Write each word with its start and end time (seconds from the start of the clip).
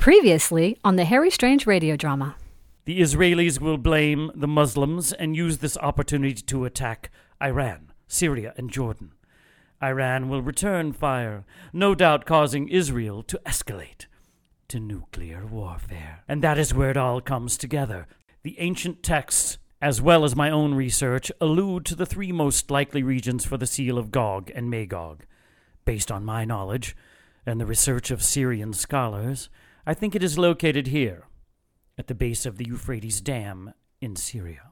Previously 0.00 0.78
on 0.82 0.96
the 0.96 1.04
Harry 1.04 1.30
Strange 1.30 1.66
radio 1.66 1.94
drama. 1.94 2.34
The 2.86 3.02
Israelis 3.02 3.60
will 3.60 3.76
blame 3.76 4.30
the 4.34 4.48
Muslims 4.48 5.12
and 5.12 5.36
use 5.36 5.58
this 5.58 5.76
opportunity 5.76 6.40
to 6.40 6.64
attack 6.64 7.10
Iran, 7.42 7.92
Syria, 8.08 8.54
and 8.56 8.70
Jordan. 8.70 9.12
Iran 9.82 10.30
will 10.30 10.40
return 10.40 10.94
fire, 10.94 11.44
no 11.74 11.94
doubt 11.94 12.24
causing 12.24 12.66
Israel 12.68 13.22
to 13.24 13.38
escalate 13.44 14.06
to 14.68 14.80
nuclear 14.80 15.44
warfare. 15.44 16.24
And 16.26 16.40
that 16.42 16.56
is 16.56 16.72
where 16.72 16.92
it 16.92 16.96
all 16.96 17.20
comes 17.20 17.58
together. 17.58 18.06
The 18.42 18.58
ancient 18.58 19.02
texts, 19.02 19.58
as 19.82 20.00
well 20.00 20.24
as 20.24 20.34
my 20.34 20.48
own 20.48 20.72
research, 20.72 21.30
allude 21.42 21.84
to 21.84 21.94
the 21.94 22.06
three 22.06 22.32
most 22.32 22.70
likely 22.70 23.02
regions 23.02 23.44
for 23.44 23.58
the 23.58 23.66
seal 23.66 23.98
of 23.98 24.10
Gog 24.10 24.50
and 24.54 24.70
Magog. 24.70 25.26
Based 25.84 26.10
on 26.10 26.24
my 26.24 26.46
knowledge 26.46 26.96
and 27.44 27.60
the 27.60 27.66
research 27.66 28.10
of 28.10 28.22
Syrian 28.22 28.72
scholars, 28.72 29.50
I 29.90 29.94
think 29.94 30.14
it 30.14 30.22
is 30.22 30.38
located 30.38 30.86
here, 30.86 31.24
at 31.98 32.06
the 32.06 32.14
base 32.14 32.46
of 32.46 32.58
the 32.58 32.64
Euphrates 32.64 33.20
Dam 33.20 33.74
in 34.00 34.14
Syria. 34.14 34.70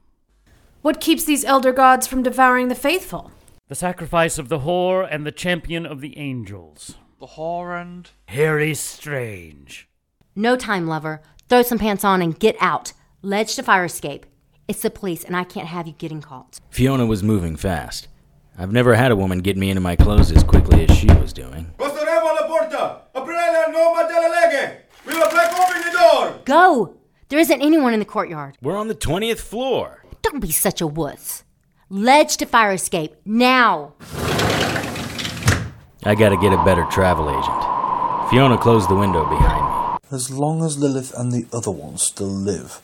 What 0.81 1.01
keeps 1.01 1.25
these 1.25 1.43
elder 1.43 1.73
gods 1.73 2.07
from 2.07 2.23
devouring 2.23 2.69
the 2.69 2.73
faithful? 2.73 3.33
The 3.67 3.75
sacrifice 3.75 4.37
of 4.37 4.47
the 4.47 4.59
whore 4.59 5.05
and 5.11 5.25
the 5.25 5.33
champion 5.33 5.85
of 5.85 5.99
the 5.99 6.17
angels. 6.17 6.95
The 7.19 7.27
whore 7.35 7.81
and. 7.81 8.09
Harry 8.29 8.73
Strange. 8.73 9.89
No 10.37 10.55
time, 10.55 10.87
lover. 10.87 11.21
Throw 11.49 11.63
some 11.63 11.79
pants 11.79 12.05
on 12.05 12.21
and 12.21 12.39
get 12.39 12.55
out. 12.61 12.93
Ledge 13.21 13.57
to 13.57 13.63
fire 13.63 13.83
escape. 13.83 14.25
It's 14.69 14.83
the 14.83 14.89
police, 14.89 15.25
and 15.25 15.35
I 15.35 15.43
can't 15.43 15.67
have 15.67 15.85
you 15.85 15.95
getting 15.97 16.21
caught. 16.21 16.61
Fiona 16.69 17.05
was 17.05 17.23
moving 17.23 17.57
fast. 17.57 18.07
I've 18.57 18.71
never 18.71 18.95
had 18.95 19.11
a 19.11 19.17
woman 19.17 19.39
get 19.39 19.57
me 19.57 19.69
into 19.69 19.81
my 19.81 19.97
clothes 19.97 20.31
as 20.31 20.45
quickly 20.45 20.85
as 20.87 20.97
she 20.97 21.07
was 21.07 21.33
doing. 21.33 21.73
Costeremo 21.77 22.23
alla 22.23 22.47
porta! 22.47 23.01
Aprire 23.13 23.67
a 23.67 23.71
nome 23.73 24.07
delle 24.07 24.31
leghe! 24.31 24.88
We 25.09 25.15
will 25.17 25.29
break 25.29 25.51
open 25.51 25.81
the 25.81 25.91
door! 25.91 26.39
Go! 26.45 26.95
There 27.29 27.39
isn't 27.39 27.61
anyone 27.61 27.93
in 27.93 27.99
the 27.99 28.05
courtyard. 28.05 28.57
We're 28.61 28.77
on 28.77 28.87
the 28.87 28.95
20th 28.95 29.39
floor. 29.39 30.03
Don't 30.21 30.39
be 30.39 30.51
such 30.51 30.81
a 30.81 30.87
wuss. 30.87 31.43
Ledge 31.89 32.37
to 32.37 32.45
fire 32.45 32.73
escape, 32.73 33.15
now! 33.25 33.93
I 36.03 36.15
gotta 36.15 36.37
get 36.37 36.53
a 36.53 36.63
better 36.63 36.85
travel 36.85 37.29
agent. 37.29 38.29
Fiona 38.29 38.57
closed 38.57 38.89
the 38.89 38.95
window 38.95 39.27
behind 39.27 39.63
me. 39.65 39.99
As 40.11 40.31
long 40.31 40.63
as 40.63 40.77
Lilith 40.77 41.13
and 41.17 41.31
the 41.31 41.45
other 41.51 41.71
ones 41.71 42.03
still 42.03 42.27
live, 42.27 42.81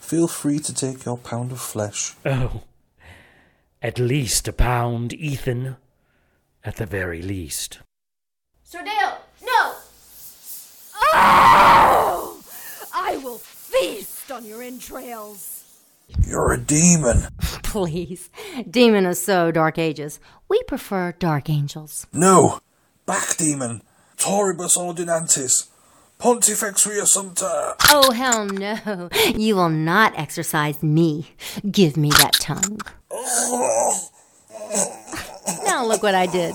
feel 0.00 0.28
free 0.28 0.58
to 0.58 0.74
take 0.74 1.04
your 1.04 1.16
pound 1.18 1.52
of 1.52 1.60
flesh. 1.60 2.14
Oh, 2.26 2.62
at 3.80 3.98
least 3.98 4.46
a 4.46 4.52
pound, 4.52 5.12
Ethan. 5.14 5.76
At 6.64 6.76
the 6.76 6.86
very 6.86 7.20
least. 7.22 7.80
Sir 8.62 8.84
Dale, 8.84 9.18
no! 9.42 9.74
Oh! 11.14 12.42
I 12.94 13.16
will 13.18 13.38
feast 13.38 14.30
on 14.30 14.44
your 14.44 14.62
entrails. 14.62 15.64
You're 16.26 16.52
a 16.52 16.58
demon. 16.58 17.28
Please. 17.62 18.28
Demon 18.70 19.06
is 19.06 19.20
so 19.20 19.50
Dark 19.50 19.78
Ages. 19.78 20.20
We 20.48 20.62
prefer 20.64 21.12
Dark 21.12 21.48
Angels. 21.48 22.06
No! 22.12 22.60
Back 23.06 23.36
demon! 23.36 23.82
Toribus 24.16 24.76
ordinantis! 24.76 25.68
Pontifex 26.18 26.86
reassumpta! 26.86 27.74
Oh, 27.88 28.12
hell 28.12 28.46
no. 28.46 29.08
You 29.36 29.56
will 29.56 29.70
not 29.70 30.16
exorcise 30.16 30.82
me. 30.82 31.32
Give 31.68 31.96
me 31.96 32.10
that 32.10 32.34
tongue. 32.34 32.78
now 35.64 35.84
look 35.84 36.02
what 36.02 36.14
I 36.14 36.26
did. 36.26 36.54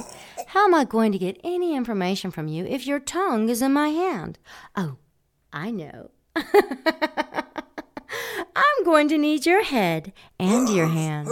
How 0.52 0.64
am 0.64 0.74
I 0.74 0.86
going 0.86 1.12
to 1.12 1.18
get 1.18 1.42
any 1.44 1.76
information 1.76 2.32
from 2.32 2.48
you 2.48 2.66
if 2.66 2.88
your 2.88 3.02
tongue 3.02 3.50
is 3.50 3.62
in 3.62 3.74
my 3.74 3.90
hand? 3.90 4.40
Oh, 4.78 4.96
I 5.52 5.72
know. 5.72 6.12
I'm 8.56 8.84
going 8.86 9.10
to 9.10 9.18
need 9.18 9.46
your 9.46 9.62
head 9.66 10.14
and 10.40 10.70
your 10.70 10.88
hands. 10.88 11.30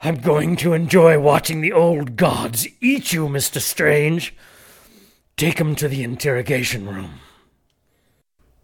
I'm 0.00 0.16
going 0.22 0.56
to 0.56 0.72
enjoy 0.72 1.20
watching 1.20 1.60
the 1.60 1.72
old 1.72 2.16
gods 2.16 2.66
eat 2.80 3.12
you, 3.12 3.28
Mr. 3.28 3.60
Strange. 3.60 4.34
Take 5.36 5.58
him 5.60 5.74
to 5.76 5.86
the 5.86 6.02
interrogation 6.02 6.88
room. 6.88 7.20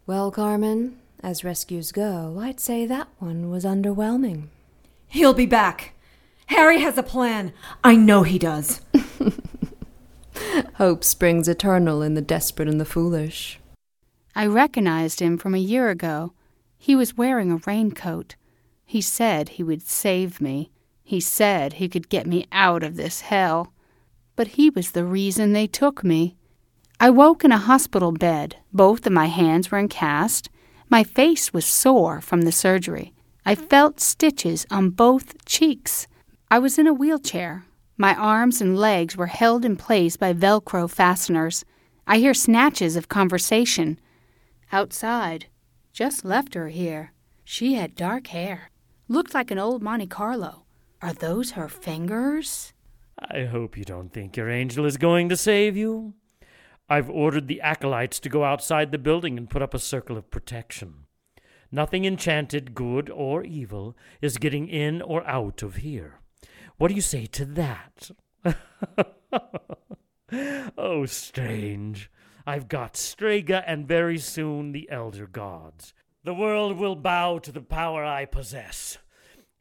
Well, 0.07 0.31
Carmen, 0.31 0.97
as 1.21 1.43
rescues 1.43 1.91
go, 1.91 2.39
I'd 2.41 2.59
say 2.59 2.87
that 2.87 3.09
one 3.19 3.51
was 3.51 3.63
underwhelming. 3.63 4.47
He'll 5.07 5.35
be 5.35 5.45
back. 5.45 5.92
Harry 6.47 6.81
has 6.81 6.97
a 6.97 7.03
plan. 7.03 7.53
I 7.83 7.95
know 7.95 8.23
he 8.23 8.39
does. 8.39 8.81
Hope 10.75 11.03
springs 11.03 11.47
eternal 11.47 12.01
in 12.01 12.13
the 12.13 12.21
desperate 12.21 12.67
and 12.67 12.79
the 12.79 12.85
foolish. 12.85 13.59
I 14.35 14.45
recognized 14.47 15.19
him 15.19 15.37
from 15.37 15.53
a 15.53 15.59
year 15.59 15.89
ago. 15.89 16.33
He 16.77 16.95
was 16.95 17.17
wearing 17.17 17.51
a 17.51 17.61
raincoat. 17.65 18.35
He 18.85 19.01
said 19.01 19.49
he 19.49 19.63
would 19.63 19.87
save 19.87 20.41
me. 20.41 20.71
He 21.03 21.19
said 21.19 21.73
he 21.73 21.87
could 21.87 22.09
get 22.09 22.27
me 22.27 22.47
out 22.51 22.83
of 22.83 22.95
this 22.95 23.21
hell. 23.21 23.73
But 24.35 24.49
he 24.49 24.69
was 24.69 24.91
the 24.91 25.05
reason 25.05 25.53
they 25.53 25.67
took 25.67 26.03
me. 26.03 26.35
I 26.99 27.09
woke 27.09 27.43
in 27.43 27.51
a 27.51 27.57
hospital 27.57 28.11
bed. 28.11 28.57
Both 28.71 29.05
of 29.05 29.13
my 29.13 29.27
hands 29.27 29.69
were 29.69 29.77
in 29.77 29.89
cast. 29.89 30.49
My 30.89 31.03
face 31.03 31.53
was 31.53 31.65
sore 31.65 32.21
from 32.21 32.41
the 32.41 32.51
surgery. 32.51 33.13
I 33.45 33.55
felt 33.55 33.99
stitches 33.99 34.65
on 34.71 34.91
both 34.91 35.45
cheeks. 35.45 36.07
I 36.49 36.59
was 36.59 36.77
in 36.77 36.87
a 36.87 36.93
wheelchair. 36.93 37.65
My 37.97 38.15
arms 38.15 38.61
and 38.61 38.77
legs 38.77 39.15
were 39.15 39.27
held 39.27 39.65
in 39.65 39.75
place 39.75 40.17
by 40.17 40.33
Velcro 40.33 40.89
fasteners. 40.89 41.63
I 42.05 42.17
hear 42.17 42.33
snatches 42.33 42.95
of 42.95 43.07
conversation. 43.07 43.99
Outside. 44.71 45.47
Just 45.91 46.25
left 46.25 46.53
her 46.53 46.69
here. 46.69 47.13
She 47.43 47.75
had 47.75 47.95
dark 47.95 48.27
hair. 48.27 48.71
Looked 49.07 49.33
like 49.33 49.51
an 49.51 49.59
old 49.59 49.83
Monte 49.83 50.07
Carlo. 50.07 50.65
Are 51.01 51.13
those 51.13 51.51
her 51.51 51.67
fingers? 51.67 52.73
I 53.19 53.43
hope 53.43 53.77
you 53.77 53.83
don't 53.83 54.11
think 54.11 54.35
your 54.35 54.49
angel 54.49 54.85
is 54.85 54.97
going 54.97 55.29
to 55.29 55.37
save 55.37 55.77
you. 55.77 56.13
I've 56.89 57.09
ordered 57.09 57.47
the 57.47 57.61
acolytes 57.61 58.19
to 58.21 58.29
go 58.29 58.43
outside 58.43 58.91
the 58.91 58.97
building 58.97 59.37
and 59.37 59.49
put 59.49 59.61
up 59.61 59.73
a 59.73 59.79
circle 59.79 60.17
of 60.17 60.31
protection. 60.31 61.05
Nothing 61.71 62.05
enchanted, 62.05 62.75
good 62.75 63.09
or 63.09 63.43
evil, 63.43 63.95
is 64.21 64.37
getting 64.37 64.67
in 64.67 65.01
or 65.01 65.25
out 65.27 65.63
of 65.63 65.77
here. 65.77 66.19
What 66.83 66.89
do 66.89 66.95
you 66.95 67.01
say 67.01 67.27
to 67.27 67.45
that? 67.45 68.11
oh, 70.77 71.05
strange. 71.05 72.11
I've 72.45 72.67
got 72.67 72.97
Strega 72.97 73.63
and 73.65 73.87
very 73.87 74.17
soon 74.17 74.73
the 74.73 74.89
elder 74.91 75.25
gods. 75.25 75.93
The 76.25 76.33
world 76.33 76.77
will 76.77 76.97
bow 76.97 77.39
to 77.39 77.53
the 77.53 77.61
power 77.61 78.03
I 78.03 78.25
possess, 78.25 78.97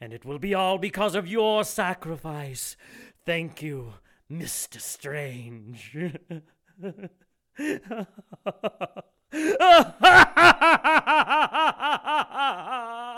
and 0.01 0.13
it 0.13 0.25
will 0.25 0.41
be 0.41 0.53
all 0.53 0.79
because 0.79 1.15
of 1.15 1.29
your 1.29 1.63
sacrifice. 1.63 2.77
Thank 3.25 3.63
you, 3.63 3.93
Mr. 4.29 4.81
Strange. 4.81 5.97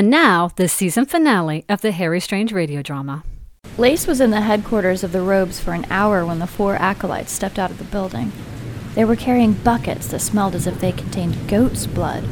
And 0.00 0.08
now, 0.08 0.50
the 0.56 0.66
season 0.66 1.04
finale 1.04 1.66
of 1.68 1.82
the 1.82 1.92
Harry 1.92 2.20
Strange 2.20 2.52
radio 2.52 2.80
drama. 2.80 3.22
Lace 3.76 4.06
was 4.06 4.18
in 4.18 4.30
the 4.30 4.40
headquarters 4.40 5.04
of 5.04 5.12
the 5.12 5.20
Robes 5.20 5.60
for 5.60 5.74
an 5.74 5.84
hour 5.90 6.24
when 6.24 6.38
the 6.38 6.46
four 6.46 6.74
acolytes 6.76 7.32
stepped 7.32 7.58
out 7.58 7.70
of 7.70 7.76
the 7.76 7.84
building. 7.84 8.32
They 8.94 9.04
were 9.04 9.14
carrying 9.14 9.52
buckets 9.52 10.06
that 10.06 10.20
smelled 10.20 10.54
as 10.54 10.66
if 10.66 10.80
they 10.80 10.92
contained 10.92 11.46
goat's 11.50 11.86
blood. 11.86 12.22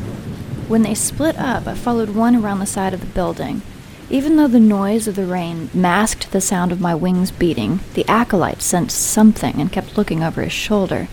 When 0.67 0.81
they 0.81 0.95
split 0.95 1.37
up, 1.37 1.67
I 1.67 1.75
followed 1.75 2.09
one 2.09 2.35
around 2.35 2.61
the 2.61 2.65
side 2.65 2.95
of 2.95 3.01
the 3.01 3.07
building. 3.07 3.61
Even 4.09 4.37
though 4.37 4.49
the 4.49 4.59
noise 4.59 5.07
of 5.07 5.15
the 5.15 5.27
rain 5.27 5.69
masked 5.75 6.33
the 6.33 6.41
sound 6.41 6.73
of 6.73 6.81
my 6.81 6.95
wings 6.95 7.31
beating, 7.31 7.81
the 7.93 8.09
acolyte 8.09 8.63
sensed 8.63 8.99
something 8.99 9.61
and 9.61 9.71
kept 9.71 9.99
looking 9.99 10.25
over 10.25 10.41
his 10.41 10.55
shoulder. 10.55 11.07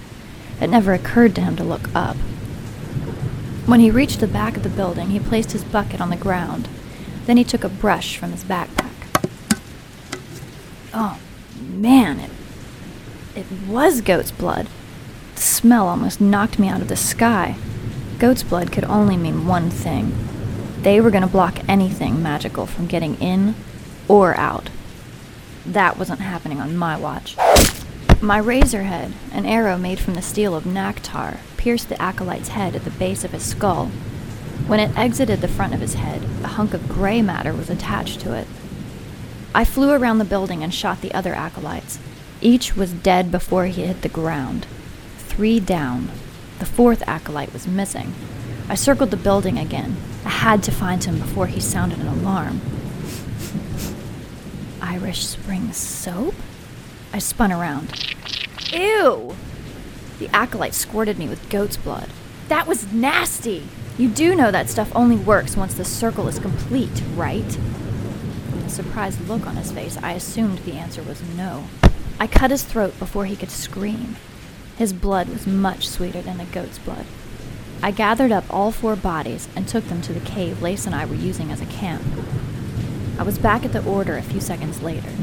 It 0.62 0.69
never 0.69 0.94
occurred 0.94 1.36
to 1.36 1.42
him 1.42 1.58
to 1.58 1.66
look 1.66 1.94
up. 1.94 2.16
When 3.65 3.79
he 3.79 3.89
reached 3.89 4.19
the 4.19 4.27
back 4.27 4.57
of 4.57 4.63
the 4.63 4.69
building, 4.69 5.09
he 5.09 5.19
placed 5.19 5.51
his 5.51 5.63
bucket 5.63 6.00
on 6.00 6.12
the 6.12 6.15
ground. 6.15 6.67
Then 7.25 7.38
he 7.38 7.44
took 7.44 7.63
a 7.63 7.69
brush 7.69 8.15
from 8.15 8.31
his 8.31 8.44
backpack. 8.44 8.91
Oh, 10.94 11.19
man, 11.59 12.19
it, 12.19 12.29
it 13.35 13.45
was 13.67 14.01
goat's 14.01 14.31
blood. 14.31 14.67
The 15.33 15.41
smell 15.41 15.88
almost 15.88 16.21
knocked 16.21 16.59
me 16.59 16.67
out 16.67 16.81
of 16.81 16.89
the 16.89 16.95
sky. 16.95 17.56
Goat's 18.19 18.44
blood 18.44 18.71
could 18.71 18.85
only 18.85 19.17
mean 19.17 19.47
one 19.47 19.71
thing. 19.71 20.15
They 20.81 21.01
were 21.01 21.09
going 21.09 21.23
to 21.23 21.27
block 21.27 21.67
anything 21.67 22.21
magical 22.21 22.67
from 22.67 22.85
getting 22.85 23.15
in 23.15 23.56
or 24.07 24.38
out. 24.38 24.69
That 25.65 25.97
wasn't 25.97 26.19
happening 26.19 26.62
on 26.62 26.77
my 26.77 26.95
watch. 26.97 27.35
My 28.21 28.38
razor 28.38 28.83
head, 28.83 29.13
an 29.33 29.45
arrow 29.45 29.77
made 29.77 30.00
from 30.00 30.13
the 30.13 30.21
steel 30.21 30.56
of 30.56 30.63
Naktar, 30.63 31.39
pierced 31.57 31.89
the 31.89 32.01
acolyte's 32.01 32.47
head 32.50 32.75
at 32.75 32.85
the 32.85 32.91
base 32.91 33.23
of 33.23 33.31
his 33.31 33.44
skull. 33.44 33.88
When 34.67 34.79
it 34.79 34.97
exited 34.97 35.41
the 35.41 35.47
front 35.47 35.73
of 35.73 35.81
his 35.81 35.95
head, 35.95 36.23
a 36.44 36.47
hunk 36.47 36.73
of 36.73 36.88
gray 36.88 37.21
matter 37.21 37.53
was 37.53 37.69
attached 37.69 38.21
to 38.21 38.33
it. 38.33 38.47
I 39.53 39.65
flew 39.65 39.91
around 39.91 40.17
the 40.17 40.25
building 40.25 40.63
and 40.63 40.73
shot 40.73 41.01
the 41.01 41.13
other 41.13 41.35
acolytes. 41.35 42.00
Each 42.41 42.75
was 42.75 42.94
dead 42.94 43.31
before 43.31 43.65
he 43.65 43.83
hit 43.83 44.01
the 44.01 44.09
ground. 44.09 44.65
Three 45.17 45.59
down. 45.59 46.09
The 46.59 46.65
fourth 46.65 47.03
acolyte 47.07 47.53
was 47.53 47.67
missing. 47.67 48.13
I 48.69 48.75
circled 48.75 49.12
the 49.12 49.17
building 49.17 49.59
again. 49.59 49.97
I 50.23 50.29
had 50.29 50.63
to 50.63 50.71
find 50.71 51.03
him 51.03 51.19
before 51.19 51.47
he 51.47 51.59
sounded 51.59 52.00
an 52.00 52.07
alarm. 52.07 52.62
Irish 54.81 55.27
Spring 55.27 55.73
soap? 55.73 56.33
I 57.15 57.19
spun 57.19 57.50
around. 57.50 57.94
Ew! 58.73 59.38
The 60.19 60.27
acolyte 60.35 60.73
squirted 60.73 61.17
me 61.17 61.29
with 61.29 61.50
goat's 61.50 61.77
blood. 61.77 62.09
That 62.50 62.67
was 62.67 62.91
nasty! 62.91 63.69
You 63.97 64.09
do 64.09 64.35
know 64.35 64.51
that 64.51 64.69
stuff 64.69 64.94
only 64.94 65.15
works 65.15 65.56
once 65.56 65.75
the 65.75 65.85
circle 65.85 66.27
is 66.27 66.39
complete, 66.39 67.01
right? 67.15 67.50
From 68.50 68.63
the 68.63 68.69
surprised 68.69 69.29
look 69.29 69.47
on 69.47 69.56
his 69.56 69.71
face, 69.71 69.95
I 70.03 70.12
assumed 70.12 70.57
the 70.57 70.73
answer 70.73 71.01
was 71.03 71.23
no. 71.38 71.69
I 72.19 72.27
cut 72.27 72.51
his 72.51 72.63
throat 72.63 73.00
before 73.00 73.23
he 73.23 73.38
could 73.38 73.50
scream. 73.50 74.17
His 74.77 74.91
blood 74.91 75.29
was 75.29 75.47
much 75.47 75.88
sweeter 75.88 76.21
than 76.21 76.38
the 76.38 76.44
goat's 76.44 76.79
blood. 76.79 77.06
I 77.81 77.91
gathered 77.91 78.33
up 78.33 78.44
all 78.50 78.73
four 78.73 78.97
bodies 78.97 79.47
and 79.56 79.69
took 79.69 79.85
them 79.85 80.01
to 80.01 80.12
the 80.12 80.19
cave 80.19 80.62
Lace 80.62 80.85
and 80.85 80.94
I 80.94 81.06
were 81.06 81.15
using 81.15 81.50
as 81.50 81.62
a 81.62 81.65
camp. 81.65 82.03
I 83.17 83.23
was 83.23 83.39
back 83.39 83.63
at 83.63 83.71
the 83.71 83.85
order 83.85 84.17
a 84.17 84.21
few 84.21 84.41
seconds 84.41 84.81
later. 84.81 85.13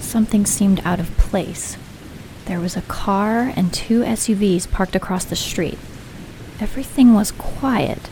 Something 0.00 0.46
seemed 0.46 0.80
out 0.84 1.00
of 1.00 1.16
place. 1.16 1.76
There 2.46 2.60
was 2.60 2.76
a 2.76 2.82
car 2.82 3.52
and 3.56 3.72
two 3.72 4.02
SUVs 4.02 4.70
parked 4.70 4.96
across 4.96 5.24
the 5.24 5.36
street. 5.36 5.78
Everything 6.60 7.14
was 7.14 7.30
quiet, 7.30 8.08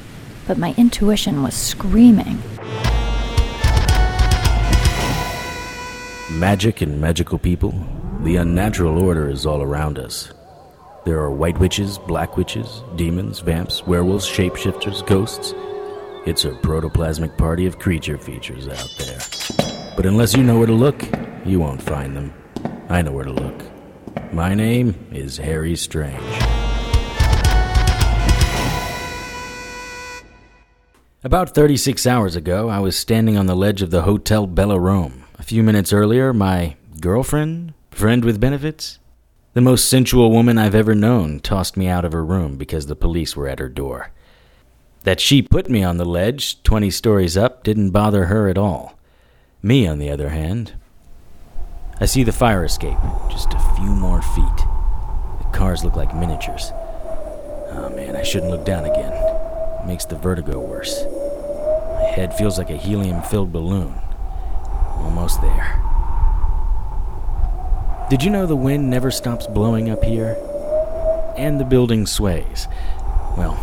but 0.46 0.58
my 0.58 0.74
intuition 0.76 1.42
was 1.42 1.54
screaming. 1.54 2.42
Magic 6.30 6.82
and 6.82 7.00
magical 7.00 7.38
people, 7.38 7.72
the 8.20 8.36
unnatural 8.36 9.02
order 9.02 9.30
is 9.30 9.46
all 9.46 9.62
around 9.62 9.98
us. 9.98 10.32
There 11.06 11.18
are 11.20 11.30
white 11.30 11.58
witches, 11.58 11.98
black 11.98 12.36
witches, 12.36 12.82
demons, 12.96 13.38
vamps, 13.38 13.86
werewolves, 13.86 14.26
shapeshifters, 14.26 15.06
ghosts. 15.06 15.54
It's 16.26 16.44
a 16.44 16.50
protoplasmic 16.50 17.38
party 17.38 17.64
of 17.64 17.78
creature 17.78 18.18
features 18.18 18.68
out 18.68 18.94
there. 18.98 19.20
But 19.96 20.04
unless 20.04 20.36
you 20.36 20.42
know 20.42 20.58
where 20.58 20.66
to 20.66 20.72
look, 20.72 21.00
you 21.46 21.60
won't 21.60 21.82
find 21.82 22.16
them. 22.16 22.34
I 22.88 23.02
know 23.02 23.12
where 23.12 23.24
to 23.24 23.32
look. 23.32 23.62
My 24.32 24.54
name 24.54 25.06
is 25.12 25.38
Harry 25.38 25.76
Strange. 25.76 26.22
About 31.22 31.54
36 31.54 32.06
hours 32.06 32.36
ago, 32.36 32.68
I 32.68 32.80
was 32.80 32.96
standing 32.96 33.36
on 33.36 33.46
the 33.46 33.56
ledge 33.56 33.82
of 33.82 33.90
the 33.90 34.02
Hotel 34.02 34.46
Bella 34.46 34.78
Rome. 34.78 35.24
A 35.38 35.42
few 35.42 35.62
minutes 35.62 35.92
earlier, 35.92 36.32
my 36.32 36.76
girlfriend, 37.00 37.74
friend 37.90 38.24
with 38.24 38.40
benefits, 38.40 38.98
the 39.54 39.60
most 39.60 39.88
sensual 39.88 40.30
woman 40.30 40.58
I've 40.58 40.74
ever 40.74 40.94
known, 40.94 41.40
tossed 41.40 41.76
me 41.76 41.88
out 41.88 42.04
of 42.04 42.12
her 42.12 42.24
room 42.24 42.56
because 42.56 42.86
the 42.86 42.96
police 42.96 43.36
were 43.36 43.48
at 43.48 43.58
her 43.58 43.68
door. 43.68 44.10
That 45.04 45.20
she 45.20 45.42
put 45.42 45.68
me 45.68 45.82
on 45.82 45.96
the 45.96 46.04
ledge, 46.04 46.62
20 46.62 46.90
stories 46.90 47.36
up, 47.36 47.62
didn't 47.62 47.90
bother 47.90 48.26
her 48.26 48.48
at 48.48 48.58
all. 48.58 48.98
Me, 49.62 49.86
on 49.86 49.98
the 49.98 50.10
other 50.10 50.28
hand, 50.28 50.74
I 51.98 52.04
see 52.04 52.24
the 52.24 52.32
fire 52.32 52.62
escape, 52.62 52.98
just 53.30 53.54
a 53.54 53.74
few 53.74 53.88
more 53.88 54.20
feet. 54.20 54.56
The 55.38 55.48
cars 55.50 55.82
look 55.82 55.96
like 55.96 56.14
miniatures. 56.14 56.70
Oh 57.70 57.90
man, 57.96 58.14
I 58.14 58.22
shouldn't 58.22 58.50
look 58.50 58.66
down 58.66 58.84
again. 58.84 59.14
It 59.14 59.86
makes 59.86 60.04
the 60.04 60.16
vertigo 60.16 60.60
worse. 60.60 61.04
My 61.94 62.02
head 62.02 62.36
feels 62.36 62.58
like 62.58 62.68
a 62.68 62.76
helium 62.76 63.22
filled 63.22 63.50
balloon. 63.50 63.98
Almost 64.96 65.40
there. 65.40 65.82
Did 68.10 68.22
you 68.22 68.28
know 68.28 68.44
the 68.44 68.56
wind 68.56 68.90
never 68.90 69.10
stops 69.10 69.46
blowing 69.46 69.88
up 69.88 70.04
here? 70.04 70.36
And 71.38 71.58
the 71.58 71.64
building 71.64 72.04
sways. 72.04 72.68
Well, 73.38 73.56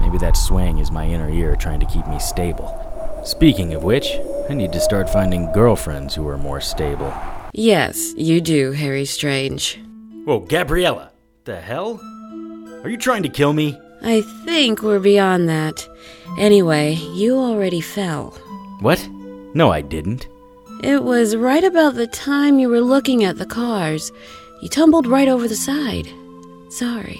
maybe 0.00 0.18
that 0.18 0.36
swaying 0.36 0.78
is 0.78 0.90
my 0.90 1.06
inner 1.06 1.30
ear 1.30 1.54
trying 1.54 1.78
to 1.78 1.86
keep 1.86 2.08
me 2.08 2.18
stable. 2.18 3.22
Speaking 3.24 3.74
of 3.74 3.84
which, 3.84 4.18
I 4.48 4.54
need 4.54 4.72
to 4.72 4.80
start 4.80 5.08
finding 5.08 5.52
girlfriends 5.52 6.16
who 6.16 6.26
are 6.26 6.36
more 6.36 6.60
stable. 6.60 7.14
Yes, 7.52 8.14
you 8.16 8.40
do, 8.40 8.72
Harry 8.72 9.04
Strange. 9.04 9.80
Whoa, 10.24 10.40
Gabriella! 10.40 11.10
The 11.44 11.60
hell? 11.60 12.00
Are 12.84 12.88
you 12.88 12.96
trying 12.96 13.22
to 13.24 13.28
kill 13.28 13.52
me? 13.52 13.78
I 14.02 14.22
think 14.44 14.82
we're 14.82 15.00
beyond 15.00 15.48
that. 15.48 15.86
Anyway, 16.38 16.94
you 16.94 17.36
already 17.36 17.80
fell. 17.80 18.30
What? 18.80 19.06
No, 19.52 19.72
I 19.72 19.80
didn't. 19.80 20.28
It 20.82 21.02
was 21.02 21.36
right 21.36 21.64
about 21.64 21.96
the 21.96 22.06
time 22.06 22.58
you 22.58 22.68
were 22.68 22.80
looking 22.80 23.24
at 23.24 23.36
the 23.36 23.46
cars. 23.46 24.12
You 24.62 24.68
tumbled 24.68 25.06
right 25.06 25.28
over 25.28 25.48
the 25.48 25.56
side. 25.56 26.08
Sorry. 26.70 27.18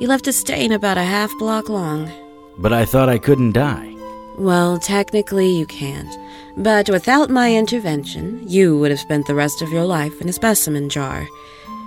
You 0.00 0.08
left 0.08 0.26
a 0.26 0.32
stain 0.32 0.72
about 0.72 0.98
a 0.98 1.04
half 1.04 1.30
block 1.38 1.68
long. 1.68 2.10
But 2.58 2.72
I 2.72 2.84
thought 2.84 3.08
I 3.08 3.18
couldn't 3.18 3.52
die. 3.52 3.94
Well, 4.38 4.78
technically 4.78 5.50
you 5.50 5.66
can't. 5.66 6.12
But 6.56 6.88
without 6.88 7.30
my 7.30 7.54
intervention, 7.54 8.46
you 8.46 8.78
would 8.78 8.90
have 8.90 9.00
spent 9.00 9.26
the 9.26 9.34
rest 9.34 9.60
of 9.60 9.70
your 9.70 9.84
life 9.84 10.20
in 10.20 10.28
a 10.28 10.32
specimen 10.32 10.88
jar. 10.88 11.26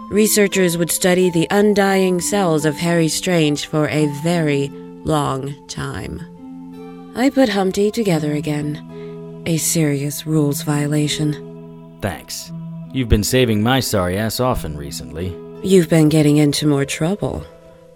Researchers 0.09 0.77
would 0.77 0.91
study 0.91 1.29
the 1.29 1.47
undying 1.51 2.21
cells 2.21 2.65
of 2.65 2.75
Harry 2.77 3.07
Strange 3.07 3.65
for 3.65 3.87
a 3.87 4.07
very 4.23 4.69
long 5.03 5.53
time. 5.67 7.13
I 7.15 7.29
put 7.29 7.49
Humpty 7.49 7.91
together 7.91 8.33
again. 8.33 9.43
A 9.45 9.57
serious 9.57 10.27
rules 10.27 10.61
violation. 10.61 11.97
Thanks. 12.01 12.51
You've 12.93 13.09
been 13.09 13.23
saving 13.23 13.63
my 13.63 13.79
sorry 13.79 14.17
ass 14.17 14.39
often 14.39 14.77
recently. 14.77 15.35
You've 15.63 15.89
been 15.89 16.09
getting 16.09 16.37
into 16.37 16.67
more 16.67 16.85
trouble. 16.85 17.43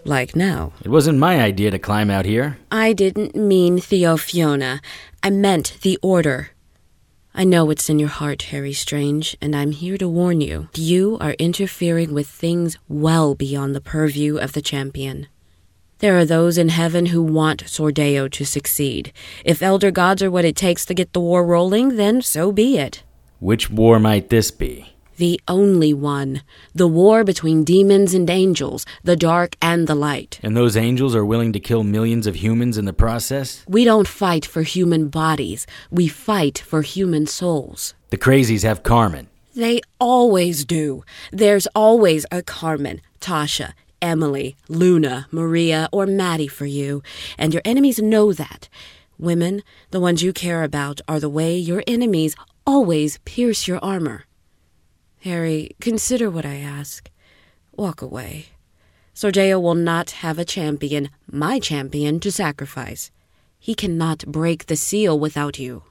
Like 0.03 0.35
now. 0.35 0.73
It 0.83 0.89
wasn't 0.89 1.19
my 1.19 1.39
idea 1.41 1.69
to 1.71 1.79
climb 1.79 2.09
out 2.09 2.25
here. 2.25 2.57
I 2.71 2.93
didn't 2.93 3.35
mean 3.35 3.77
Theofiona. 3.77 4.79
I 5.21 5.29
meant 5.29 5.77
the 5.81 5.99
Order. 6.01 6.49
I 7.33 7.45
know 7.45 7.63
what's 7.63 7.89
in 7.89 7.97
your 7.97 8.09
heart, 8.09 8.41
Harry 8.43 8.73
Strange, 8.73 9.37
and 9.39 9.55
I'm 9.55 9.71
here 9.71 9.97
to 9.97 10.07
warn 10.09 10.41
you. 10.41 10.67
You 10.75 11.17
are 11.21 11.31
interfering 11.39 12.13
with 12.13 12.27
things 12.27 12.77
well 12.89 13.35
beyond 13.35 13.73
the 13.73 13.79
purview 13.79 14.37
of 14.37 14.51
the 14.51 14.61
champion. 14.61 15.27
There 15.99 16.17
are 16.17 16.25
those 16.25 16.57
in 16.57 16.67
heaven 16.67 17.05
who 17.07 17.23
want 17.23 17.63
Sordeo 17.67 18.29
to 18.31 18.45
succeed. 18.45 19.13
If 19.45 19.61
elder 19.61 19.91
gods 19.91 20.21
are 20.21 20.29
what 20.29 20.43
it 20.43 20.57
takes 20.57 20.85
to 20.87 20.93
get 20.93 21.13
the 21.13 21.21
war 21.21 21.45
rolling, 21.45 21.95
then 21.95 22.21
so 22.21 22.51
be 22.51 22.77
it. 22.77 23.01
Which 23.39 23.69
war 23.69 23.97
might 23.97 24.29
this 24.29 24.51
be? 24.51 24.93
The 25.17 25.39
only 25.47 25.93
one. 25.93 26.41
The 26.73 26.87
war 26.87 27.23
between 27.23 27.63
demons 27.63 28.13
and 28.13 28.29
angels, 28.29 28.85
the 29.03 29.15
dark 29.15 29.55
and 29.61 29.87
the 29.87 29.95
light. 29.95 30.39
And 30.41 30.55
those 30.55 30.75
angels 30.75 31.15
are 31.15 31.25
willing 31.25 31.53
to 31.53 31.59
kill 31.59 31.83
millions 31.83 32.27
of 32.27 32.35
humans 32.35 32.77
in 32.77 32.85
the 32.85 32.93
process? 32.93 33.63
We 33.67 33.83
don't 33.83 34.07
fight 34.07 34.45
for 34.45 34.63
human 34.63 35.09
bodies, 35.09 35.67
we 35.89 36.07
fight 36.07 36.57
for 36.59 36.81
human 36.81 37.27
souls. 37.27 37.93
The 38.09 38.17
crazies 38.17 38.63
have 38.63 38.83
Carmen. 38.83 39.29
They 39.53 39.81
always 39.99 40.65
do. 40.65 41.03
There's 41.31 41.67
always 41.75 42.25
a 42.31 42.41
Carmen, 42.41 43.01
Tasha, 43.19 43.73
Emily, 44.01 44.55
Luna, 44.69 45.27
Maria, 45.31 45.89
or 45.91 46.05
Maddie 46.05 46.47
for 46.47 46.65
you, 46.65 47.03
and 47.37 47.53
your 47.53 47.61
enemies 47.65 47.99
know 47.99 48.33
that. 48.33 48.69
Women, 49.19 49.61
the 49.91 49.99
ones 49.99 50.23
you 50.23 50.33
care 50.33 50.63
about, 50.63 51.01
are 51.07 51.19
the 51.19 51.29
way 51.29 51.55
your 51.55 51.83
enemies 51.85 52.35
always 52.65 53.19
pierce 53.19 53.67
your 53.67 53.77
armor. 53.83 54.25
Harry, 55.23 55.75
consider 55.79 56.31
what 56.31 56.45
I 56.45 56.55
ask. 56.57 57.09
Walk 57.73 58.01
away. 58.01 58.47
Sordeo 59.13 59.61
will 59.61 59.75
not 59.75 60.11
have 60.11 60.39
a 60.39 60.45
champion, 60.45 61.09
my 61.29 61.59
champion, 61.59 62.19
to 62.21 62.31
sacrifice. 62.31 63.11
He 63.59 63.75
cannot 63.75 64.25
break 64.25 64.65
the 64.65 64.75
seal 64.75 65.19
without 65.19 65.59
you. 65.59 65.83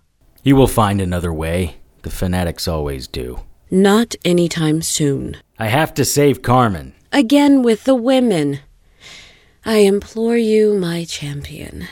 He 0.42 0.52
will 0.52 0.66
find 0.66 1.00
another 1.00 1.32
way. 1.32 1.76
The 2.02 2.10
fanatics 2.10 2.66
always 2.66 3.06
do. 3.06 3.42
Not 3.70 4.16
any 4.24 4.48
time 4.48 4.82
soon. 4.82 5.36
I 5.60 5.68
have 5.68 5.94
to 5.94 6.04
save 6.04 6.42
Carmen. 6.42 6.92
Again 7.12 7.62
with 7.62 7.84
the 7.84 7.94
women. 7.94 8.58
I 9.64 9.76
implore 9.76 10.38
you, 10.38 10.74
my 10.74 11.04
champion. 11.04 11.86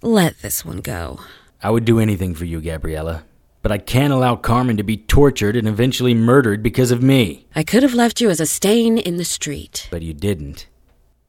Let 0.00 0.40
this 0.40 0.64
one 0.64 0.80
go. 0.80 1.20
I 1.62 1.70
would 1.70 1.84
do 1.84 1.98
anything 1.98 2.34
for 2.34 2.46
you, 2.46 2.62
Gabriella. 2.62 3.24
But 3.62 3.72
I 3.72 3.78
can't 3.78 4.12
allow 4.12 4.36
Carmen 4.36 4.76
to 4.76 4.82
be 4.82 4.96
tortured 4.96 5.56
and 5.56 5.68
eventually 5.68 6.14
murdered 6.14 6.62
because 6.62 6.90
of 6.90 7.02
me. 7.02 7.46
I 7.54 7.62
could 7.62 7.82
have 7.82 7.94
left 7.94 8.20
you 8.20 8.28
as 8.28 8.40
a 8.40 8.46
stain 8.46 8.98
in 8.98 9.16
the 9.16 9.24
street. 9.24 9.88
But 9.90 10.02
you 10.02 10.12
didn't. 10.12 10.68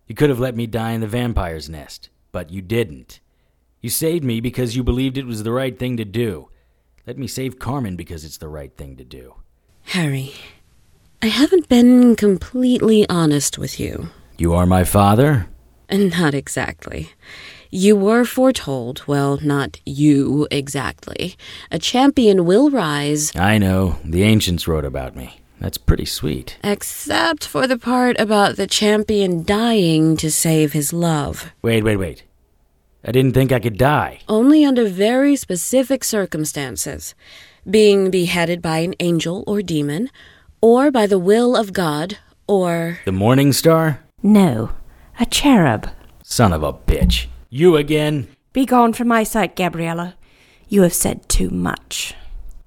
You 0.07 0.15
could 0.15 0.29
have 0.29 0.39
let 0.39 0.55
me 0.55 0.65
die 0.65 0.91
in 0.91 1.01
the 1.01 1.07
vampire's 1.07 1.69
nest. 1.69 2.09
But 2.31 2.49
you 2.49 2.61
didn't. 2.61 3.19
You 3.81 3.89
saved 3.89 4.23
me 4.23 4.41
because 4.41 4.75
you 4.75 4.83
believed 4.83 5.17
it 5.17 5.27
was 5.27 5.43
the 5.43 5.51
right 5.51 5.77
thing 5.77 5.97
to 5.97 6.05
do. 6.05 6.49
Let 7.05 7.17
me 7.17 7.27
save 7.27 7.59
Carmen 7.59 7.95
because 7.95 8.25
it's 8.25 8.37
the 8.37 8.47
right 8.47 8.75
thing 8.75 8.97
to 8.97 9.03
do. 9.03 9.35
Harry, 9.87 10.33
I 11.21 11.27
haven't 11.27 11.69
been 11.69 12.15
completely 12.15 13.07
honest 13.09 13.57
with 13.57 13.79
you. 13.79 14.09
You 14.37 14.53
are 14.53 14.65
my 14.65 14.83
father? 14.83 15.47
Not 15.91 16.33
exactly. 16.33 17.11
You 17.75 17.95
were 17.95 18.23
foretold, 18.23 19.01
well, 19.07 19.39
not 19.41 19.79
you 19.83 20.47
exactly. 20.51 21.35
A 21.71 21.79
champion 21.79 22.45
will 22.45 22.69
rise. 22.69 23.35
I 23.35 23.57
know. 23.57 23.97
The 24.05 24.21
ancients 24.21 24.67
wrote 24.67 24.85
about 24.85 25.15
me. 25.15 25.41
That's 25.59 25.79
pretty 25.79 26.05
sweet. 26.05 26.59
Except 26.63 27.43
for 27.47 27.65
the 27.65 27.79
part 27.79 28.19
about 28.19 28.57
the 28.57 28.67
champion 28.67 29.43
dying 29.43 30.17
to 30.17 30.29
save 30.29 30.73
his 30.73 30.93
love. 30.93 31.51
Wait, 31.63 31.83
wait, 31.83 31.97
wait. 31.97 32.21
I 33.03 33.11
didn't 33.11 33.33
think 33.33 33.51
I 33.51 33.59
could 33.59 33.79
die. 33.79 34.19
Only 34.29 34.63
under 34.63 34.87
very 34.87 35.35
specific 35.35 36.03
circumstances. 36.03 37.15
Being 37.67 38.11
beheaded 38.11 38.61
by 38.61 38.77
an 38.85 38.93
angel 38.99 39.43
or 39.47 39.63
demon, 39.63 40.11
or 40.61 40.91
by 40.91 41.07
the 41.07 41.17
will 41.17 41.55
of 41.55 41.73
God, 41.73 42.19
or. 42.47 42.99
The 43.05 43.11
Morning 43.11 43.51
Star? 43.51 44.03
No, 44.21 44.73
a 45.19 45.25
cherub. 45.25 45.89
Son 46.21 46.53
of 46.53 46.61
a 46.61 46.71
bitch. 46.71 47.25
You 47.55 47.77
again? 47.77 48.29
Be 48.51 48.65
gone 48.65 48.93
from 48.93 49.09
my 49.09 49.21
sight, 49.21 49.55
Gabriella. 49.55 50.15
You 50.69 50.81
have 50.81 50.93
said 50.95 51.29
too 51.29 51.51
much. 51.51 52.15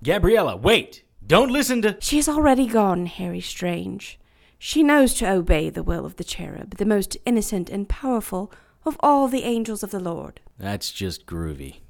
Gabriella, 0.05 0.57
wait! 0.57 1.03
Don't 1.27 1.51
listen 1.51 1.83
to. 1.83 1.97
She 1.99 2.19
is 2.19 2.29
already 2.29 2.69
gone, 2.69 3.07
Harry 3.07 3.41
Strange. 3.41 4.17
She 4.61 4.85
knows 4.85 5.13
to 5.15 5.29
obey 5.29 5.71
the 5.71 5.83
will 5.83 6.07
of 6.07 6.15
the 6.15 6.23
cherub, 6.23 6.77
the 6.77 6.85
most 6.85 7.17
innocent 7.27 7.69
and 7.69 7.89
powerful 7.89 8.53
of 8.85 8.97
all 9.01 9.27
the 9.27 9.43
angels 9.43 9.83
of 9.83 9.91
the 9.91 9.99
Lord. 9.99 10.39
That's 10.57 10.93
just 10.93 11.27
groovy. 11.27 11.81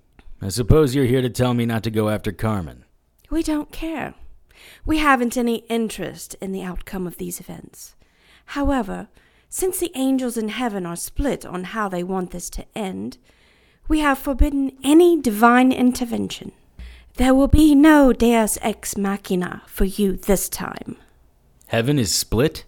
I 0.40 0.48
suppose 0.48 0.94
you're 0.94 1.04
here 1.04 1.20
to 1.20 1.28
tell 1.28 1.52
me 1.52 1.66
not 1.66 1.82
to 1.82 1.90
go 1.90 2.08
after 2.08 2.32
Carmen. 2.32 2.86
We 3.28 3.42
don't 3.42 3.72
care. 3.72 4.14
We 4.86 4.96
haven't 4.96 5.36
any 5.36 5.66
interest 5.68 6.34
in 6.40 6.52
the 6.52 6.62
outcome 6.62 7.06
of 7.06 7.18
these 7.18 7.40
events. 7.40 7.94
However, 8.46 9.08
since 9.48 9.78
the 9.78 9.92
angels 9.94 10.36
in 10.36 10.48
heaven 10.48 10.84
are 10.86 10.96
split 10.96 11.46
on 11.46 11.64
how 11.64 11.88
they 11.88 12.02
want 12.02 12.30
this 12.30 12.50
to 12.50 12.64
end, 12.74 13.18
we 13.88 14.00
have 14.00 14.18
forbidden 14.18 14.72
any 14.82 15.20
divine 15.20 15.72
intervention. 15.72 16.52
There 17.14 17.34
will 17.34 17.48
be 17.48 17.74
no 17.74 18.12
deus 18.12 18.58
ex 18.60 18.96
machina 18.96 19.62
for 19.66 19.84
you 19.84 20.16
this 20.16 20.48
time. 20.48 20.96
Heaven 21.68 21.98
is 21.98 22.14
split? 22.14 22.64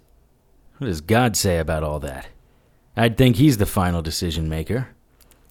What 0.79 0.87
does 0.87 1.01
God 1.01 1.37
say 1.37 1.59
about 1.59 1.83
all 1.83 2.01
that? 2.01 2.29
I'd 2.97 3.17
think 3.17 3.37
he's 3.37 3.59
the 3.59 3.67
final 3.67 4.01
decision 4.01 4.49
maker. 4.49 4.89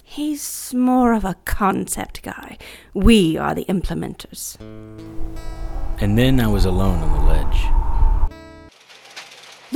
He's 0.04 0.74
more 0.74 1.14
of 1.14 1.26
a 1.26 1.36
concept 1.46 2.24
guy. 2.24 2.58
We 2.94 3.38
are 3.38 3.54
the 3.54 3.66
implementers. 3.66 4.58
And 6.00 6.18
then 6.18 6.40
I 6.40 6.48
was 6.48 6.66
alone 6.66 7.00
on 7.00 7.12
the 7.12 7.34
ledge. 7.34 7.87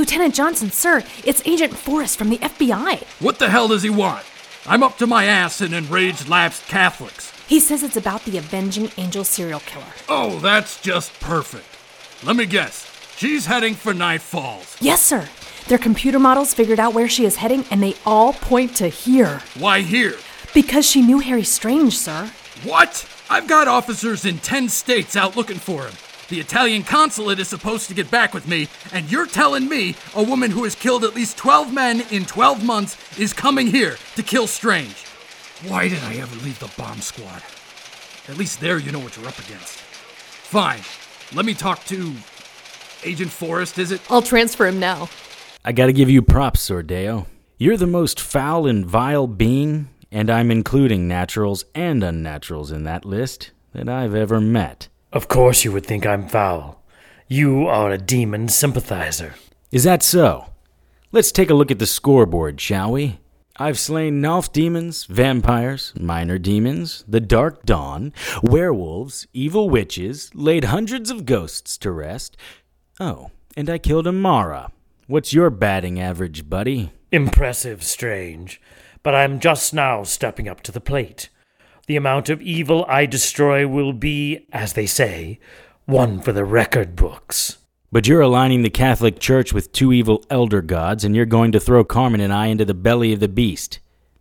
Lieutenant 0.01 0.33
Johnson, 0.33 0.71
sir, 0.71 1.03
it's 1.23 1.43
Agent 1.45 1.77
Forrest 1.77 2.17
from 2.17 2.31
the 2.31 2.39
FBI. 2.39 3.03
What 3.21 3.37
the 3.37 3.51
hell 3.51 3.67
does 3.67 3.83
he 3.83 3.91
want? 3.91 4.25
I'm 4.65 4.81
up 4.81 4.97
to 4.97 5.05
my 5.05 5.25
ass 5.25 5.61
in 5.61 5.75
enraged 5.75 6.27
lapsed 6.27 6.65
Catholics. 6.67 7.31
He 7.47 7.59
says 7.59 7.83
it's 7.83 7.95
about 7.95 8.25
the 8.25 8.39
Avenging 8.39 8.89
Angel 8.97 9.23
serial 9.23 9.59
killer. 9.59 9.85
Oh, 10.09 10.39
that's 10.39 10.81
just 10.81 11.13
perfect. 11.19 11.67
Let 12.25 12.35
me 12.35 12.47
guess. 12.47 12.89
She's 13.15 13.45
heading 13.45 13.75
for 13.75 13.93
Night 13.93 14.21
Falls. 14.21 14.75
Yes, 14.81 15.03
sir. 15.03 15.29
Their 15.67 15.77
computer 15.77 16.17
models 16.17 16.51
figured 16.51 16.79
out 16.79 16.95
where 16.95 17.07
she 17.07 17.23
is 17.23 17.35
heading, 17.35 17.63
and 17.69 17.83
they 17.83 17.93
all 18.03 18.33
point 18.33 18.75
to 18.77 18.87
here. 18.87 19.43
Why 19.59 19.81
here? 19.81 20.15
Because 20.55 20.89
she 20.89 21.03
knew 21.03 21.19
Harry 21.19 21.43
Strange, 21.43 21.95
sir. 21.95 22.31
What? 22.63 23.07
I've 23.29 23.47
got 23.47 23.67
officers 23.67 24.25
in 24.25 24.39
10 24.39 24.69
states 24.69 25.15
out 25.15 25.37
looking 25.37 25.59
for 25.59 25.83
him. 25.83 25.93
The 26.31 26.39
Italian 26.39 26.83
consulate 26.83 27.39
is 27.39 27.49
supposed 27.49 27.89
to 27.89 27.93
get 27.93 28.09
back 28.09 28.33
with 28.33 28.47
me, 28.47 28.69
and 28.93 29.11
you're 29.11 29.25
telling 29.25 29.67
me 29.67 29.97
a 30.15 30.23
woman 30.23 30.49
who 30.49 30.63
has 30.63 30.75
killed 30.75 31.03
at 31.03 31.13
least 31.13 31.35
12 31.35 31.73
men 31.73 32.05
in 32.09 32.23
12 32.23 32.63
months 32.63 33.19
is 33.19 33.33
coming 33.33 33.67
here 33.67 33.97
to 34.15 34.23
kill 34.23 34.47
Strange. 34.47 34.95
Why 35.67 35.89
did 35.89 36.01
I 36.03 36.15
ever 36.15 36.33
leave 36.37 36.57
the 36.59 36.71
bomb 36.77 37.01
squad? 37.01 37.43
At 38.29 38.37
least 38.37 38.61
there 38.61 38.77
you 38.77 38.93
know 38.93 38.99
what 38.99 39.17
you're 39.17 39.27
up 39.27 39.39
against. 39.39 39.73
Fine. 39.73 40.79
Let 41.35 41.45
me 41.45 41.53
talk 41.53 41.83
to 41.87 42.13
Agent 43.03 43.31
Forrest, 43.31 43.77
is 43.77 43.91
it? 43.91 43.99
I'll 44.09 44.21
transfer 44.21 44.65
him 44.65 44.79
now. 44.79 45.09
I 45.65 45.73
gotta 45.73 45.91
give 45.91 46.09
you 46.09 46.21
props, 46.21 46.69
Sordeo. 46.69 47.25
You're 47.57 47.75
the 47.75 47.87
most 47.87 48.21
foul 48.21 48.67
and 48.67 48.85
vile 48.85 49.27
being, 49.27 49.89
and 50.13 50.29
I'm 50.29 50.49
including 50.49 51.09
naturals 51.09 51.65
and 51.75 52.01
unnaturals 52.01 52.71
in 52.71 52.85
that 52.85 53.03
list, 53.03 53.51
that 53.73 53.89
I've 53.89 54.15
ever 54.15 54.39
met. 54.39 54.87
Of 55.13 55.27
course 55.27 55.65
you 55.65 55.71
would 55.73 55.85
think 55.85 56.05
I'm 56.05 56.27
foul. 56.27 56.81
You 57.27 57.67
are 57.67 57.91
a 57.91 57.97
demon 57.97 58.47
sympathizer. 58.47 59.35
Is 59.71 59.83
that 59.83 60.03
so? 60.03 60.47
Let's 61.11 61.33
take 61.33 61.49
a 61.49 61.53
look 61.53 61.69
at 61.69 61.79
the 61.79 61.85
scoreboard, 61.85 62.61
shall 62.61 62.91
we? 62.93 63.19
I've 63.57 63.77
slain 63.77 64.21
Nalf 64.21 64.53
demons, 64.53 65.03
vampires, 65.03 65.91
minor 65.99 66.37
demons, 66.37 67.03
the 67.07 67.19
Dark 67.19 67.65
Dawn, 67.65 68.13
werewolves, 68.41 69.27
evil 69.33 69.69
witches, 69.69 70.31
laid 70.33 70.65
hundreds 70.65 71.09
of 71.09 71.25
ghosts 71.25 71.77
to 71.79 71.91
rest. 71.91 72.37
Oh, 72.99 73.31
and 73.57 73.69
I 73.69 73.77
killed 73.77 74.07
a 74.07 74.13
Mara. 74.13 74.71
What's 75.07 75.33
your 75.33 75.49
batting 75.49 75.99
average, 75.99 76.49
buddy? 76.49 76.93
Impressive, 77.11 77.83
Strange. 77.83 78.61
But 79.03 79.15
I'm 79.15 79.41
just 79.41 79.73
now 79.73 80.03
stepping 80.03 80.47
up 80.47 80.61
to 80.61 80.71
the 80.71 80.79
plate. 80.79 81.27
The 81.87 81.95
amount 81.95 82.29
of 82.29 82.41
evil 82.41 82.85
I 82.87 83.05
destroy 83.05 83.67
will 83.67 83.93
be, 83.93 84.47
as 84.51 84.73
they 84.73 84.85
say, 84.85 85.39
one 85.85 86.21
for 86.21 86.31
the 86.31 86.45
record 86.45 86.95
books. 86.95 87.57
But 87.91 88.07
you're 88.07 88.21
aligning 88.21 88.61
the 88.61 88.69
Catholic 88.69 89.19
Church 89.19 89.51
with 89.51 89.73
two 89.73 89.91
evil 89.91 90.23
elder 90.29 90.61
gods, 90.61 91.03
and 91.03 91.15
you're 91.15 91.25
going 91.25 91.51
to 91.51 91.59
throw 91.59 91.83
Carmen 91.83 92.21
and 92.21 92.31
I 92.31 92.47
into 92.47 92.63
the 92.63 92.73
belly 92.73 93.11
of 93.11 93.19
the 93.19 93.27
beast. 93.27 93.79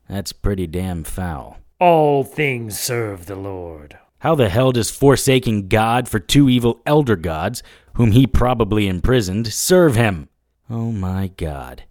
That's 0.09 0.33
pretty 0.33 0.67
damn 0.67 1.05
foul. 1.05 1.59
All 1.79 2.25
things 2.25 2.79
serve 2.81 3.27
the 3.27 3.37
Lord. 3.37 3.97
How 4.19 4.35
the 4.35 4.49
hell 4.49 4.73
does 4.73 4.91
forsaking 4.91 5.69
God 5.69 6.09
for 6.09 6.19
two 6.19 6.49
evil 6.49 6.81
elder 6.85 7.17
gods, 7.17 7.63
whom 7.95 8.11
he 8.11 8.27
probably 8.27 8.89
imprisoned, 8.89 9.53
serve 9.53 9.95
him? 9.95 10.29
Oh 10.69 10.91
my 10.93 11.29
god. 11.37 11.85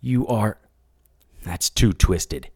You 0.00 0.26
are. 0.28 0.58
That's 1.42 1.70
too 1.70 1.92
twisted. 1.92 2.50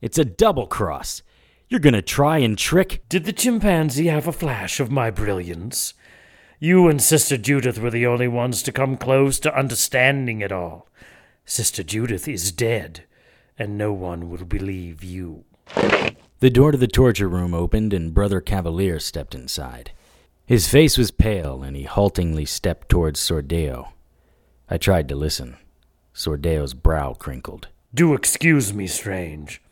It's 0.00 0.18
a 0.18 0.24
double 0.24 0.66
cross. 0.66 1.22
You're 1.70 1.78
gonna 1.78 2.02
try 2.02 2.38
and 2.38 2.58
trick. 2.58 3.04
Did 3.08 3.26
the 3.26 3.32
chimpanzee 3.32 4.08
have 4.08 4.26
a 4.26 4.32
flash 4.32 4.80
of 4.80 4.90
my 4.90 5.08
brilliance? 5.08 5.94
You 6.58 6.88
and 6.88 7.00
Sister 7.00 7.36
Judith 7.36 7.78
were 7.78 7.92
the 7.92 8.08
only 8.08 8.26
ones 8.26 8.60
to 8.64 8.72
come 8.72 8.96
close 8.96 9.38
to 9.38 9.56
understanding 9.56 10.40
it 10.40 10.50
all. 10.50 10.88
Sister 11.44 11.84
Judith 11.84 12.26
is 12.26 12.50
dead, 12.50 13.04
and 13.56 13.78
no 13.78 13.92
one 13.92 14.28
will 14.28 14.44
believe 14.44 15.04
you. 15.04 15.44
The 16.40 16.50
door 16.50 16.72
to 16.72 16.76
the 16.76 16.88
torture 16.88 17.28
room 17.28 17.54
opened, 17.54 17.92
and 17.92 18.12
Brother 18.12 18.40
Cavalier 18.40 18.98
stepped 18.98 19.36
inside. 19.36 19.92
His 20.44 20.68
face 20.68 20.98
was 20.98 21.12
pale, 21.12 21.62
and 21.62 21.76
he 21.76 21.84
haltingly 21.84 22.46
stepped 22.46 22.88
towards 22.88 23.20
Sordeo. 23.20 23.92
I 24.68 24.76
tried 24.76 25.08
to 25.10 25.14
listen. 25.14 25.56
Sordeo's 26.12 26.74
brow 26.74 27.14
crinkled. 27.14 27.68
Do 27.94 28.12
excuse 28.12 28.74
me, 28.74 28.88
Strange. 28.88 29.62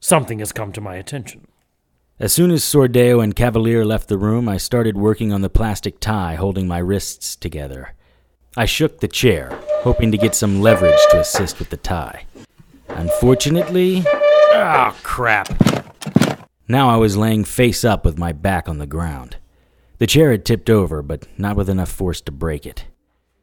Something 0.00 0.38
has 0.38 0.52
come 0.52 0.72
to 0.72 0.80
my 0.80 0.96
attention. 0.96 1.46
As 2.20 2.32
soon 2.32 2.50
as 2.50 2.64
Sordeo 2.64 3.22
and 3.22 3.34
Cavalier 3.36 3.84
left 3.84 4.08
the 4.08 4.18
room, 4.18 4.48
I 4.48 4.56
started 4.56 4.96
working 4.96 5.32
on 5.32 5.40
the 5.40 5.50
plastic 5.50 6.00
tie 6.00 6.34
holding 6.34 6.66
my 6.66 6.78
wrists 6.78 7.36
together. 7.36 7.94
I 8.56 8.64
shook 8.64 9.00
the 9.00 9.08
chair, 9.08 9.50
hoping 9.82 10.10
to 10.10 10.18
get 10.18 10.34
some 10.34 10.60
leverage 10.60 10.98
to 11.10 11.20
assist 11.20 11.58
with 11.58 11.70
the 11.70 11.76
tie. 11.76 12.26
Unfortunately. 12.88 14.02
Ah, 14.06 14.92
oh, 14.92 15.00
crap. 15.02 15.48
Now 16.66 16.88
I 16.88 16.96
was 16.96 17.16
laying 17.16 17.44
face 17.44 17.84
up 17.84 18.04
with 18.04 18.18
my 18.18 18.32
back 18.32 18.68
on 18.68 18.78
the 18.78 18.86
ground. 18.86 19.36
The 19.98 20.06
chair 20.06 20.32
had 20.32 20.44
tipped 20.44 20.70
over, 20.70 21.02
but 21.02 21.26
not 21.38 21.56
with 21.56 21.68
enough 21.68 21.90
force 21.90 22.20
to 22.22 22.32
break 22.32 22.66
it. 22.66 22.86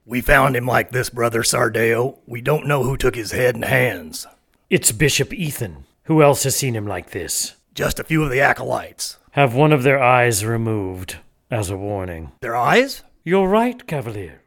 We 0.06 0.22
found 0.22 0.56
him 0.56 0.68
like 0.68 0.92
this, 0.92 1.10
Brother 1.10 1.44
Sordeo. 1.44 2.20
We 2.26 2.42
don't 2.42 2.68
know 2.68 2.84
who 2.84 2.98
took 2.98 3.16
his 3.16 3.32
head 3.32 3.56
and 3.56 3.66
hands. 3.66 4.28
It's 4.70 4.92
Bishop 4.92 5.34
Ethan. 5.34 5.86
Who 6.06 6.22
else 6.22 6.44
has 6.44 6.56
seen 6.56 6.76
him 6.76 6.86
like 6.86 7.10
this? 7.10 7.56
Just 7.74 8.00
a 8.00 8.04
few 8.04 8.24
of 8.24 8.30
the 8.30 8.40
acolytes. 8.40 9.18
Have 9.32 9.56
one 9.56 9.74
of 9.74 9.82
their 9.82 10.02
eyes 10.02 10.46
removed, 10.46 11.18
as 11.50 11.72
a 11.72 11.78
warning. 11.78 12.32
Their 12.42 12.56
eyes? 12.56 13.02
You're 13.24 13.48
right, 13.48 13.86
Cavalier. 13.88 14.44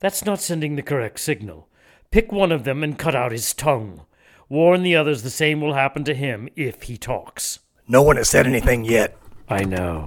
That's 0.00 0.24
not 0.24 0.40
sending 0.40 0.74
the 0.74 0.82
correct 0.82 1.20
signal. 1.20 1.68
Pick 2.10 2.32
one 2.32 2.50
of 2.50 2.64
them 2.64 2.82
and 2.82 2.98
cut 2.98 3.14
out 3.14 3.30
his 3.30 3.54
tongue. 3.54 4.04
Warn 4.48 4.82
the 4.82 4.96
others 4.96 5.22
the 5.22 5.30
same 5.30 5.60
will 5.60 5.74
happen 5.74 6.02
to 6.04 6.14
him 6.14 6.48
if 6.56 6.82
he 6.82 6.96
talks. 6.96 7.60
No 7.86 8.02
one 8.02 8.16
has 8.16 8.28
said 8.28 8.48
anything 8.48 8.84
yet. 8.84 9.16
I 9.48 9.62
know. 9.62 10.06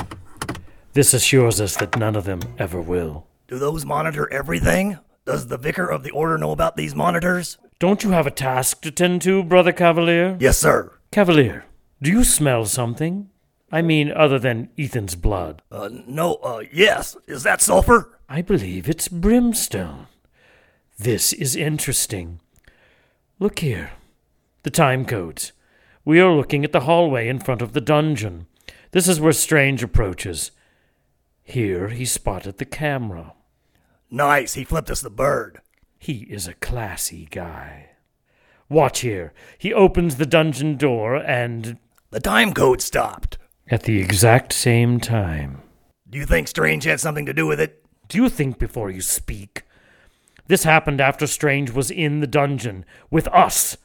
This 0.91 1.13
assures 1.13 1.62
us 1.62 1.77
that 1.77 1.98
none 1.98 2.18
of 2.18 2.25
them 2.25 2.41
ever 2.58 2.82
will. 2.82 3.25
Do 3.48 3.58
those 3.58 3.86
monitor 3.86 4.29
everything? 4.34 5.00
Does 5.25 5.48
the 5.48 5.58
vicar 5.58 5.88
of 5.88 6.03
the 6.03 6.12
order 6.12 6.38
know 6.38 6.51
about 6.51 6.75
these 6.75 6.94
monitors? 6.94 7.58
Don't 7.79 8.03
you 8.03 8.12
have 8.12 8.27
a 8.27 8.31
task 8.31 8.81
to 8.81 8.91
tend 8.91 9.21
to, 9.21 9.41
Brother 9.41 9.71
Cavalier? 9.71 10.36
Yes, 10.38 10.57
sir. 10.57 10.91
Cavalier, 11.12 11.63
do 12.01 12.12
you 12.12 12.25
smell 12.25 12.65
something? 12.65 13.29
I 13.71 13.81
mean, 13.81 14.12
other 14.12 14.38
than 14.38 14.69
Ethan's 14.77 15.15
blood. 15.15 15.62
Uh, 15.71 15.89
no, 16.05 16.36
uh, 16.36 16.63
yes. 16.74 17.15
Is 17.25 17.43
that 17.43 17.62
sulfur? 17.62 18.19
I 18.27 18.41
believe 18.41 18.89
it's 18.89 19.07
brimstone. 19.07 20.07
This 20.98 21.31
is 21.31 21.55
interesting. 21.55 22.41
Look 23.39 23.59
here. 23.59 23.91
The 24.63 24.71
time 24.71 25.05
codes. 25.05 25.53
We 26.03 26.19
are 26.19 26.33
looking 26.33 26.65
at 26.65 26.74
the 26.74 26.81
hallway 26.81 27.29
in 27.29 27.39
front 27.39 27.62
of 27.62 27.71
the 27.71 27.79
dungeon. 27.81 28.48
This 28.91 29.07
is 29.07 29.21
where 29.21 29.31
Strange 29.31 29.83
approaches. 29.83 30.51
Here 31.43 31.88
he 31.88 32.03
spotted 32.03 32.57
the 32.57 32.65
camera. 32.65 33.33
Nice, 34.12 34.55
he 34.55 34.65
flipped 34.65 34.89
us 34.89 35.00
the 35.01 35.09
bird. 35.09 35.62
He 36.00 36.25
is 36.29 36.48
a 36.48 36.53
classy 36.56 37.27
guy. 37.29 37.89
Watch 38.70 39.01
here. 39.01 39.34
He 39.58 39.74
opens 39.74 40.15
the 40.15 40.25
dungeon 40.25 40.77
door 40.77 41.15
and. 41.15 41.77
The 42.12 42.20
time 42.20 42.53
code 42.53 42.82
stopped. 42.82 43.38
At 43.70 43.84
the 43.84 44.00
exact 44.00 44.53
same 44.53 45.00
time. 45.00 45.62
Do 46.10 46.18
you 46.18 46.25
think 46.25 46.48
Strange 46.48 46.86
had 46.86 47.00
something 47.00 47.25
to 47.25 47.34
do 47.34 47.46
with 47.46 47.60
it? 47.60 47.84
Do 48.08 48.18
you 48.18 48.29
think 48.29 48.58
before 48.58 48.89
you 48.89 49.01
speak? 49.01 49.63
This 50.48 50.63
happened 50.63 51.00
after 51.00 51.27
Strange 51.27 51.70
was 51.72 51.91
in 51.91 52.22
the 52.22 52.27
dungeon 52.27 52.86
with 53.12 53.27
us. 53.27 53.77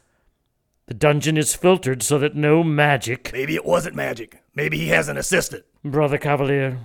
The 0.87 0.94
dungeon 0.94 1.37
is 1.37 1.54
filtered 1.54 2.02
so 2.02 2.18
that 2.18 2.35
no 2.35 2.62
magic. 2.62 3.30
Maybe 3.33 3.54
it 3.54 3.66
wasn't 3.66 3.97
magic. 3.97 4.42
Maybe 4.54 4.78
he 4.78 4.88
has 4.88 5.09
an 5.09 5.18
assistant. 5.18 5.64
Brother 5.85 6.16
Cavalier, 6.16 6.78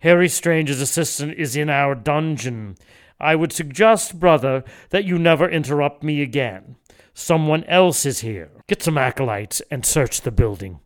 Harry 0.00 0.28
Strange's 0.28 0.82
assistant 0.82 1.34
is 1.38 1.56
in 1.56 1.70
our 1.70 1.94
dungeon. 1.94 2.76
I 3.20 3.36
would 3.36 3.52
suggest, 3.52 4.18
brother, 4.18 4.64
that 4.90 5.04
you 5.04 5.18
never 5.18 5.48
interrupt 5.48 6.02
me 6.02 6.22
again. 6.22 6.76
Someone 7.14 7.64
else 7.64 8.04
is 8.04 8.20
here. 8.20 8.50
Get 8.66 8.82
some 8.82 8.98
acolytes 8.98 9.62
and 9.70 9.86
search 9.86 10.22
the 10.22 10.32
building. 10.32 10.80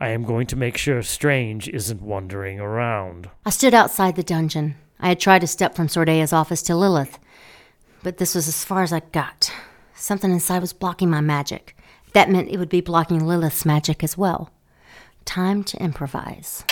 I 0.00 0.08
am 0.08 0.24
going 0.24 0.46
to 0.48 0.56
make 0.56 0.76
sure 0.76 1.02
Strange 1.02 1.68
isn't 1.68 2.02
wandering 2.02 2.60
around. 2.60 3.30
I 3.44 3.50
stood 3.50 3.74
outside 3.74 4.16
the 4.16 4.22
dungeon. 4.22 4.76
I 4.98 5.08
had 5.08 5.20
tried 5.20 5.40
to 5.40 5.46
step 5.46 5.74
from 5.74 5.88
Sordeo's 5.88 6.32
office 6.32 6.62
to 6.62 6.76
Lilith, 6.76 7.18
but 8.02 8.16
this 8.16 8.34
was 8.34 8.48
as 8.48 8.64
far 8.64 8.82
as 8.82 8.92
I 8.92 9.00
got. 9.00 9.52
Something 9.94 10.30
inside 10.30 10.60
was 10.60 10.72
blocking 10.72 11.10
my 11.10 11.20
magic. 11.20 11.76
That 12.12 12.30
meant 12.30 12.50
it 12.50 12.58
would 12.58 12.68
be 12.68 12.80
blocking 12.80 13.26
Lilith's 13.26 13.66
magic 13.66 14.02
as 14.02 14.16
well. 14.16 14.50
Time 15.26 15.64
to 15.64 15.82
improvise. 15.82 16.64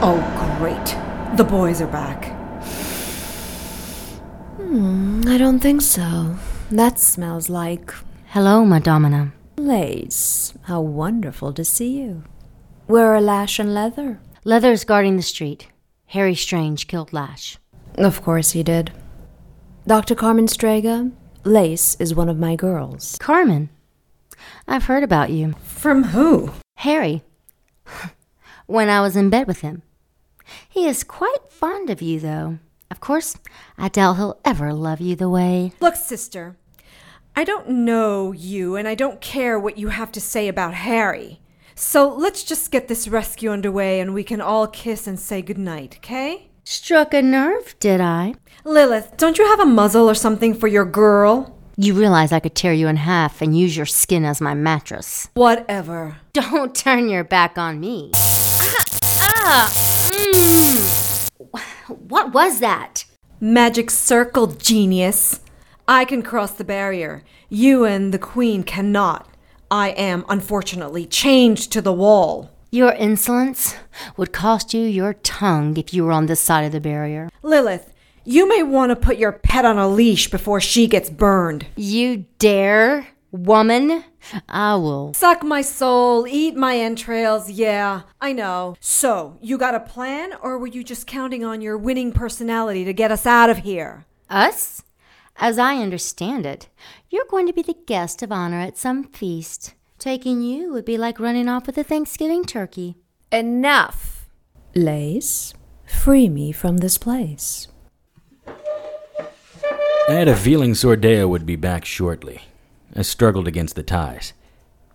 Oh, 0.00 0.18
great. 0.58 1.36
The 1.36 1.44
boys 1.44 1.80
are 1.80 1.86
back. 1.86 2.37
Hmm, 4.68 5.22
I 5.26 5.38
don't 5.38 5.60
think 5.60 5.80
so. 5.80 6.36
That 6.70 6.98
smells 6.98 7.48
like. 7.48 7.94
Hello, 8.26 8.66
my 8.66 8.78
Domina. 8.78 9.32
Lace. 9.56 10.52
How 10.64 10.82
wonderful 10.82 11.54
to 11.54 11.64
see 11.64 11.98
you. 11.98 12.24
Where 12.86 13.14
are 13.14 13.20
Lash 13.22 13.58
and 13.58 13.72
Leather? 13.72 14.20
Leather's 14.44 14.84
guarding 14.84 15.16
the 15.16 15.22
street. 15.22 15.68
Harry 16.08 16.34
Strange 16.34 16.86
killed 16.86 17.14
Lash. 17.14 17.56
Of 17.96 18.20
course 18.20 18.50
he 18.50 18.62
did. 18.62 18.92
Dr. 19.86 20.14
Carmen 20.14 20.48
Strega, 20.48 21.12
Lace 21.44 21.96
is 21.98 22.14
one 22.14 22.28
of 22.28 22.38
my 22.38 22.54
girls. 22.54 23.16
Carmen? 23.18 23.70
I've 24.66 24.84
heard 24.84 25.02
about 25.02 25.30
you. 25.30 25.54
From 25.64 26.04
who? 26.12 26.50
Harry. 26.76 27.22
when 28.66 28.90
I 28.90 29.00
was 29.00 29.16
in 29.16 29.30
bed 29.30 29.46
with 29.46 29.62
him. 29.62 29.80
He 30.68 30.86
is 30.86 31.04
quite 31.04 31.48
fond 31.48 31.88
of 31.88 32.02
you, 32.02 32.20
though. 32.20 32.58
Of 32.90 33.00
course, 33.00 33.36
I 33.76 33.88
doubt 33.88 34.16
he'll 34.16 34.40
ever 34.44 34.72
love 34.72 35.00
you 35.00 35.14
the 35.14 35.28
way. 35.28 35.72
Look, 35.80 35.96
sister, 35.96 36.56
I 37.36 37.44
don't 37.44 37.68
know 37.68 38.32
you, 38.32 38.76
and 38.76 38.88
I 38.88 38.94
don't 38.94 39.20
care 39.20 39.58
what 39.58 39.78
you 39.78 39.88
have 39.88 40.10
to 40.12 40.20
say 40.20 40.48
about 40.48 40.74
Harry. 40.74 41.40
So 41.74 42.08
let's 42.08 42.42
just 42.42 42.72
get 42.72 42.88
this 42.88 43.06
rescue 43.06 43.50
underway 43.50 44.00
and 44.00 44.12
we 44.12 44.24
can 44.24 44.40
all 44.40 44.66
kiss 44.66 45.06
and 45.06 45.18
say 45.18 45.42
goodnight, 45.42 45.98
okay? 45.98 46.48
Struck 46.64 47.14
a 47.14 47.22
nerve, 47.22 47.76
did 47.78 48.00
I? 48.00 48.34
Lilith, 48.64 49.16
don't 49.16 49.38
you 49.38 49.46
have 49.46 49.60
a 49.60 49.64
muzzle 49.64 50.10
or 50.10 50.14
something 50.14 50.54
for 50.54 50.66
your 50.66 50.84
girl? 50.84 51.56
You 51.76 51.94
realize 51.94 52.32
I 52.32 52.40
could 52.40 52.56
tear 52.56 52.72
you 52.72 52.88
in 52.88 52.96
half 52.96 53.40
and 53.40 53.56
use 53.56 53.76
your 53.76 53.86
skin 53.86 54.24
as 54.24 54.40
my 54.40 54.54
mattress. 54.54 55.28
Whatever. 55.34 56.16
Don't 56.32 56.74
turn 56.74 57.08
your 57.08 57.22
back 57.22 57.56
on 57.56 57.78
me. 57.78 58.10
Ah! 58.14 58.84
ah 59.20 60.10
mm. 60.10 61.07
What 61.88 62.32
was 62.32 62.60
that? 62.60 63.04
Magic 63.40 63.90
circle, 63.90 64.48
genius. 64.48 65.40
I 65.86 66.04
can 66.04 66.22
cross 66.22 66.52
the 66.52 66.64
barrier. 66.64 67.22
You 67.48 67.84
and 67.84 68.12
the 68.12 68.18
queen 68.18 68.62
cannot. 68.62 69.26
I 69.70 69.90
am, 69.90 70.24
unfortunately, 70.28 71.06
chained 71.06 71.58
to 71.70 71.80
the 71.80 71.92
wall. 71.92 72.50
Your 72.70 72.92
insolence 72.92 73.74
would 74.16 74.32
cost 74.32 74.74
you 74.74 74.82
your 74.82 75.14
tongue 75.14 75.76
if 75.78 75.94
you 75.94 76.04
were 76.04 76.12
on 76.12 76.26
this 76.26 76.40
side 76.40 76.64
of 76.64 76.72
the 76.72 76.80
barrier. 76.80 77.30
Lilith, 77.42 77.94
you 78.24 78.46
may 78.46 78.62
want 78.62 78.90
to 78.90 78.96
put 78.96 79.16
your 79.16 79.32
pet 79.32 79.64
on 79.64 79.78
a 79.78 79.88
leash 79.88 80.30
before 80.30 80.60
she 80.60 80.86
gets 80.86 81.08
burned. 81.08 81.66
You 81.76 82.26
dare, 82.38 83.08
woman? 83.30 84.04
I 84.48 84.74
will. 84.76 85.14
Suck 85.14 85.42
my 85.42 85.62
soul, 85.62 86.26
eat 86.26 86.56
my 86.56 86.76
entrails, 86.76 87.50
yeah, 87.50 88.02
I 88.20 88.32
know. 88.32 88.76
So, 88.80 89.38
you 89.40 89.58
got 89.58 89.74
a 89.74 89.80
plan, 89.80 90.34
or 90.42 90.58
were 90.58 90.66
you 90.66 90.82
just 90.82 91.06
counting 91.06 91.44
on 91.44 91.60
your 91.60 91.78
winning 91.78 92.12
personality 92.12 92.84
to 92.84 92.92
get 92.92 93.12
us 93.12 93.26
out 93.26 93.50
of 93.50 93.58
here? 93.58 94.06
Us? 94.30 94.82
As 95.36 95.58
I 95.58 95.76
understand 95.76 96.46
it, 96.46 96.68
you're 97.10 97.24
going 97.30 97.46
to 97.46 97.52
be 97.52 97.62
the 97.62 97.76
guest 97.86 98.22
of 98.22 98.32
honor 98.32 98.58
at 98.58 98.76
some 98.76 99.04
feast. 99.04 99.74
Taking 99.98 100.42
you 100.42 100.72
would 100.72 100.84
be 100.84 100.98
like 100.98 101.20
running 101.20 101.48
off 101.48 101.66
with 101.66 101.78
a 101.78 101.84
Thanksgiving 101.84 102.44
turkey. 102.44 102.96
Enough. 103.30 104.28
Lace, 104.74 105.54
free 105.86 106.28
me 106.28 106.52
from 106.52 106.78
this 106.78 106.98
place. 106.98 107.68
I 108.46 110.12
had 110.12 110.28
a 110.28 110.36
feeling 110.36 110.72
Sordeo 110.72 111.28
would 111.28 111.44
be 111.44 111.56
back 111.56 111.84
shortly. 111.84 112.42
I 112.94 113.02
struggled 113.02 113.46
against 113.46 113.74
the 113.74 113.82
ties. 113.82 114.32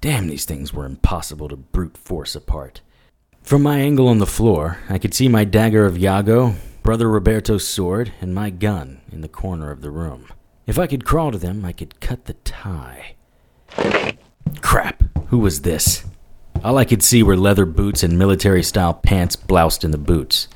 Damn, 0.01 0.27
these 0.27 0.45
things 0.45 0.73
were 0.73 0.86
impossible 0.86 1.47
to 1.49 1.56
brute 1.56 1.97
force 1.97 2.36
apart. 2.36 2.82
From 3.41 3.63
my 3.63 3.79
angle 3.79 4.08
on 4.08 4.19
the 4.19 4.25
floor, 4.25 4.79
I 4.89 4.97
could 4.97 5.13
see 5.13 5.27
my 5.27 5.43
dagger 5.43 5.86
of 5.86 5.97
Iago, 5.97 6.56
Brother 6.82 7.10
Roberto's 7.10 7.67
sword, 7.67 8.12
and 8.19 8.34
my 8.34 8.49
gun 8.49 9.01
in 9.12 9.21
the 9.21 9.27
corner 9.27 9.71
of 9.71 9.82
the 9.82 9.91
room. 9.91 10.27
If 10.65 10.79
I 10.79 10.88
could 10.88 11.06
crawl 11.06 11.32
to 11.32 11.38
them, 11.38 11.65
I 11.65 11.71
could 11.71 11.99
cut 11.99 12.25
the 12.25 12.34
tie. 12.34 13.15
Crap, 14.62 15.03
who 15.27 15.39
was 15.39 15.62
this? 15.62 16.06
All 16.63 16.77
I 16.77 16.86
could 16.86 17.03
see 17.03 17.21
were 17.23 17.36
leather 17.36 17.65
boots 17.65 18.03
and 18.03 18.17
military 18.17 18.63
style 18.63 18.93
pants 18.93 19.36
bloused 19.36 19.84
in 19.84 19.91
the 19.91 19.97
boots. 19.97 20.47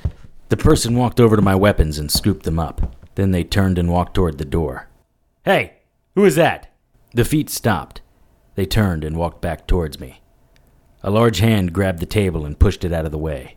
The 0.48 0.56
person 0.56 0.96
walked 0.96 1.20
over 1.20 1.36
to 1.36 1.42
my 1.42 1.54
weapons 1.54 1.98
and 1.98 2.10
scooped 2.10 2.44
them 2.44 2.58
up. 2.58 2.96
Then 3.14 3.32
they 3.32 3.44
turned 3.44 3.78
and 3.78 3.90
walked 3.90 4.14
toward 4.14 4.38
the 4.38 4.46
door. 4.46 4.88
Hey, 5.44 5.74
who 6.14 6.24
is 6.24 6.36
that? 6.36 6.67
The 7.12 7.24
feet 7.24 7.50
stopped. 7.50 8.00
They 8.54 8.66
turned 8.66 9.04
and 9.04 9.16
walked 9.16 9.40
back 9.40 9.66
towards 9.66 9.98
me. 10.00 10.20
A 11.02 11.10
large 11.10 11.38
hand 11.38 11.72
grabbed 11.72 12.00
the 12.00 12.06
table 12.06 12.44
and 12.44 12.58
pushed 12.58 12.84
it 12.84 12.92
out 12.92 13.04
of 13.04 13.12
the 13.12 13.18
way. 13.18 13.56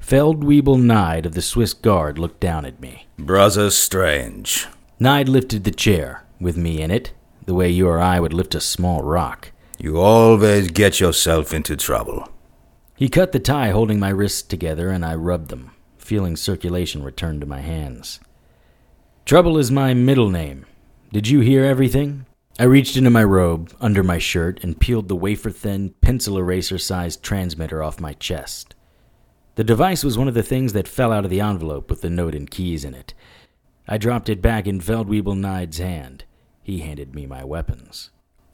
Feldwebel 0.00 0.78
Nide 0.78 1.26
of 1.26 1.34
the 1.34 1.42
Swiss 1.42 1.74
Guard 1.74 2.18
looked 2.18 2.40
down 2.40 2.64
at 2.64 2.80
me. 2.80 3.06
Brother 3.18 3.70
Strange. 3.70 4.66
Nide 4.98 5.28
lifted 5.28 5.64
the 5.64 5.70
chair, 5.70 6.24
with 6.40 6.56
me 6.56 6.80
in 6.80 6.90
it, 6.90 7.12
the 7.44 7.54
way 7.54 7.68
you 7.68 7.88
or 7.88 7.98
I 7.98 8.20
would 8.20 8.32
lift 8.32 8.54
a 8.54 8.60
small 8.60 9.02
rock. 9.02 9.52
You 9.78 9.98
always 10.00 10.70
get 10.70 11.00
yourself 11.00 11.52
into 11.52 11.76
trouble. 11.76 12.28
He 12.96 13.08
cut 13.08 13.32
the 13.32 13.40
tie 13.40 13.70
holding 13.70 14.00
my 14.00 14.08
wrists 14.08 14.42
together, 14.42 14.88
and 14.88 15.04
I 15.04 15.14
rubbed 15.14 15.48
them, 15.48 15.72
feeling 15.98 16.36
circulation 16.36 17.02
return 17.02 17.40
to 17.40 17.46
my 17.46 17.60
hands. 17.60 18.20
Trouble 19.26 19.58
is 19.58 19.70
my 19.70 19.92
middle 19.92 20.30
name. 20.30 20.64
Did 21.12 21.28
you 21.28 21.40
hear 21.40 21.64
everything? 21.64 22.24
I 22.58 22.64
reached 22.64 22.96
into 22.96 23.10
my 23.10 23.22
robe, 23.22 23.74
under 23.80 24.02
my 24.02 24.18
shirt, 24.18 24.64
and 24.64 24.80
peeled 24.80 25.08
the 25.08 25.16
wafer 25.16 25.50
thin, 25.50 25.94
pencil 26.00 26.38
eraser 26.38 26.78
sized 26.78 27.22
transmitter 27.22 27.82
off 27.82 28.00
my 28.00 28.14
chest. 28.14 28.74
The 29.56 29.64
device 29.64 30.02
was 30.02 30.16
one 30.16 30.28
of 30.28 30.34
the 30.34 30.42
things 30.42 30.72
that 30.72 30.88
fell 30.88 31.12
out 31.12 31.24
of 31.24 31.30
the 31.30 31.40
envelope 31.40 31.90
with 31.90 32.00
the 32.00 32.10
note 32.10 32.34
and 32.34 32.50
keys 32.50 32.84
in 32.84 32.94
it. 32.94 33.12
I 33.86 33.98
dropped 33.98 34.30
it 34.30 34.40
back 34.40 34.66
in 34.66 34.80
Feldwebel 34.80 35.34
Nide's 35.34 35.78
hand. 35.78 36.24
He 36.62 36.78
handed 36.78 37.14
me 37.14 37.26
my 37.26 37.44
weapons. 37.44 38.10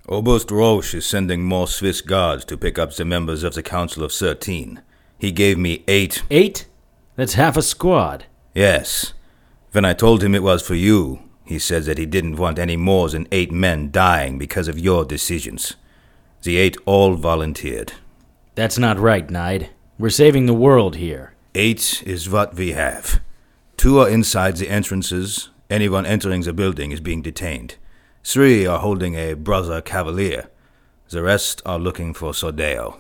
Oberst 0.09 0.51
Roche 0.51 0.95
is 0.95 1.07
sending 1.07 1.45
more 1.45 1.69
Swiss 1.69 2.01
guards 2.01 2.45
to 2.47 2.59
pick 2.59 2.79
up 2.79 2.93
the 2.93 3.05
members 3.05 3.45
of 3.45 3.55
the 3.55 3.63
Council 3.63 4.03
of 4.03 4.13
Thirteen. 4.13 4.83
He 5.17 5.31
gave 5.31 5.59
me 5.59 5.85
eight. 5.87 6.25
Eight? 6.29 6.67
That's 7.15 7.35
half 7.35 7.57
a 7.57 7.63
squad. 7.63 8.25
Yes. 8.53 9.13
When 9.71 9.85
I 9.85 9.95
told 9.95 10.25
him 10.25 10.35
it 10.35 10.43
was 10.43 10.61
for 10.61 10.75
you, 10.75 11.21
he 11.45 11.59
said 11.59 11.85
that 11.85 11.99
he 11.99 12.07
didn't 12.07 12.37
want 12.37 12.59
any 12.59 12.77
more 12.77 13.09
than 13.09 13.29
eight 13.33 13.53
men 13.53 13.91
dying 13.91 14.39
because 14.39 14.69
of 14.69 14.79
your 14.79 15.05
decisions. 15.05 15.75
The 16.43 16.57
eight 16.57 16.77
all 16.87 17.15
volunteered. 17.15 17.93
That's 18.55 18.79
not 18.79 18.99
right, 18.99 19.29
Nide. 19.31 19.71
We're 19.99 20.11
saving 20.11 20.47
the 20.47 20.55
world 20.55 20.97
here. 20.97 21.35
Eight 21.55 22.03
is 22.07 22.29
what 22.29 22.55
we 22.55 22.73
have. 22.73 23.21
Two 23.77 23.99
are 23.99 24.09
inside 24.09 24.57
the 24.57 24.69
entrances. 24.69 25.51
Anyone 25.71 26.07
entering 26.07 26.43
the 26.43 26.53
building 26.53 26.91
is 26.91 27.01
being 27.01 27.23
detained. 27.23 27.77
Three 28.25 28.67
are 28.67 28.79
holding 28.79 29.15
a 29.15 29.35
brother 29.35 29.81
cavalier. 29.81 30.49
The 31.09 31.23
rest 31.23 31.61
are 31.67 31.79
looking 31.79 32.15
for 32.15 32.33
Sordeo. 32.33 32.99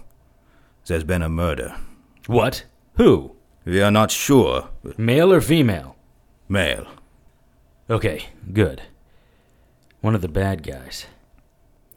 There's 0.86 1.04
been 1.04 1.22
a 1.22 1.28
murder. 1.28 1.76
What? 2.26 2.64
Who? 2.96 3.36
We 3.64 3.80
are 3.80 3.90
not 3.90 4.10
sure. 4.10 4.68
Male 4.96 5.32
or 5.32 5.40
female? 5.40 5.96
Male. 6.48 6.86
Okay, 7.92 8.28
good. 8.54 8.80
One 10.00 10.14
of 10.14 10.22
the 10.22 10.28
bad 10.28 10.62
guys. 10.62 11.04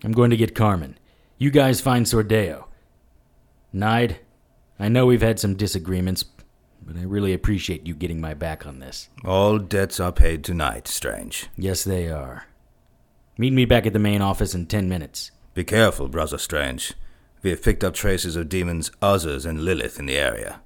I'm 0.04 0.12
going 0.12 0.30
to 0.30 0.36
get 0.36 0.54
Carmen. 0.54 0.98
You 1.38 1.50
guys 1.52 1.80
find 1.80 2.06
Sordeo. 2.06 2.66
Nide, 3.72 4.20
I 4.78 4.90
know 4.90 5.06
we've 5.06 5.22
had 5.22 5.40
some 5.40 5.56
disagreements, 5.56 6.26
but 6.86 6.98
I 6.98 7.04
really 7.04 7.32
appreciate 7.32 7.88
you 7.88 7.96
getting 7.96 8.20
my 8.20 8.34
back 8.34 8.66
on 8.68 8.80
this. 8.80 9.08
All 9.24 9.58
debts 9.58 10.02
are 10.02 10.12
paid 10.12 10.44
tonight, 10.44 10.90
Strange. 10.90 11.48
Yes, 11.56 11.86
they 11.86 12.10
are. 12.10 12.46
Meet 13.38 13.54
me 13.54 13.64
back 13.64 13.86
at 13.86 13.94
the 13.94 13.98
main 13.98 14.22
office 14.22 14.54
in 14.54 14.66
ten 14.66 14.90
minutes. 14.90 15.32
Be 15.54 15.64
careful, 15.64 16.10
Brother 16.10 16.38
Strange. 16.38 16.92
We 17.42 17.52
have 17.52 17.64
picked 17.64 17.86
up 17.86 17.94
traces 17.94 18.36
of 18.36 18.50
demons 18.50 18.92
Others 19.02 19.46
and 19.46 19.64
Lilith 19.64 19.98
in 19.98 20.08
the 20.08 20.18
area. 20.18 20.60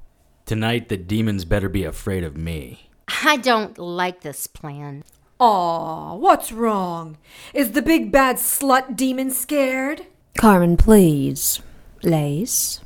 Tonight, 0.48 0.90
the 0.90 0.98
demons 0.98 1.46
better 1.46 1.70
be 1.70 1.84
afraid 1.84 2.24
of 2.24 2.36
me. 2.36 2.90
I 3.24 3.38
don't 3.38 3.78
like 3.78 4.22
this 4.22 4.48
plan. 4.48 5.04
Aw, 5.42 6.16
what's 6.16 6.52
wrong? 6.52 7.18
Is 7.54 7.72
the 7.72 7.82
big 7.82 8.12
bad 8.12 8.36
slut 8.36 8.98
demon 8.98 9.32
scared? 9.32 10.06
Carmen, 10.38 10.76
please. 10.76 11.62
Lace, 12.04 12.82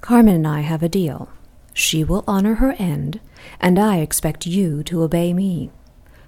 Carmen 0.00 0.36
and 0.36 0.48
I 0.48 0.60
have 0.60 0.82
a 0.82 0.88
deal. 0.88 1.28
She 1.74 2.02
will 2.02 2.24
honor 2.26 2.54
her 2.54 2.72
end, 2.78 3.20
and 3.60 3.78
I 3.78 3.98
expect 3.98 4.46
you 4.46 4.82
to 4.84 5.02
obey 5.02 5.34
me. 5.34 5.70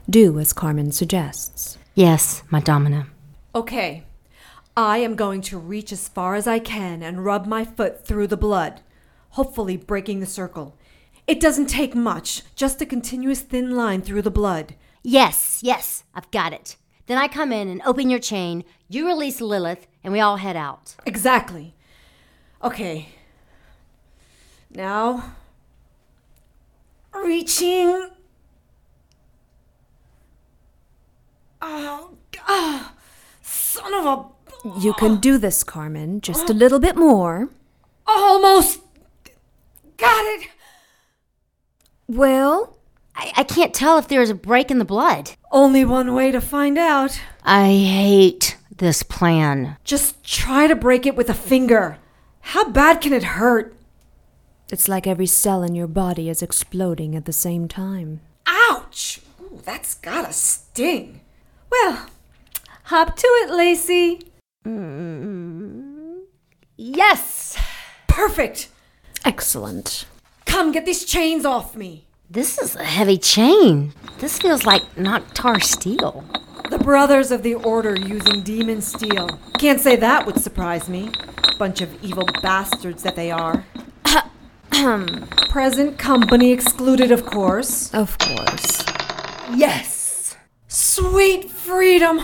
Do 0.08 0.38
as 0.38 0.52
Carmen 0.52 0.92
suggests. 0.92 1.78
Yes, 1.94 2.42
my 2.50 2.60
domina. 2.60 3.06
Okay. 3.54 4.04
I 4.76 4.98
am 4.98 5.16
going 5.16 5.40
to 5.42 5.58
reach 5.58 5.92
as 5.92 6.08
far 6.08 6.34
as 6.34 6.46
I 6.46 6.58
can 6.58 7.02
and 7.02 7.24
rub 7.24 7.46
my 7.46 7.64
foot 7.64 8.04
through 8.06 8.26
the 8.26 8.36
blood, 8.36 8.82
hopefully 9.30 9.78
breaking 9.78 10.20
the 10.20 10.26
circle. 10.26 10.76
It 11.26 11.40
doesn't 11.40 11.66
take 11.68 11.94
much, 11.94 12.42
just 12.54 12.82
a 12.82 12.86
continuous 12.86 13.40
thin 13.40 13.74
line 13.74 14.02
through 14.02 14.22
the 14.22 14.30
blood. 14.30 14.74
Yes, 15.02 15.60
yes, 15.62 16.04
I've 16.14 16.30
got 16.30 16.52
it. 16.52 16.76
Then 17.06 17.18
I 17.18 17.26
come 17.26 17.52
in 17.52 17.68
and 17.68 17.82
open 17.84 18.10
your 18.10 18.20
chain, 18.20 18.64
you 18.88 19.06
release 19.06 19.40
Lilith, 19.40 19.86
and 20.04 20.12
we 20.12 20.20
all 20.20 20.36
head 20.36 20.56
out. 20.56 20.94
Exactly. 21.06 21.74
Okay. 22.62 23.08
Now, 24.70 25.34
reaching. 27.14 28.10
Oh, 31.62 32.10
God. 32.32 32.86
Son 33.42 33.94
of 33.94 34.06
a. 34.06 34.78
You 34.78 34.92
can 34.92 35.16
do 35.16 35.38
this, 35.38 35.64
Carmen. 35.64 36.20
Just 36.20 36.50
a 36.50 36.54
little 36.54 36.78
bit 36.78 36.96
more. 36.96 37.48
Almost. 38.06 38.80
Got 39.96 40.24
it. 40.26 40.48
Well, 42.06 42.76
I, 43.20 43.32
I 43.36 43.44
can't 43.44 43.74
tell 43.74 43.98
if 43.98 44.08
there's 44.08 44.30
a 44.30 44.34
break 44.34 44.70
in 44.70 44.78
the 44.78 44.84
blood. 44.84 45.32
Only 45.52 45.84
one 45.84 46.14
way 46.14 46.32
to 46.32 46.40
find 46.40 46.78
out. 46.78 47.20
I 47.44 47.66
hate 47.66 48.56
this 48.74 49.02
plan. 49.02 49.76
Just 49.84 50.24
try 50.24 50.66
to 50.66 50.74
break 50.74 51.04
it 51.04 51.16
with 51.16 51.28
a 51.28 51.34
finger. 51.34 51.98
How 52.40 52.70
bad 52.70 53.02
can 53.02 53.12
it 53.12 53.22
hurt? 53.22 53.76
It's 54.72 54.88
like 54.88 55.06
every 55.06 55.26
cell 55.26 55.62
in 55.62 55.74
your 55.74 55.86
body 55.86 56.30
is 56.30 56.40
exploding 56.40 57.14
at 57.14 57.26
the 57.26 57.32
same 57.32 57.68
time. 57.68 58.20
Ouch! 58.46 59.20
Ooh, 59.42 59.60
that's 59.64 59.96
gotta 59.96 60.32
sting. 60.32 61.20
Well, 61.70 62.06
hop 62.84 63.16
to 63.16 63.26
it, 63.26 63.50
Lacey. 63.50 64.22
Mm, 64.64 66.20
yes! 66.78 67.58
Perfect! 68.08 68.68
Excellent. 69.26 70.06
Come 70.46 70.72
get 70.72 70.86
these 70.86 71.04
chains 71.04 71.44
off 71.44 71.76
me. 71.76 72.06
This 72.32 72.58
is 72.58 72.76
a 72.76 72.84
heavy 72.84 73.18
chain. 73.18 73.92
This 74.20 74.38
feels 74.38 74.64
like 74.64 74.82
Noctar 74.94 75.60
steel. 75.60 76.24
The 76.70 76.78
brothers 76.78 77.32
of 77.32 77.42
the 77.42 77.54
Order 77.54 77.98
using 77.98 78.44
demon 78.44 78.82
steel. 78.82 79.28
Can't 79.58 79.80
say 79.80 79.96
that 79.96 80.26
would 80.26 80.38
surprise 80.38 80.88
me. 80.88 81.10
Bunch 81.58 81.80
of 81.80 82.04
evil 82.04 82.28
bastards 82.40 83.02
that 83.02 83.16
they 83.16 83.32
are. 83.32 83.64
Present 85.50 85.98
company 85.98 86.52
excluded, 86.52 87.10
of 87.10 87.26
course. 87.26 87.92
Of 87.92 88.16
course. 88.18 88.84
Yes! 89.52 90.36
Sweet 90.68 91.50
freedom! 91.50 92.20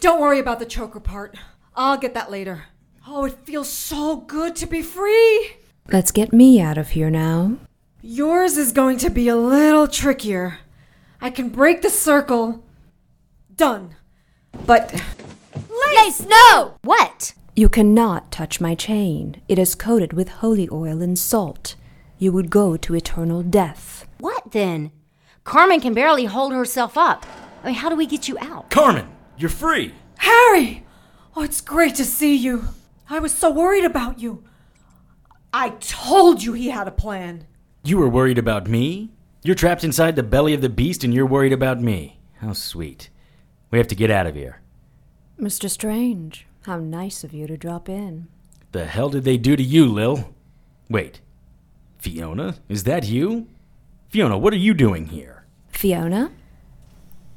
Don't 0.00 0.20
worry 0.20 0.38
about 0.38 0.58
the 0.58 0.66
choker 0.66 1.00
part. 1.00 1.34
I'll 1.74 1.96
get 1.96 2.12
that 2.12 2.30
later. 2.30 2.64
Oh, 3.08 3.24
it 3.24 3.38
feels 3.44 3.70
so 3.70 4.16
good 4.16 4.54
to 4.56 4.66
be 4.66 4.82
free! 4.82 5.56
Let's 5.90 6.12
get 6.12 6.30
me 6.30 6.60
out 6.60 6.76
of 6.76 6.90
here 6.90 7.08
now. 7.08 7.56
Yours 8.08 8.56
is 8.56 8.70
going 8.70 8.98
to 8.98 9.10
be 9.10 9.26
a 9.26 9.34
little 9.34 9.88
trickier. 9.88 10.60
I 11.20 11.28
can 11.28 11.48
break 11.48 11.82
the 11.82 11.90
circle. 11.90 12.62
Done. 13.56 13.96
But. 14.64 15.02
Lace, 15.96 16.24
no! 16.24 16.76
What? 16.82 17.34
You 17.56 17.68
cannot 17.68 18.30
touch 18.30 18.60
my 18.60 18.76
chain. 18.76 19.42
It 19.48 19.58
is 19.58 19.74
coated 19.74 20.12
with 20.12 20.28
holy 20.28 20.68
oil 20.70 21.02
and 21.02 21.18
salt. 21.18 21.74
You 22.16 22.30
would 22.30 22.48
go 22.48 22.76
to 22.76 22.94
eternal 22.94 23.42
death. 23.42 24.06
What 24.18 24.52
then? 24.52 24.92
Carmen 25.42 25.80
can 25.80 25.92
barely 25.92 26.26
hold 26.26 26.52
herself 26.52 26.96
up. 26.96 27.26
I 27.64 27.66
mean, 27.66 27.74
how 27.74 27.88
do 27.88 27.96
we 27.96 28.06
get 28.06 28.28
you 28.28 28.38
out? 28.38 28.70
Carmen, 28.70 29.08
you're 29.36 29.50
free. 29.50 29.92
Harry! 30.18 30.84
Oh, 31.34 31.42
it's 31.42 31.60
great 31.60 31.96
to 31.96 32.04
see 32.04 32.36
you. 32.36 32.68
I 33.10 33.18
was 33.18 33.34
so 33.34 33.50
worried 33.50 33.84
about 33.84 34.20
you. 34.20 34.44
I 35.52 35.70
told 35.80 36.44
you 36.44 36.52
he 36.52 36.68
had 36.68 36.86
a 36.86 36.92
plan. 36.92 37.48
You 37.86 37.98
were 37.98 38.08
worried 38.08 38.36
about 38.36 38.66
me? 38.66 39.10
You're 39.44 39.54
trapped 39.54 39.84
inside 39.84 40.16
the 40.16 40.24
belly 40.24 40.52
of 40.54 40.60
the 40.60 40.68
beast 40.68 41.04
and 41.04 41.14
you're 41.14 41.24
worried 41.24 41.52
about 41.52 41.80
me. 41.80 42.18
How 42.40 42.52
sweet. 42.52 43.10
We 43.70 43.78
have 43.78 43.86
to 43.86 43.94
get 43.94 44.10
out 44.10 44.26
of 44.26 44.34
here. 44.34 44.60
Mr. 45.40 45.70
Strange, 45.70 46.48
how 46.62 46.78
nice 46.78 47.22
of 47.22 47.32
you 47.32 47.46
to 47.46 47.56
drop 47.56 47.88
in. 47.88 48.26
The 48.72 48.86
hell 48.86 49.08
did 49.08 49.22
they 49.22 49.36
do 49.36 49.54
to 49.54 49.62
you, 49.62 49.86
Lil? 49.86 50.34
Wait. 50.90 51.20
Fiona? 51.98 52.56
Is 52.68 52.82
that 52.82 53.04
you? 53.04 53.46
Fiona, 54.08 54.36
what 54.36 54.52
are 54.52 54.56
you 54.56 54.74
doing 54.74 55.06
here? 55.06 55.44
Fiona? 55.68 56.32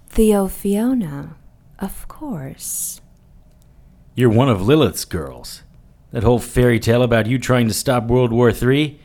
Theo 0.08 0.48
Fiona, 0.48 1.36
of 1.78 2.08
course. 2.08 3.02
You're 4.16 4.32
one 4.32 4.50
of 4.50 4.64
Lilith's 4.64 5.06
girls. 5.06 5.62
That 6.12 6.24
whole 6.24 6.40
fairy 6.40 6.80
tale 6.80 7.04
about 7.04 7.28
you 7.28 7.38
trying 7.38 7.68
to 7.68 7.74
stop 7.76 8.06
World 8.06 8.34
War 8.34 8.50
III, 8.50 9.00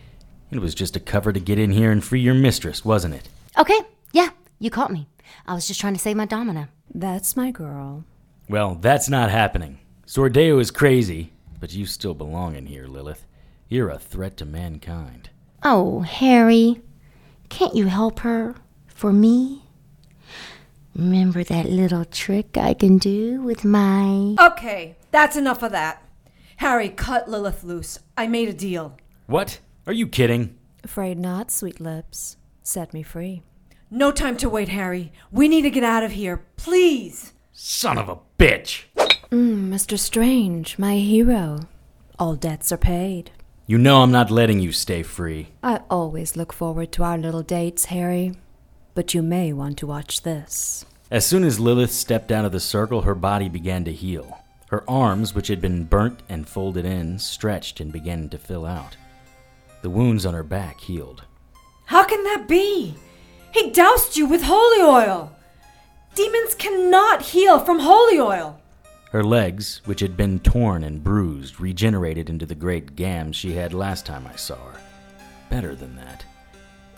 it 0.54 0.60
was 0.60 0.74
just 0.74 0.96
a 0.96 1.00
cover 1.00 1.32
to 1.32 1.40
get 1.40 1.58
in 1.58 1.72
here 1.72 1.90
and 1.90 2.02
free 2.02 2.20
your 2.20 2.34
mistress, 2.34 2.84
wasn't 2.84 3.14
it? 3.14 3.28
Okay, 3.58 3.78
yeah, 4.12 4.30
you 4.58 4.70
caught 4.70 4.92
me. 4.92 5.08
I 5.46 5.54
was 5.54 5.66
just 5.66 5.80
trying 5.80 5.94
to 5.94 6.00
save 6.00 6.16
my 6.16 6.26
domina. 6.26 6.68
That's 6.94 7.36
my 7.36 7.50
girl. 7.50 8.04
Well, 8.48 8.76
that's 8.76 9.08
not 9.08 9.30
happening. 9.30 9.78
Sordeo 10.06 10.60
is 10.60 10.70
crazy, 10.70 11.32
but 11.60 11.74
you 11.74 11.86
still 11.86 12.14
belong 12.14 12.56
in 12.56 12.66
here, 12.66 12.86
Lilith. 12.86 13.26
You're 13.68 13.90
a 13.90 13.98
threat 13.98 14.36
to 14.38 14.44
mankind. 14.44 15.30
Oh, 15.62 16.00
Harry, 16.00 16.82
can't 17.48 17.74
you 17.74 17.86
help 17.86 18.20
her 18.20 18.54
for 18.86 19.12
me? 19.12 19.62
Remember 20.94 21.42
that 21.42 21.66
little 21.66 22.04
trick 22.04 22.56
I 22.56 22.74
can 22.74 22.98
do 22.98 23.40
with 23.42 23.64
my. 23.64 24.36
Okay, 24.38 24.96
that's 25.10 25.36
enough 25.36 25.62
of 25.62 25.72
that. 25.72 26.02
Harry, 26.58 26.88
cut 26.88 27.28
Lilith 27.28 27.64
loose. 27.64 27.98
I 28.16 28.28
made 28.28 28.48
a 28.48 28.52
deal. 28.52 28.96
What? 29.26 29.58
Are 29.86 29.92
you 29.92 30.06
kidding? 30.06 30.56
Afraid 30.82 31.18
not, 31.18 31.50
sweet 31.50 31.78
lips. 31.78 32.38
Set 32.62 32.94
me 32.94 33.02
free. 33.02 33.42
No 33.90 34.10
time 34.10 34.38
to 34.38 34.48
wait, 34.48 34.70
Harry. 34.70 35.12
We 35.30 35.46
need 35.46 35.62
to 35.62 35.70
get 35.70 35.84
out 35.84 36.02
of 36.02 36.12
here. 36.12 36.42
Please. 36.56 37.34
Son 37.52 37.98
of 37.98 38.08
a 38.08 38.18
bitch! 38.38 38.84
Mm, 39.30 39.68
Mr. 39.68 39.98
Strange, 39.98 40.78
my 40.78 40.96
hero. 40.96 41.68
All 42.18 42.34
debts 42.34 42.72
are 42.72 42.78
paid. 42.78 43.30
You 43.66 43.76
know 43.76 44.02
I'm 44.02 44.10
not 44.10 44.30
letting 44.30 44.58
you 44.58 44.72
stay 44.72 45.02
free. 45.02 45.48
I 45.62 45.80
always 45.90 46.34
look 46.34 46.52
forward 46.54 46.90
to 46.92 47.02
our 47.02 47.18
little 47.18 47.42
dates, 47.42 47.86
Harry. 47.86 48.32
But 48.94 49.12
you 49.12 49.22
may 49.22 49.52
want 49.52 49.76
to 49.78 49.86
watch 49.86 50.22
this. 50.22 50.86
As 51.10 51.26
soon 51.26 51.44
as 51.44 51.60
Lilith 51.60 51.92
stepped 51.92 52.32
out 52.32 52.46
of 52.46 52.52
the 52.52 52.60
circle, 52.60 53.02
her 53.02 53.14
body 53.14 53.50
began 53.50 53.84
to 53.84 53.92
heal. 53.92 54.38
Her 54.68 54.88
arms, 54.88 55.34
which 55.34 55.48
had 55.48 55.60
been 55.60 55.84
burnt 55.84 56.22
and 56.28 56.48
folded 56.48 56.86
in, 56.86 57.18
stretched 57.18 57.80
and 57.80 57.92
began 57.92 58.30
to 58.30 58.38
fill 58.38 58.64
out. 58.64 58.96
The 59.84 59.90
wounds 59.90 60.24
on 60.24 60.32
her 60.32 60.42
back 60.42 60.80
healed. 60.80 61.24
How 61.84 62.04
can 62.04 62.24
that 62.24 62.48
be? 62.48 62.94
He 63.52 63.70
doused 63.70 64.16
you 64.16 64.24
with 64.24 64.44
holy 64.44 64.80
oil. 64.80 65.36
Demons 66.14 66.54
cannot 66.54 67.20
heal 67.20 67.58
from 67.58 67.80
holy 67.80 68.18
oil. 68.18 68.58
Her 69.12 69.22
legs, 69.22 69.82
which 69.84 70.00
had 70.00 70.16
been 70.16 70.38
torn 70.38 70.84
and 70.84 71.04
bruised, 71.04 71.60
regenerated 71.60 72.30
into 72.30 72.46
the 72.46 72.54
great 72.54 72.96
gams 72.96 73.36
she 73.36 73.52
had 73.52 73.74
last 73.74 74.06
time 74.06 74.26
I 74.26 74.36
saw 74.36 74.56
her. 74.56 74.80
Better 75.50 75.74
than 75.74 75.96
that. 75.96 76.24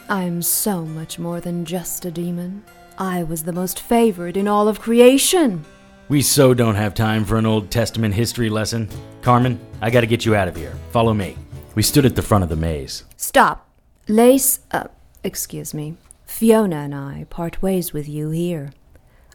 I'm 0.09 0.41
so 0.41 0.83
much 0.83 1.19
more 1.19 1.41
than 1.41 1.65
just 1.65 2.05
a 2.05 2.13
demon. 2.13 2.63
I 2.99 3.25
was 3.25 3.43
the 3.43 3.53
most 3.53 3.81
favored 3.81 4.37
in 4.37 4.47
all 4.47 4.69
of 4.69 4.81
creation. 4.81 5.65
We 6.09 6.23
so 6.23 6.55
don't 6.55 6.77
have 6.77 6.95
time 6.95 7.25
for 7.25 7.37
an 7.37 7.47
Old 7.47 7.69
Testament 7.69 8.15
history 8.15 8.49
lesson. 8.49 8.89
Carmen, 9.23 9.59
I 9.83 9.91
gotta 9.91 10.07
get 10.07 10.25
you 10.25 10.37
out 10.37 10.47
of 10.47 10.55
here. 10.55 10.77
Follow 10.93 11.13
me. 11.13 11.37
We 11.77 11.83
stood 11.83 12.07
at 12.07 12.17
the 12.17 12.23
front 12.23 12.43
of 12.43 12.49
the 12.49 12.57
maze. 12.57 13.05
Stop. 13.19 13.69
Lace, 14.09 14.61
uh, 14.71 14.89
excuse 15.23 15.75
me. 15.75 15.97
Fiona 16.25 16.77
and 16.77 16.95
I 16.95 17.27
part 17.29 17.61
ways 17.61 17.93
with 17.93 18.09
you 18.09 18.31
here. 18.31 18.71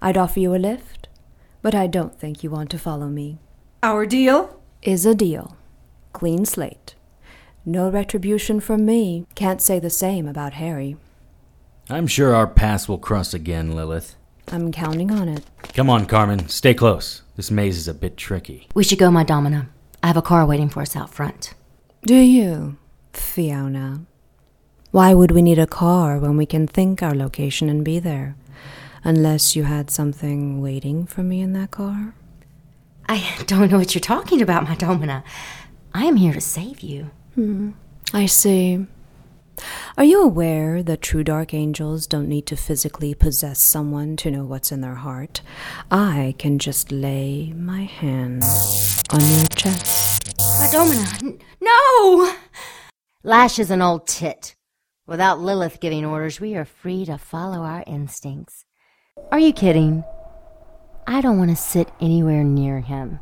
I'd 0.01 0.17
offer 0.17 0.39
you 0.39 0.56
a 0.56 0.58
lift, 0.58 1.08
but 1.62 1.75
I 1.75 1.86
don't 1.86 2.19
think 2.19 2.43
you 2.43 2.49
want 2.49 2.71
to 2.71 2.80
follow 2.80 3.10
me. 3.10 3.38
Our 3.84 4.08
deal? 4.08 4.60
Is 4.82 5.06
a 5.06 5.13
deal. 5.13 5.56
Clean 6.13 6.43
slate. 6.43 6.95
No 7.63 7.91
retribution 7.91 8.60
from 8.60 8.88
me. 8.88 9.27
Can't 9.36 9.62
say 9.62 9.77
the 9.77 9.91
same 9.91 10.27
about 10.27 10.54
Harry. 10.54 10.97
I'm 11.91 12.08
sure 12.08 12.34
our 12.34 12.47
paths 12.47 12.89
will 12.89 12.97
cross 12.97 13.36
again, 13.36 13.75
Lilith. 13.75 14.15
I'm 14.51 14.71
counting 14.71 15.12
on 15.12 15.30
it. 15.30 15.43
Come 15.75 15.91
on, 15.91 16.08
Carmen. 16.08 16.49
Stay 16.49 16.73
close. 16.73 17.21
This 17.36 17.51
maze 17.51 17.77
is 17.77 17.88
a 17.88 17.93
bit 17.93 18.17
tricky. 18.17 18.67
We 18.73 18.84
should 18.84 18.97
go, 18.97 19.12
my 19.12 19.23
Domina. 19.23 19.69
I 20.01 20.08
have 20.08 20.17
a 20.17 20.23
car 20.23 20.43
waiting 20.47 20.69
for 20.69 20.82
us 20.82 20.95
out 20.95 21.12
front. 21.12 21.54
Do 22.03 22.15
you, 22.15 22.77
Fiona? 23.13 24.05
Why 24.89 25.13
would 25.13 25.29
we 25.29 25.43
need 25.43 25.59
a 25.59 25.67
car 25.67 26.17
when 26.17 26.35
we 26.35 26.47
can 26.47 26.65
think 26.65 27.03
our 27.03 27.13
location 27.13 27.69
and 27.69 27.85
be 27.85 27.99
there? 27.99 28.35
Unless 29.03 29.55
you 29.55 29.65
had 29.65 29.91
something 29.91 30.61
waiting 30.61 31.05
for 31.05 31.21
me 31.21 31.41
in 31.41 31.53
that 31.53 31.69
car? 31.69 32.15
I 33.07 33.43
don't 33.45 33.71
know 33.71 33.77
what 33.77 33.93
you're 33.93 33.99
talking 33.99 34.41
about, 34.41 34.63
my 34.63 34.75
Domina. 34.75 35.23
I 35.93 36.05
am 36.05 36.15
here 36.15 36.33
to 36.33 36.41
save 36.41 36.81
you. 36.81 37.11
Hmm. 37.35 37.71
I 38.13 38.25
see. 38.25 38.87
Are 39.95 40.03
you 40.03 40.23
aware 40.23 40.81
that 40.81 41.03
true 41.03 41.23
dark 41.23 41.53
angels 41.53 42.07
don't 42.07 42.27
need 42.27 42.47
to 42.47 42.55
physically 42.55 43.13
possess 43.13 43.59
someone 43.61 44.15
to 44.17 44.31
know 44.31 44.43
what's 44.43 44.71
in 44.71 44.81
their 44.81 44.95
heart? 44.95 45.41
I 45.91 46.33
can 46.39 46.57
just 46.57 46.91
lay 46.91 47.53
my 47.55 47.83
hand 47.83 48.43
on 49.11 49.19
your 49.21 49.45
chest. 49.49 50.33
My 50.59 50.67
Domina, 50.71 51.37
no! 51.62 52.34
Lash 53.24 53.60
is 53.60 53.71
an 53.71 53.82
old 53.82 54.08
tit. 54.08 54.56
Without 55.06 55.39
Lilith 55.39 55.80
giving 55.80 56.06
orders, 56.06 56.39
we 56.39 56.56
are 56.56 56.65
free 56.65 57.06
to 57.06 57.17
follow 57.17 57.60
our 57.60 57.84
instincts. 57.86 58.65
Are 59.32 59.39
you 59.39 59.54
kidding? 59.54 60.04
I 61.06 61.21
don't 61.21 61.38
want 61.38 61.50
to 61.50 61.56
sit 61.56 61.91
anywhere 62.00 62.43
near 62.43 62.80
him. 62.80 63.19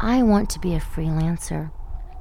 I 0.00 0.22
want 0.22 0.50
to 0.50 0.60
be 0.60 0.74
a 0.74 0.80
freelancer. 0.80 1.70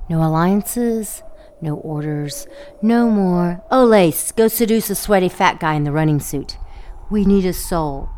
No 0.10 0.24
alliances, 0.24 1.24
no 1.62 1.76
orders, 1.76 2.46
no 2.82 3.10
more. 3.10 3.64
Oh, 3.72 3.86
Lace, 3.86 4.32
go 4.32 4.48
seduce 4.48 4.90
a 4.90 4.96
sweaty 4.96 5.30
fat 5.30 5.60
guy 5.60 5.74
in 5.76 5.84
the 5.84 5.92
running 5.92 6.20
suit. 6.20 6.58
We 7.10 7.26
need 7.26 7.46
a 7.46 7.54
soul. 7.54 8.10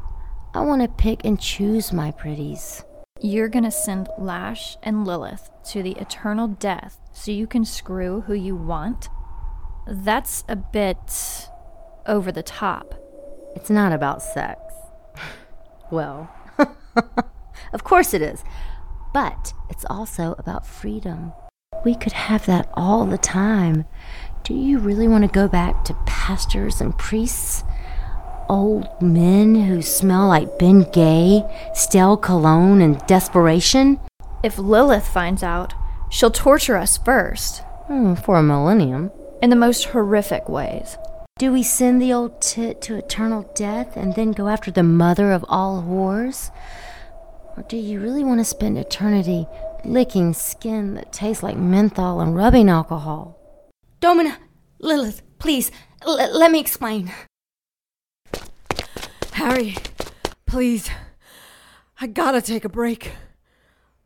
I 0.54 0.62
want 0.62 0.82
to 0.82 0.88
pick 0.88 1.24
and 1.24 1.40
choose 1.40 1.94
my 1.94 2.12
pretties. 2.12 2.84
You're 3.22 3.50
gonna 3.50 3.72
send 3.72 4.10
Lash 4.18 4.78
and 4.84 5.06
Lilith 5.06 5.50
to 5.72 5.84
the 5.84 5.94
eternal 5.94 6.48
death 6.48 7.05
so 7.16 7.32
you 7.32 7.48
can 7.48 7.64
screw 7.64 8.22
who 8.22 8.34
you 8.34 8.58
want? 8.58 9.08
That's 9.88 10.44
a 10.50 10.56
bit 10.58 11.50
over 12.06 12.30
the 12.30 12.44
top. 12.44 12.94
It's 13.56 13.70
not 13.70 13.94
about 13.94 14.22
sex. 14.22 14.60
well, 15.90 16.30
of 17.74 17.84
course 17.86 18.14
it 18.14 18.22
is. 18.22 18.44
But 19.14 19.54
it's 19.70 19.86
also 19.90 20.36
about 20.38 20.68
freedom. 20.68 21.32
We 21.86 21.96
could 21.96 22.12
have 22.12 22.46
that 22.48 22.70
all 22.74 23.06
the 23.06 23.18
time. 23.18 23.86
Do 24.44 24.54
you 24.54 24.78
really 24.78 25.08
want 25.08 25.24
to 25.24 25.30
go 25.30 25.48
back 25.48 25.86
to 25.86 25.94
pastors 26.06 26.82
and 26.82 26.98
priests? 26.98 27.64
Old 28.50 28.90
men 29.02 29.56
who 29.56 29.82
smell 29.82 30.28
like 30.28 30.60
Ben 30.60 30.82
Gay, 30.92 31.44
stale 31.74 32.18
cologne, 32.18 32.82
and 32.82 33.00
desperation? 33.08 34.02
If 34.44 34.60
Lilith 34.60 35.08
finds 35.08 35.42
out, 35.42 35.74
she'll 36.10 36.32
torture 36.32 36.78
us 36.78 36.98
first. 36.98 37.62
Hmm, 37.88 38.16
for 38.16 38.38
a 38.38 38.44
millennium. 38.44 39.12
In 39.42 39.50
the 39.50 39.56
most 39.56 39.86
horrific 39.86 40.50
ways. 40.50 40.98
Do 41.38 41.52
we 41.52 41.64
send 41.64 42.02
the 42.02 42.14
old 42.14 42.42
tit 42.42 42.82
to 42.84 42.96
eternal 42.96 43.52
death 43.56 43.98
and 43.98 44.16
then 44.16 44.32
go 44.32 44.48
after 44.48 44.72
the 44.72 44.84
mother 44.84 45.32
of 45.34 45.44
all 45.50 45.84
whores? 45.84 46.50
Or 47.58 47.64
do 47.64 47.78
you 47.78 48.00
really 48.00 48.24
want 48.24 48.40
to 48.40 48.46
spend 48.46 48.78
eternity 48.78 49.46
licking 49.84 50.34
skin 50.34 50.94
that 50.96 51.12
tastes 51.12 51.44
like 51.44 51.58
menthol 51.58 52.22
and 52.22 52.36
rubbing 52.36 52.70
alcohol? 52.70 53.38
Domina, 54.00 54.38
Lilith, 54.80 55.22
please, 55.38 55.72
l- 56.06 56.38
let 56.38 56.52
me 56.52 56.60
explain. 56.60 57.12
Harry, 59.34 59.76
please. 60.46 60.90
I 62.00 62.08
gotta 62.08 62.42
take 62.42 62.64
a 62.64 62.70
break. 62.70 63.12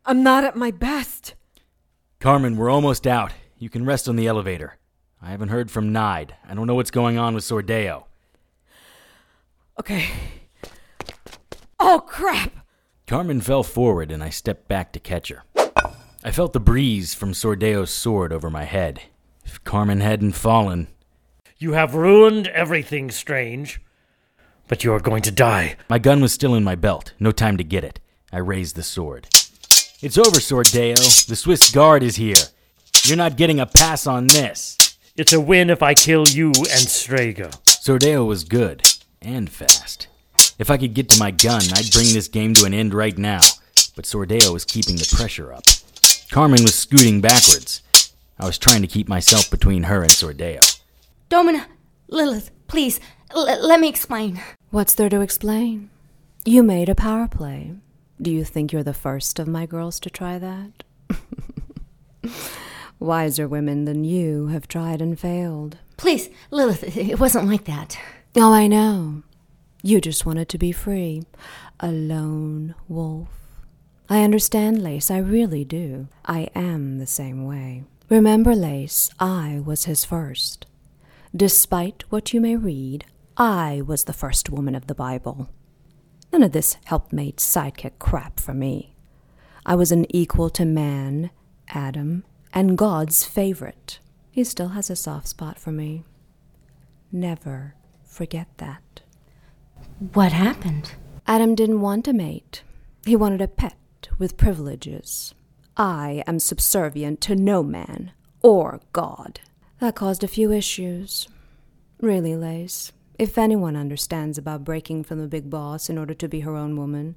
I'm 0.05 0.23
not 0.23 0.43
at 0.43 0.55
my 0.55 0.71
best. 0.71 1.35
Carmen, 2.19 2.57
we're 2.57 2.69
almost 2.69 3.07
out. 3.07 3.31
You 3.57 3.69
can 3.69 3.85
rest 3.85 4.09
on 4.09 4.17
the 4.17 4.27
elevator. 4.27 4.77
I 5.21 5.31
haven't 5.31 5.49
heard 5.49 5.71
from 5.71 5.93
Nide. 5.93 6.35
I 6.45 6.53
don't 6.53 6.67
know 6.67 6.75
what's 6.75 6.91
going 6.91 7.17
on 7.17 7.33
with 7.33 7.45
Sordeo. 7.45 8.07
Okay. 9.79 10.09
Oh, 11.79 12.03
crap! 12.05 12.51
Carmen 13.07 13.39
fell 13.39 13.63
forward 13.63 14.11
and 14.11 14.21
I 14.21 14.31
stepped 14.31 14.67
back 14.67 14.91
to 14.91 14.99
catch 14.99 15.29
her. 15.29 15.43
I 16.21 16.31
felt 16.31 16.51
the 16.51 16.59
breeze 16.59 17.13
from 17.13 17.31
Sordeo's 17.31 17.89
sword 17.89 18.33
over 18.33 18.49
my 18.49 18.65
head. 18.65 19.01
If 19.45 19.63
Carmen 19.63 20.01
hadn't 20.01 20.33
fallen. 20.33 20.89
You 21.57 21.71
have 21.71 21.95
ruined 21.95 22.47
everything, 22.49 23.11
Strange. 23.11 23.79
But 24.67 24.83
you 24.83 24.91
are 24.91 24.99
going 24.99 25.21
to 25.21 25.31
die. 25.31 25.77
My 25.89 25.99
gun 25.99 26.19
was 26.19 26.33
still 26.33 26.53
in 26.53 26.65
my 26.65 26.75
belt. 26.75 27.13
No 27.17 27.31
time 27.31 27.55
to 27.55 27.63
get 27.63 27.85
it. 27.85 28.01
I 28.29 28.39
raised 28.39 28.75
the 28.75 28.83
sword. 28.83 29.29
It's 30.01 30.17
over, 30.17 30.39
Sordeo. 30.39 30.95
The 31.27 31.35
Swiss 31.35 31.71
Guard 31.71 32.03
is 32.03 32.15
here. 32.15 32.35
You're 33.03 33.17
not 33.17 33.35
getting 33.35 33.59
a 33.59 33.65
pass 33.65 34.07
on 34.07 34.27
this. 34.27 34.77
It's 35.17 35.33
a 35.33 35.41
win 35.41 35.69
if 35.69 35.83
I 35.83 35.93
kill 35.93 36.25
you 36.27 36.47
and 36.47 36.67
Strega. 36.67 37.49
Sordeo 37.65 38.25
was 38.25 38.43
good 38.45 38.81
and 39.21 39.49
fast. 39.49 40.07
If 40.57 40.69
I 40.69 40.77
could 40.77 40.93
get 40.93 41.09
to 41.09 41.19
my 41.19 41.31
gun, 41.31 41.61
I'd 41.73 41.91
bring 41.91 42.13
this 42.13 42.29
game 42.29 42.53
to 42.55 42.65
an 42.65 42.73
end 42.73 42.93
right 42.93 43.17
now. 43.17 43.41
But 43.95 44.05
Sordeo 44.05 44.53
was 44.53 44.63
keeping 44.63 44.95
the 44.95 45.13
pressure 45.17 45.51
up. 45.51 45.63
Carmen 46.31 46.63
was 46.63 46.75
scooting 46.75 47.19
backwards. 47.19 47.81
I 48.39 48.45
was 48.45 48.57
trying 48.57 48.81
to 48.81 48.87
keep 48.87 49.09
myself 49.09 49.51
between 49.51 49.83
her 49.83 50.01
and 50.01 50.11
Sordeo. 50.11 50.79
Domina, 51.27 51.67
Lilith, 52.07 52.51
please, 52.67 53.01
l- 53.31 53.67
let 53.67 53.81
me 53.81 53.89
explain. 53.89 54.41
What's 54.69 54.93
there 54.93 55.09
to 55.09 55.19
explain? 55.21 55.89
You 56.45 56.63
made 56.63 56.87
a 56.87 56.95
power 56.95 57.27
play. 57.27 57.73
Do 58.21 58.31
you 58.31 58.43
think 58.43 58.73
you're 58.73 58.83
the 58.83 58.93
first 58.93 59.39
of 59.39 59.47
my 59.47 59.65
girls 59.65 59.99
to 60.01 60.09
try 60.09 60.37
that? 60.39 60.83
Wiser 62.99 63.47
women 63.47 63.85
than 63.85 64.03
you 64.03 64.47
have 64.47 64.67
tried 64.67 65.01
and 65.01 65.17
failed. 65.17 65.77
Please, 65.95 66.29
Lilith, 66.51 66.97
it 66.97 67.19
wasn't 67.19 67.47
like 67.47 67.63
that. 67.65 67.97
Oh, 68.35 68.51
I 68.51 68.67
know. 68.67 69.23
You 69.81 70.01
just 70.01 70.25
wanted 70.25 70.49
to 70.49 70.57
be 70.57 70.73
free. 70.73 71.23
A 71.79 71.89
lone 71.91 72.75
wolf. 72.89 73.29
I 74.09 74.23
understand, 74.23 74.81
Lace, 74.83 75.09
I 75.09 75.19
really 75.19 75.63
do. 75.63 76.09
I 76.25 76.49
am 76.55 76.97
the 76.97 77.07
same 77.07 77.45
way. 77.45 77.83
Remember, 78.09 78.53
Lace, 78.53 79.09
I 79.19 79.61
was 79.63 79.85
his 79.85 80.03
first. 80.03 80.65
Despite 81.33 82.03
what 82.09 82.33
you 82.33 82.41
may 82.41 82.57
read, 82.57 83.05
I 83.37 83.81
was 83.85 84.03
the 84.03 84.13
first 84.13 84.49
woman 84.49 84.75
of 84.75 84.87
the 84.87 84.95
Bible. 84.95 85.47
None 86.31 86.43
of 86.43 86.51
this 86.51 86.77
helpmate 86.85 87.37
sidekick 87.37 87.99
crap 87.99 88.39
for 88.39 88.53
me. 88.53 88.95
I 89.65 89.75
was 89.75 89.91
an 89.91 90.05
equal 90.15 90.49
to 90.51 90.65
man, 90.65 91.31
Adam, 91.69 92.23
and 92.53 92.77
God's 92.77 93.23
favorite. 93.23 93.99
He 94.31 94.43
still 94.43 94.69
has 94.69 94.89
a 94.89 94.95
soft 94.95 95.27
spot 95.27 95.59
for 95.59 95.71
me. 95.71 96.03
Never 97.11 97.75
forget 98.03 98.47
that. 98.57 99.01
What 100.13 100.31
happened? 100.31 100.93
Adam 101.27 101.55
didn't 101.55 101.81
want 101.81 102.07
a 102.07 102.13
mate. 102.13 102.63
He 103.05 103.15
wanted 103.15 103.41
a 103.41 103.47
pet 103.47 103.75
with 104.17 104.37
privileges. 104.37 105.33
I 105.77 106.23
am 106.27 106.39
subservient 106.39 107.21
to 107.21 107.35
no 107.35 107.63
man 107.63 108.11
or 108.41 108.81
God. 108.93 109.39
That 109.79 109.95
caused 109.95 110.23
a 110.23 110.27
few 110.27 110.51
issues. 110.51 111.27
Really, 112.01 112.35
Lace, 112.35 112.91
if 113.19 113.37
anyone 113.37 113.75
understands 113.75 114.37
about 114.37 114.63
breaking 114.63 115.03
from 115.03 115.19
the 115.19 115.27
big 115.27 115.49
boss 115.49 115.89
in 115.89 115.97
order 115.97 116.13
to 116.13 116.29
be 116.29 116.39
her 116.39 116.55
own 116.55 116.77
woman, 116.77 117.15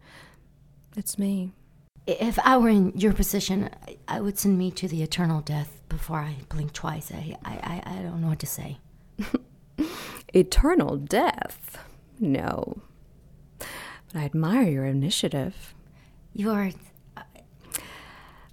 it's 0.97 1.17
me. 1.17 1.53
If 2.09 2.41
I 2.41 2.57
were 2.57 2.69
in 2.69 2.93
your 2.99 3.13
position, 3.13 3.71
I, 3.87 3.97
I 4.09 4.21
would 4.21 4.37
send 4.37 4.59
me 4.59 4.73
to 4.73 4.89
the 4.89 5.05
eternal 5.05 5.41
death 5.41 5.81
before 5.89 6.19
I 6.19 6.39
blink 6.49 6.73
twice. 6.73 7.13
I, 7.13 7.37
I, 7.45 7.53
I, 7.53 7.99
I 7.99 8.03
don't 8.03 8.21
know 8.21 8.27
what 8.27 8.41
to 8.41 8.47
say. 8.47 8.79
Eternal 10.35 10.97
death? 10.97 11.79
No. 12.19 12.83
But 13.59 13.69
I 14.17 14.25
admire 14.25 14.69
your 14.69 14.85
initiative. 14.85 15.73
You 16.35 16.51
are. 16.51 16.71
Uh, 17.17 17.23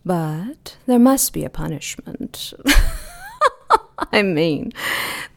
but 0.05 0.77
there 0.85 0.99
must 0.99 1.33
be 1.33 1.43
a 1.43 1.49
punishment. 1.49 2.53
I 4.11 4.21
mean, 4.21 4.71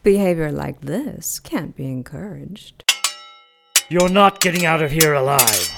behavior 0.03 0.51
like 0.51 0.81
this 0.81 1.39
can't 1.39 1.75
be 1.75 1.85
encouraged. 1.85 2.83
You're 3.89 4.09
not 4.09 4.39
getting 4.39 4.65
out 4.65 4.81
of 4.81 4.91
here 4.91 5.13
alive. 5.13 5.71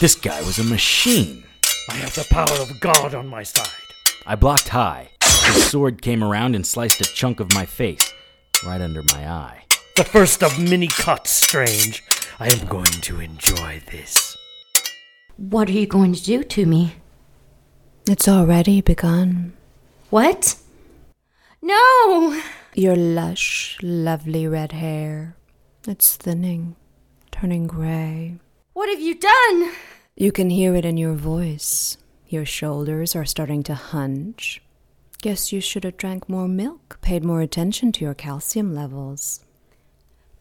This 0.00 0.14
guy 0.14 0.40
was 0.42 0.58
a 0.58 0.64
machine. 0.64 1.44
I 1.90 1.94
have 1.94 2.14
the 2.14 2.26
power 2.30 2.60
of 2.60 2.80
God 2.80 3.14
on 3.14 3.28
my 3.28 3.42
side. 3.42 3.68
I 4.26 4.34
blocked 4.34 4.68
high. 4.68 5.10
His 5.22 5.70
sword 5.70 6.02
came 6.02 6.22
around 6.22 6.54
and 6.54 6.66
sliced 6.66 7.00
a 7.00 7.04
chunk 7.04 7.40
of 7.40 7.52
my 7.54 7.64
face, 7.64 8.12
right 8.64 8.80
under 8.80 9.02
my 9.02 9.28
eye. 9.28 9.64
The 9.96 10.04
first 10.04 10.42
of 10.42 10.58
many 10.58 10.88
cuts, 10.88 11.30
Strange. 11.30 12.02
I 12.38 12.48
am 12.48 12.66
going 12.66 12.84
to 12.84 13.20
enjoy 13.20 13.80
this. 13.90 14.36
What 15.36 15.68
are 15.68 15.72
you 15.72 15.86
going 15.86 16.12
to 16.12 16.22
do 16.22 16.42
to 16.42 16.66
me? 16.66 16.96
It's 18.08 18.28
already 18.28 18.80
begun. 18.80 19.54
What? 20.10 20.56
No! 21.62 22.40
Your 22.78 22.94
lush, 22.94 23.78
lovely 23.80 24.46
red 24.46 24.72
hair. 24.72 25.34
It's 25.88 26.14
thinning, 26.14 26.76
turning 27.30 27.66
gray. 27.66 28.34
What 28.74 28.90
have 28.90 29.00
you 29.00 29.14
done? 29.14 29.72
You 30.14 30.30
can 30.30 30.50
hear 30.50 30.74
it 30.74 30.84
in 30.84 30.98
your 30.98 31.14
voice. 31.14 31.96
Your 32.28 32.44
shoulders 32.44 33.16
are 33.16 33.24
starting 33.24 33.62
to 33.62 33.74
hunch. 33.74 34.60
Guess 35.22 35.54
you 35.54 35.62
should 35.62 35.84
have 35.84 35.96
drank 35.96 36.28
more 36.28 36.48
milk, 36.48 36.98
paid 37.00 37.24
more 37.24 37.40
attention 37.40 37.92
to 37.92 38.04
your 38.04 38.12
calcium 38.12 38.74
levels. 38.74 39.40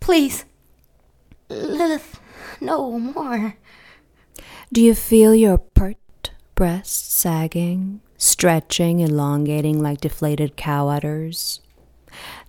Please. 0.02 0.44
Lilith, 1.48 2.20
no 2.60 3.00
more. 3.00 3.56
Do 4.74 4.82
you 4.82 4.94
feel 4.94 5.34
your 5.34 5.58
pert 5.58 6.32
breasts 6.54 7.14
sagging, 7.14 8.02
stretching, 8.18 9.00
elongating 9.00 9.82
like 9.82 10.02
deflated 10.02 10.58
cow 10.58 10.90
udders? 10.90 11.62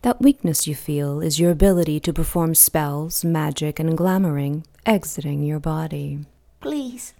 That 0.06 0.22
weakness 0.22 0.68
you 0.68 0.76
feel 0.76 1.20
is 1.20 1.40
your 1.40 1.50
ability 1.50 1.98
to 1.98 2.12
perform 2.12 2.54
spells, 2.54 3.24
magic, 3.24 3.80
and 3.80 3.98
glamoring 3.98 4.64
exiting 4.86 5.42
your 5.42 5.58
body. 5.58 6.20
Please. 6.60 7.12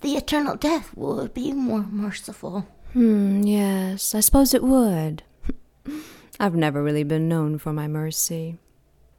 The 0.00 0.12
eternal 0.12 0.54
death 0.54 0.96
would 0.96 1.34
be 1.34 1.52
more 1.52 1.82
merciful. 1.82 2.68
Hmm, 2.92 3.42
yes, 3.42 4.14
I 4.14 4.20
suppose 4.20 4.54
it 4.54 4.62
would. 4.62 5.24
I've 6.38 6.54
never 6.54 6.80
really 6.80 7.02
been 7.02 7.28
known 7.28 7.58
for 7.58 7.72
my 7.72 7.88
mercy. 7.88 8.56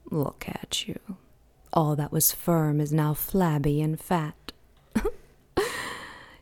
Look 0.09 0.45
at 0.47 0.87
you. 0.87 0.97
All 1.73 1.97
that 1.97 2.13
was 2.13 2.31
firm 2.31 2.79
is 2.79 2.93
now 2.93 3.13
flabby 3.13 3.81
and 3.81 3.99
fat. 3.99 4.53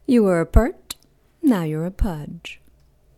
you 0.05 0.21
were 0.21 0.41
a 0.41 0.45
pert, 0.45 0.93
now 1.41 1.63
you're 1.63 1.87
a 1.87 1.89
pudge. 1.89 2.61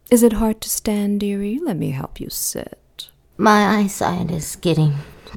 Is 0.09 0.23
it 0.23 0.31
hard 0.31 0.61
to 0.61 0.69
stand, 0.69 1.19
dearie? 1.19 1.59
Let 1.61 1.75
me 1.75 1.89
help 1.89 2.21
you 2.21 2.29
sit. 2.29 2.79
My 3.37 3.79
eyesight 3.79 4.31
is 4.31 4.55
getting 4.55 4.93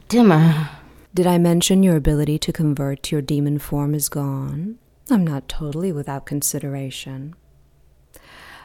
dimmer. 0.08 0.70
Did 1.14 1.26
I 1.26 1.37
mention 1.37 1.82
your 1.82 1.96
ability 1.96 2.38
to 2.38 2.52
convert 2.52 3.02
to 3.04 3.16
your 3.16 3.22
demon 3.22 3.58
form 3.58 3.92
is 3.92 4.08
gone? 4.08 4.78
I'm 5.11 5.26
not 5.26 5.48
totally 5.48 5.90
without 5.90 6.24
consideration. 6.24 7.34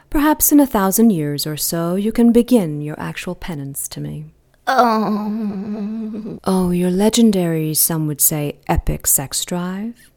Perhaps 0.08 0.52
in 0.52 0.60
a 0.60 0.68
thousand 0.68 1.10
years 1.10 1.48
or 1.48 1.56
so 1.56 1.96
you 1.96 2.12
can 2.12 2.30
begin 2.30 2.80
your 2.80 2.94
actual 3.00 3.34
penance 3.34 3.88
to 3.88 4.00
me. 4.00 4.26
Oh. 4.68 6.38
Oh, 6.44 6.70
your 6.70 6.92
legendary, 6.92 7.74
some 7.74 8.06
would 8.06 8.20
say, 8.20 8.60
epic 8.68 9.04
sex 9.04 9.44
drive? 9.44 10.12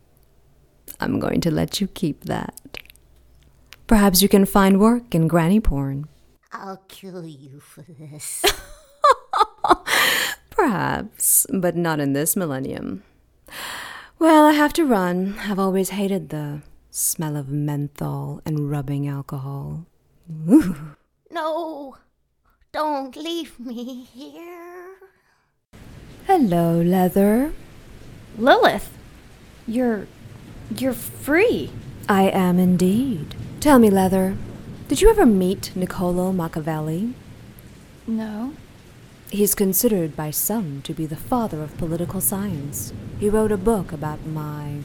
I'm 1.00 1.20
going 1.20 1.42
to 1.42 1.50
let 1.50 1.82
you 1.82 1.88
keep 1.88 2.26
that. 2.26 2.78
Perhaps 3.88 4.22
you 4.22 4.30
can 4.30 4.46
find 4.46 4.80
work 4.80 5.16
in 5.16 5.28
granny 5.28 5.60
porn. 5.60 6.08
I'll 6.52 6.84
kill 6.88 7.26
you 7.26 7.60
for 7.60 7.82
this. 7.82 8.46
Perhaps, 10.50 11.46
but 11.54 11.76
not 11.76 12.00
in 12.00 12.14
this 12.14 12.36
millennium. 12.36 13.04
Well, 14.20 14.46
I 14.46 14.54
have 14.54 14.74
to 14.74 14.86
run. 14.86 15.38
I've 15.40 15.60
always 15.60 15.90
hated 15.92 16.30
the 16.30 16.62
smell 16.90 17.36
of 17.36 17.50
menthol 17.50 18.42
and 18.46 18.72
rubbing 18.72 19.08
alcohol. 19.08 19.86
Ooh. 20.50 20.96
No, 21.30 21.98
don't 22.72 23.16
leave 23.16 23.60
me 23.60 24.04
here. 24.06 24.96
Hello, 26.26 26.82
Leather. 26.82 27.54
Lilith, 28.38 28.98
you're. 29.68 30.08
you're 30.76 30.94
free. 30.94 31.72
I 32.10 32.24
am 32.30 32.58
indeed. 32.58 33.36
Tell 33.60 33.80
me, 33.80 33.90
Leather, 33.90 34.36
did 34.88 35.02
you 35.02 35.10
ever 35.10 35.26
meet 35.26 35.72
Niccolo 35.76 36.32
Machiavelli? 36.32 37.14
No. 38.08 38.54
He's 39.30 39.56
considered 39.56 40.16
by 40.16 40.32
some 40.32 40.82
to 40.84 40.94
be 40.94 41.06
the 41.06 41.18
father 41.18 41.62
of 41.62 41.78
political 41.78 42.22
science. 42.22 42.94
He 43.20 43.30
wrote 43.30 43.52
a 43.52 43.58
book 43.58 43.92
about 43.92 44.26
my 44.26 44.80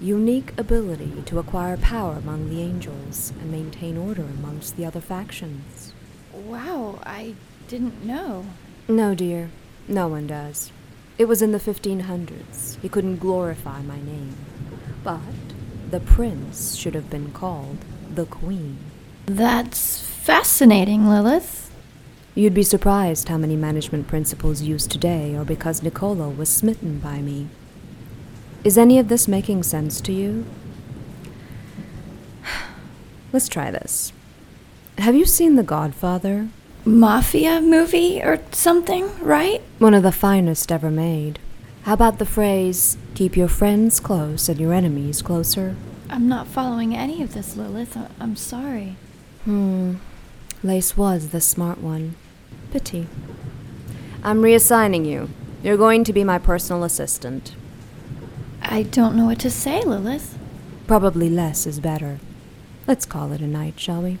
unique 0.00 0.58
ability 0.58 1.22
to 1.26 1.38
acquire 1.38 1.76
power 1.76 2.14
among 2.14 2.48
the 2.48 2.62
angels 2.62 3.34
and 3.38 3.52
maintain 3.52 3.98
order 3.98 4.22
amongst 4.22 4.78
the 4.78 4.86
other 4.86 5.02
factions. 5.02 5.92
Wow, 6.32 7.00
I 7.04 7.34
didn't 7.68 8.02
know. 8.02 8.46
No, 8.88 9.14
dear, 9.14 9.50
no 9.86 10.08
one 10.08 10.26
does. 10.26 10.72
It 11.18 11.26
was 11.26 11.42
in 11.42 11.52
the 11.52 11.58
1500s. 11.58 12.80
He 12.80 12.88
couldn't 12.88 13.18
glorify 13.18 13.82
my 13.82 14.00
name. 14.00 14.36
But 15.04 15.20
the 15.90 16.00
prince 16.00 16.76
should 16.76 16.94
have 16.94 17.10
been 17.10 17.30
called 17.32 17.76
the 18.14 18.24
queen. 18.24 18.78
That's 19.26 20.00
fascinating, 20.00 21.06
Lilith. 21.06 21.59
You'd 22.34 22.54
be 22.54 22.62
surprised 22.62 23.28
how 23.28 23.36
many 23.38 23.56
management 23.56 24.06
principles 24.06 24.62
used 24.62 24.90
today 24.90 25.34
are 25.34 25.44
because 25.44 25.82
Niccolo 25.82 26.28
was 26.30 26.48
smitten 26.48 26.98
by 27.00 27.20
me. 27.20 27.48
Is 28.62 28.78
any 28.78 28.98
of 28.98 29.08
this 29.08 29.26
making 29.26 29.62
sense 29.64 30.00
to 30.02 30.12
you? 30.12 30.46
Let's 33.32 33.48
try 33.48 33.70
this. 33.70 34.12
Have 34.98 35.14
you 35.16 35.24
seen 35.24 35.56
The 35.56 35.62
Godfather? 35.62 36.48
Mafia 36.84 37.60
movie 37.60 38.22
or 38.22 38.40
something, 38.52 39.10
right? 39.20 39.60
One 39.78 39.92
of 39.94 40.02
the 40.02 40.12
finest 40.12 40.70
ever 40.72 40.90
made. 40.90 41.38
How 41.82 41.94
about 41.94 42.18
the 42.18 42.26
phrase, 42.26 42.96
keep 43.14 43.36
your 43.36 43.48
friends 43.48 44.00
close 44.00 44.48
and 44.48 44.60
your 44.60 44.72
enemies 44.72 45.20
closer? 45.20 45.76
I'm 46.08 46.28
not 46.28 46.46
following 46.46 46.94
any 46.94 47.22
of 47.22 47.34
this, 47.34 47.56
Lilith. 47.56 47.96
I- 47.96 48.08
I'm 48.20 48.36
sorry. 48.36 48.96
Hmm. 49.44 49.94
Lace 50.62 50.96
was 50.96 51.28
the 51.28 51.40
smart 51.40 51.78
one. 51.80 52.16
Pity. 52.70 53.08
I'm 54.22 54.42
reassigning 54.42 55.04
you. 55.04 55.30
You're 55.62 55.76
going 55.76 56.04
to 56.04 56.12
be 56.12 56.24
my 56.24 56.38
personal 56.38 56.84
assistant. 56.84 57.54
I 58.62 58.84
don't 58.84 59.16
know 59.16 59.26
what 59.26 59.40
to 59.40 59.50
say, 59.50 59.82
Lilith. 59.82 60.38
Probably 60.86 61.28
less 61.28 61.66
is 61.66 61.80
better. 61.80 62.20
Let's 62.86 63.06
call 63.06 63.32
it 63.32 63.40
a 63.40 63.46
night, 63.46 63.78
shall 63.78 64.02
we? 64.02 64.18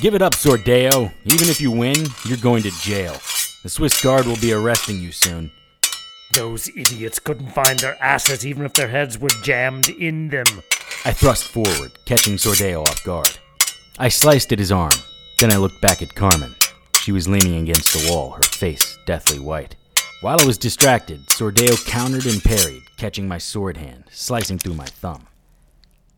Give 0.00 0.14
it 0.14 0.22
up, 0.22 0.32
Sordeo. 0.32 1.12
Even 1.24 1.48
if 1.48 1.60
you 1.60 1.70
win, 1.70 1.96
you're 2.24 2.38
going 2.38 2.62
to 2.62 2.70
jail. 2.80 3.12
The 3.62 3.68
Swiss 3.68 4.00
Guard 4.02 4.26
will 4.26 4.36
be 4.36 4.52
arresting 4.52 5.00
you 5.00 5.12
soon. 5.12 5.50
Those 6.32 6.68
idiots 6.68 7.18
couldn't 7.18 7.50
find 7.50 7.78
their 7.78 8.02
asses 8.02 8.46
even 8.46 8.64
if 8.64 8.72
their 8.72 8.88
heads 8.88 9.18
were 9.18 9.30
jammed 9.42 9.88
in 9.88 10.28
them. 10.28 10.46
I 11.04 11.12
thrust 11.12 11.44
forward, 11.44 11.92
catching 12.06 12.36
Sordeo 12.36 12.82
off 12.82 13.04
guard. 13.04 13.38
I 13.98 14.08
sliced 14.08 14.52
at 14.52 14.58
his 14.58 14.72
arm. 14.72 14.92
Then 15.40 15.54
I 15.54 15.56
looked 15.56 15.80
back 15.80 16.02
at 16.02 16.14
Carmen. 16.14 16.54
She 16.96 17.12
was 17.12 17.26
leaning 17.26 17.62
against 17.62 17.94
the 17.94 18.12
wall, 18.12 18.32
her 18.32 18.42
face 18.42 18.98
deathly 19.06 19.38
white. 19.38 19.74
While 20.20 20.38
I 20.38 20.44
was 20.44 20.58
distracted, 20.58 21.28
Sordeo 21.28 21.82
countered 21.86 22.26
and 22.26 22.44
parried, 22.44 22.82
catching 22.98 23.26
my 23.26 23.38
sword 23.38 23.78
hand, 23.78 24.04
slicing 24.10 24.58
through 24.58 24.74
my 24.74 24.84
thumb. 24.84 25.28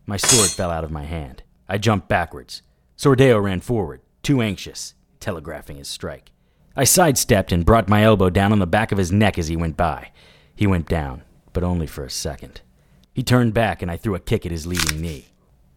My 0.06 0.16
sword 0.16 0.50
fell 0.50 0.72
out 0.72 0.82
of 0.82 0.90
my 0.90 1.04
hand. 1.04 1.44
I 1.68 1.78
jumped 1.78 2.08
backwards. 2.08 2.62
Sordeo 2.98 3.40
ran 3.40 3.60
forward, 3.60 4.00
too 4.24 4.42
anxious, 4.42 4.94
telegraphing 5.20 5.76
his 5.76 5.86
strike. 5.86 6.32
I 6.74 6.82
sidestepped 6.82 7.52
and 7.52 7.64
brought 7.64 7.88
my 7.88 8.02
elbow 8.02 8.28
down 8.28 8.50
on 8.50 8.58
the 8.58 8.66
back 8.66 8.90
of 8.90 8.98
his 8.98 9.12
neck 9.12 9.38
as 9.38 9.46
he 9.46 9.54
went 9.54 9.76
by. 9.76 10.10
He 10.56 10.66
went 10.66 10.88
down, 10.88 11.22
but 11.52 11.62
only 11.62 11.86
for 11.86 12.04
a 12.04 12.10
second. 12.10 12.60
He 13.14 13.22
turned 13.22 13.54
back 13.54 13.82
and 13.82 13.90
I 13.90 13.96
threw 13.96 14.16
a 14.16 14.18
kick 14.18 14.44
at 14.44 14.50
his 14.50 14.66
leading 14.66 15.00
knee. 15.00 15.28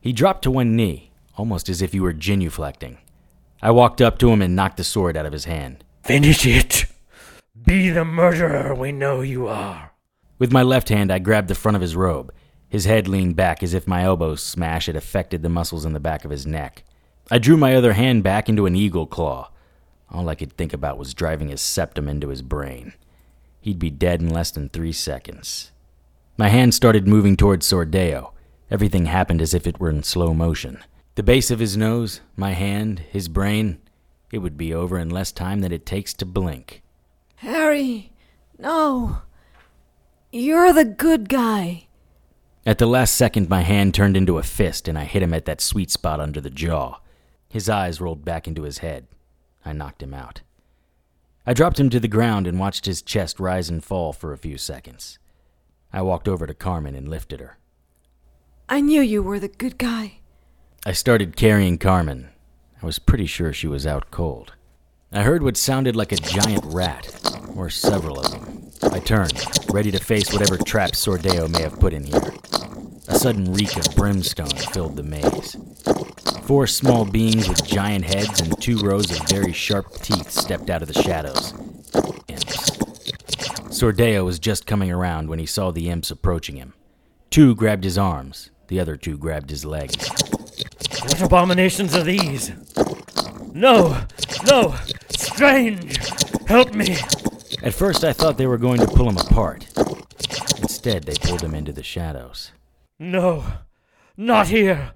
He 0.02 0.14
dropped 0.14 0.42
to 0.46 0.52
one 0.52 0.76
knee, 0.76 1.12
almost 1.38 1.70
as 1.70 1.84
if 1.84 1.92
he 1.92 2.00
were 2.00 2.12
genuflecting. 2.12 2.98
I 3.66 3.72
walked 3.72 4.00
up 4.00 4.20
to 4.20 4.32
him 4.32 4.44
and 4.44 4.56
knocked 4.56 4.78
the 4.78 4.84
sword 4.84 5.18
out 5.18 5.26
of 5.26 5.34
his 5.34 5.46
hand. 5.46 5.84
Finish 6.04 6.46
it! 6.46 6.86
Be 7.66 7.90
the 7.90 8.06
murderer 8.06 8.76
we 8.76 8.92
know 8.92 9.22
you 9.22 9.48
are. 9.48 9.92
With 10.38 10.52
my 10.52 10.62
left 10.62 10.90
hand, 10.90 11.12
I 11.12 11.18
grabbed 11.18 11.48
the 11.48 11.56
front 11.56 11.76
of 11.76 11.82
his 11.82 11.96
robe. 11.96 12.32
His 12.70 12.86
head 12.86 13.08
leaned 13.08 13.36
back 13.36 13.64
as 13.64 13.74
if 13.74 13.88
my 13.88 14.04
elbow 14.04 14.36
smash 14.36 14.86
had 14.86 14.96
affected 14.96 15.42
the 15.42 15.50
muscles 15.50 15.84
in 15.84 15.94
the 15.94 16.00
back 16.00 16.24
of 16.24 16.30
his 16.30 16.46
neck. 16.46 16.84
I 17.32 17.40
drew 17.40 17.58
my 17.58 17.74
other 17.76 17.94
hand 17.94 18.22
back 18.22 18.48
into 18.48 18.68
an 18.68 18.76
eagle 18.76 19.08
claw. 19.08 19.50
All 20.12 20.30
I 20.30 20.36
could 20.36 20.56
think 20.56 20.72
about 20.72 21.00
was 21.00 21.16
driving 21.16 21.48
his 21.48 21.62
septum 21.62 22.08
into 22.08 22.28
his 22.28 22.44
brain. 22.44 22.94
He'd 23.62 23.80
be 23.80 23.90
dead 23.90 24.22
in 24.22 24.30
less 24.30 24.52
than 24.52 24.70
three 24.70 24.94
seconds. 24.94 25.72
My 26.38 26.50
hand 26.50 26.76
started 26.76 27.08
moving 27.08 27.36
towards 27.36 27.66
Sordeo. 27.66 28.34
Everything 28.70 29.08
happened 29.08 29.42
as 29.42 29.56
if 29.56 29.66
it 29.66 29.80
were 29.80 29.90
in 29.90 30.04
slow 30.04 30.36
motion. 30.36 30.84
The 31.16 31.24
base 31.24 31.50
of 31.50 31.60
his 31.60 31.78
nose, 31.78 32.20
my 32.36 32.52
hand, 32.52 33.00
his 33.00 33.30
brain, 33.30 33.80
it 34.32 34.40
would 34.40 34.58
be 34.58 34.74
over 34.74 35.00
in 35.00 35.10
less 35.10 35.32
time 35.32 35.62
than 35.62 35.72
it 35.72 35.86
takes 35.86 36.14
to 36.16 36.26
blink. 36.26 36.84
Harry, 37.38 38.12
no. 38.60 39.20
You're 40.32 40.74
the 40.74 40.84
good 40.84 41.30
guy. 41.30 41.88
At 42.66 42.80
the 42.80 42.86
last 42.86 43.16
second, 43.16 43.48
my 43.48 43.62
hand 43.62 43.94
turned 43.94 44.18
into 44.18 44.38
a 44.38 44.44
fist 44.44 44.90
and 44.90 44.98
I 44.98 45.06
hit 45.06 45.24
him 45.24 45.34
at 45.34 45.46
that 45.46 45.62
sweet 45.62 45.90
spot 45.90 46.20
under 46.20 46.42
the 46.42 46.50
jaw. 46.50 47.00
His 47.48 47.70
eyes 47.70 48.02
rolled 48.02 48.26
back 48.26 48.46
into 48.46 48.64
his 48.64 48.80
head. 48.80 49.08
I 49.64 49.72
knocked 49.72 50.04
him 50.04 50.14
out. 50.14 50.42
I 51.46 51.54
dropped 51.54 51.80
him 51.80 51.90
to 51.92 52.00
the 52.00 52.10
ground 52.10 52.46
and 52.46 52.60
watched 52.60 52.88
his 52.88 53.02
chest 53.02 53.40
rise 53.40 53.70
and 53.70 53.82
fall 53.82 54.12
for 54.12 54.34
a 54.34 54.38
few 54.38 54.58
seconds. 54.58 55.18
I 55.94 56.02
walked 56.02 56.28
over 56.28 56.46
to 56.46 56.54
Carmen 56.54 56.96
and 56.96 57.08
lifted 57.08 57.40
her. 57.40 57.58
I 58.68 58.82
knew 58.82 59.02
you 59.02 59.24
were 59.24 59.40
the 59.40 59.48
good 59.48 59.78
guy. 59.78 60.20
I 60.88 60.92
started 60.92 61.36
carrying 61.36 61.80
Carmen. 61.80 62.30
I 62.80 62.86
was 62.86 63.00
pretty 63.00 63.26
sure 63.26 63.52
she 63.52 63.66
was 63.66 63.88
out 63.88 64.12
cold. 64.12 64.54
I 65.12 65.24
heard 65.24 65.42
what 65.42 65.58
sounded 65.58 65.96
like 65.96 66.12
a 66.12 66.16
giant 66.16 66.64
rat, 66.64 67.10
or 67.56 67.72
several 67.72 68.20
of 68.20 68.30
them. 68.30 68.70
I 68.94 69.00
turned, 69.00 69.34
ready 69.74 69.90
to 69.90 69.98
face 69.98 70.32
whatever 70.32 70.60
trap 70.60 70.92
Sordeo 70.92 71.50
may 71.52 71.64
have 71.64 71.80
put 71.80 71.94
in 71.94 72.04
here. 72.04 72.36
A 73.08 73.18
sudden 73.18 73.52
reek 73.52 73.76
of 73.78 73.96
brimstone 73.96 74.56
filled 74.74 74.96
the 74.96 75.02
maze. 75.02 75.58
Four 76.44 76.68
small 76.68 77.04
beings 77.04 77.50
with 77.50 77.66
giant 77.66 78.06
heads 78.06 78.40
and 78.42 78.62
two 78.62 78.78
rows 78.78 79.10
of 79.10 79.28
very 79.28 79.54
sharp 79.54 79.92
teeth 80.04 80.30
stepped 80.30 80.70
out 80.70 80.84
of 80.84 80.88
the 80.88 81.02
shadows. 81.02 81.54
Imps. 82.28 82.70
Sordeo 83.76 84.24
was 84.24 84.38
just 84.38 84.68
coming 84.68 84.92
around 84.92 85.30
when 85.30 85.40
he 85.40 85.48
saw 85.48 85.72
the 85.72 85.90
imps 85.90 86.12
approaching 86.12 86.58
him. 86.58 86.76
Two 87.32 87.56
grabbed 87.56 87.86
his 87.86 87.98
arms, 87.98 88.52
the 88.68 88.80
other 88.80 88.96
two 88.96 89.18
grabbed 89.18 89.50
his 89.50 89.66
legs. 89.66 90.12
What 91.06 91.22
abominations 91.22 91.96
are 91.96 92.04
these? 92.04 92.52
No! 93.54 94.06
No! 94.46 94.76
Strange! 95.10 95.98
Help 96.48 96.74
me! 96.74 96.98
At 97.64 97.74
first, 97.74 98.04
I 98.04 98.12
thought 98.12 98.38
they 98.38 98.48
were 98.48 98.58
going 98.58 98.80
to 98.80 98.88
pull 98.88 99.10
him 99.10 99.18
apart. 99.18 99.68
Instead, 100.58 101.04
they 101.04 101.16
pulled 101.16 101.42
him 101.42 101.56
into 101.56 101.72
the 101.72 101.84
shadows. 101.84 102.52
No! 103.00 103.44
Not 104.18 104.48
here! 104.48 104.94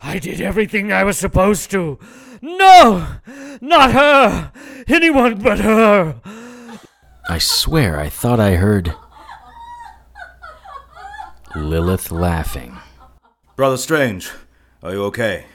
I 0.00 0.18
did 0.18 0.40
everything 0.40 0.92
I 0.92 1.04
was 1.04 1.18
supposed 1.18 1.70
to! 1.70 1.98
No! 2.40 3.18
Not 3.60 3.92
her! 3.92 4.52
Anyone 4.88 5.38
but 5.38 5.60
her! 5.60 6.20
I 7.28 7.38
swear 7.38 8.00
I 8.00 8.08
thought 8.08 8.40
I 8.40 8.56
heard 8.56 8.94
Lilith 11.54 12.10
laughing. 12.10 12.78
Brother 13.54 13.76
Strange, 13.76 14.30
are 14.82 14.92
you 14.92 15.04
okay? 15.04 15.46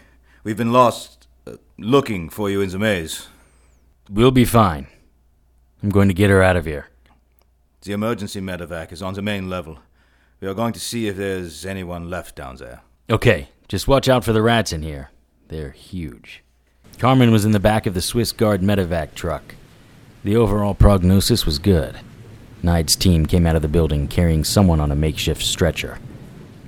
We've 0.44 0.58
been 0.58 0.72
lost, 0.72 1.28
uh, 1.46 1.58
looking 1.78 2.30
for 2.30 2.50
you 2.50 2.62
in 2.62 2.70
the 2.70 2.80
maze. 2.80 3.28
We'll 4.10 4.32
be 4.32 4.46
fine. 4.46 4.88
I'm 5.84 5.90
going 5.90 6.08
to 6.08 6.14
get 6.14 6.30
her 6.30 6.42
out 6.42 6.56
of 6.56 6.66
here. 6.66 6.88
The 7.82 7.92
emergency 7.92 8.42
medevac 8.42 8.92
is 8.92 9.02
on 9.02 9.14
the 9.14 9.22
main 9.22 9.50
level. 9.50 9.80
We 10.40 10.48
are 10.48 10.54
going 10.54 10.74
to 10.74 10.80
see 10.80 11.08
if 11.08 11.18
there's 11.18 11.66
anyone 11.66 12.10
left 12.10 12.36
down 12.36 12.56
there. 12.58 12.82
Okay, 13.10 13.50
just 13.68 13.88
watch 13.88 14.08
out 14.08 14.24
for 14.24 14.34
the 14.34 14.42
rats 14.42 14.72
in 14.72 14.82
here. 14.82 15.12
They're 15.50 15.72
huge. 15.72 16.44
Carmen 16.98 17.32
was 17.32 17.46
in 17.46 17.52
the 17.52 17.60
back 17.60 17.86
of 17.86 17.94
the 17.94 18.02
Swiss 18.02 18.32
Guard 18.32 18.62
medevac 18.62 19.14
truck. 19.14 19.56
The 20.24 20.36
overall 20.36 20.74
prognosis 20.74 21.46
was 21.46 21.60
good. 21.60 22.00
Nide's 22.64 22.96
team 22.96 23.26
came 23.26 23.46
out 23.46 23.56
of 23.56 23.62
the 23.62 23.68
building 23.68 24.08
carrying 24.08 24.44
someone 24.44 24.80
on 24.80 24.92
a 24.92 24.96
makeshift 24.96 25.44
stretcher. 25.44 26.00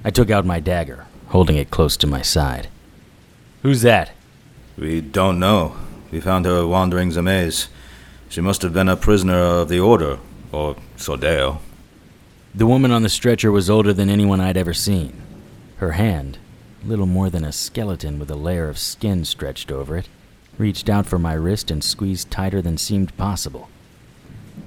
I 0.04 0.12
took 0.12 0.30
out 0.30 0.46
my 0.46 0.60
dagger, 0.60 1.08
holding 1.30 1.58
it 1.58 1.72
close 1.72 1.98
to 1.98 2.08
my 2.08 2.22
side. 2.22 2.68
Who's 3.62 3.82
that? 3.82 4.12
We 4.78 5.02
don't 5.02 5.40
know. 5.40 5.76
We 6.12 6.20
found 6.20 6.46
her 6.46 6.66
wandering 6.66 7.10
the 7.10 7.22
maze. 7.22 7.70
She 8.30 8.42
must 8.42 8.62
have 8.62 8.74
been 8.74 8.90
a 8.90 8.96
prisoner 8.96 9.38
of 9.38 9.70
the 9.70 9.80
Order, 9.80 10.20
or 10.52 10.76
Sordeo. 10.98 11.60
The 12.54 12.66
woman 12.66 12.92
on 12.92 13.04
the 13.04 13.10
stretcher 13.10 13.52
was 13.52 13.70
older 13.70 13.94
than 13.94 14.10
anyone 14.10 14.42
I'd 14.42 14.58
ever 14.58 14.74
seen. 14.74 15.22
Her 15.78 15.92
hand, 15.92 16.40
little 16.84 17.06
more 17.06 17.30
than 17.30 17.46
a 17.46 17.52
skeleton 17.52 18.20
with 18.20 18.32
a 18.32 18.36
layer 18.36 18.70
of 18.70 18.80
skin 18.80 19.26
stretched 19.26 19.72
over 19.72 19.98
it, 19.98 20.10
reached 20.58 20.90
out 20.90 21.06
for 21.06 21.20
my 21.20 21.34
wrist 21.34 21.70
and 21.70 21.84
squeezed 21.84 22.32
tighter 22.32 22.62
than 22.62 22.78
seemed 22.78 23.16
possible. 23.18 23.70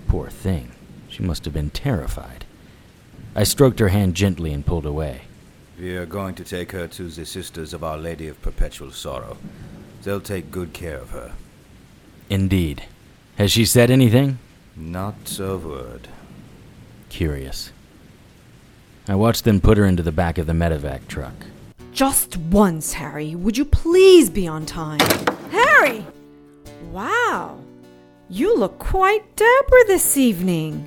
Poor 0.07 0.29
thing. 0.29 0.73
She 1.09 1.23
must 1.23 1.45
have 1.45 1.55
been 1.55 1.71
terrified. 1.71 2.45
I 3.35 3.45
stroked 3.45 3.79
her 3.81 3.89
hand 3.89 4.15
gently 4.15 4.53
and 4.53 4.65
pulled 4.65 4.87
away. 4.87 5.23
We 5.83 5.97
are 5.97 6.07
going 6.07 6.37
to 6.37 6.45
take 6.45 6.70
her 6.70 6.87
to 6.87 7.09
the 7.09 7.26
Sisters 7.26 7.74
of 7.74 7.83
Our 7.83 7.99
Lady 7.99 8.28
of 8.28 8.41
Perpetual 8.41 8.93
Sorrow. 8.93 9.37
They'll 10.05 10.20
take 10.20 10.53
good 10.53 10.72
care 10.72 10.99
of 10.99 11.11
her. 11.11 11.33
Indeed. 12.30 12.85
Has 13.37 13.51
she 13.51 13.64
said 13.64 13.91
anything? 13.91 14.39
Not 14.76 15.41
a 15.41 15.57
word. 15.57 16.07
Curious. 17.09 17.72
I 19.09 19.16
watched 19.16 19.43
them 19.43 19.61
put 19.61 19.76
her 19.76 19.85
into 19.85 20.05
the 20.05 20.12
back 20.12 20.39
of 20.39 20.47
the 20.47 20.53
medevac 20.53 21.09
truck. 21.09 21.35
Just 21.91 22.37
once, 22.37 22.93
Harry. 22.93 23.35
Would 23.35 23.59
you 23.59 23.64
please 23.64 24.30
be 24.30 24.47
on 24.47 24.64
time? 24.64 25.01
Harry! 25.51 26.07
Wow. 26.93 27.59
You 28.30 28.57
look 28.57 28.78
quite 28.78 29.35
dapper 29.35 29.78
this 29.89 30.16
evening. 30.16 30.87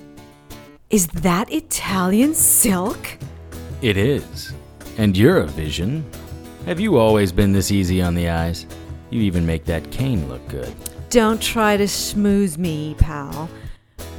Is 0.89 1.07
that 1.07 1.51
Italian 1.51 2.33
silk? 2.33 3.17
It 3.81 3.97
is. 3.97 4.53
And 4.97 5.17
you're 5.17 5.39
a 5.39 5.47
vision. 5.47 6.09
Have 6.65 6.79
you 6.79 6.97
always 6.97 7.31
been 7.31 7.51
this 7.51 7.71
easy 7.71 8.01
on 8.01 8.15
the 8.15 8.29
eyes? 8.29 8.65
You 9.09 9.21
even 9.21 9.45
make 9.45 9.65
that 9.65 9.91
cane 9.91 10.27
look 10.29 10.47
good. 10.47 10.73
Don't 11.09 11.41
try 11.41 11.77
to 11.77 11.83
schmooze 11.83 12.57
me, 12.57 12.95
pal. 12.97 13.49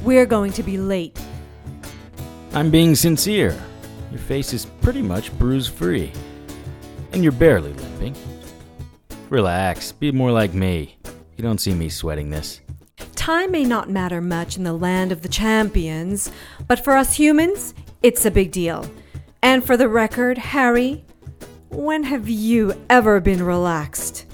We're 0.03 0.25
going 0.25 0.53
to 0.53 0.63
be 0.63 0.77
late. 0.77 1.19
I'm 2.53 2.71
being 2.71 2.95
sincere. 2.95 3.59
Your 4.11 4.19
face 4.19 4.53
is 4.53 4.65
pretty 4.81 5.01
much 5.01 5.37
bruise 5.37 5.67
free. 5.67 6.11
And 7.11 7.23
you're 7.23 7.31
barely 7.31 7.73
limping. 7.73 8.15
Relax, 9.29 9.91
be 9.91 10.11
more 10.11 10.31
like 10.31 10.53
me. 10.53 10.95
You 11.35 11.43
don't 11.43 11.59
see 11.59 11.73
me 11.73 11.89
sweating 11.89 12.29
this. 12.29 12.61
Time 13.15 13.51
may 13.51 13.63
not 13.63 13.89
matter 13.89 14.21
much 14.21 14.57
in 14.57 14.63
the 14.63 14.73
land 14.73 15.11
of 15.11 15.21
the 15.21 15.27
champions, 15.27 16.31
but 16.67 16.83
for 16.83 16.93
us 16.93 17.13
humans, 17.13 17.73
it's 18.01 18.25
a 18.25 18.31
big 18.31 18.51
deal. 18.51 18.89
And 19.41 19.65
for 19.65 19.77
the 19.77 19.87
record, 19.87 20.37
Harry, 20.37 21.05
when 21.69 22.03
have 22.03 22.27
you 22.27 22.73
ever 22.89 23.19
been 23.19 23.43
relaxed? 23.43 24.25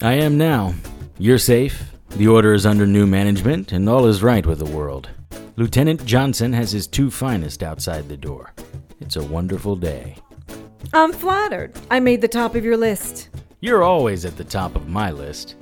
I 0.00 0.14
am 0.14 0.38
now. 0.38 0.74
You're 1.18 1.38
safe. 1.38 1.90
The 2.10 2.28
Order 2.28 2.52
is 2.52 2.66
under 2.66 2.86
new 2.86 3.06
management, 3.06 3.72
and 3.72 3.88
all 3.88 4.06
is 4.06 4.22
right 4.22 4.44
with 4.44 4.58
the 4.58 4.64
world. 4.64 5.08
Lieutenant 5.56 6.04
Johnson 6.04 6.52
has 6.52 6.72
his 6.72 6.86
two 6.86 7.10
finest 7.10 7.62
outside 7.62 8.08
the 8.08 8.16
door. 8.16 8.52
It's 9.00 9.16
a 9.16 9.22
wonderful 9.22 9.76
day. 9.76 10.16
I'm 10.92 11.12
flattered. 11.12 11.72
I 11.90 12.00
made 12.00 12.20
the 12.20 12.28
top 12.28 12.54
of 12.54 12.64
your 12.64 12.76
list. 12.76 13.28
You're 13.60 13.82
always 13.82 14.24
at 14.24 14.36
the 14.36 14.44
top 14.44 14.74
of 14.74 14.88
my 14.88 15.10
list. 15.10 15.56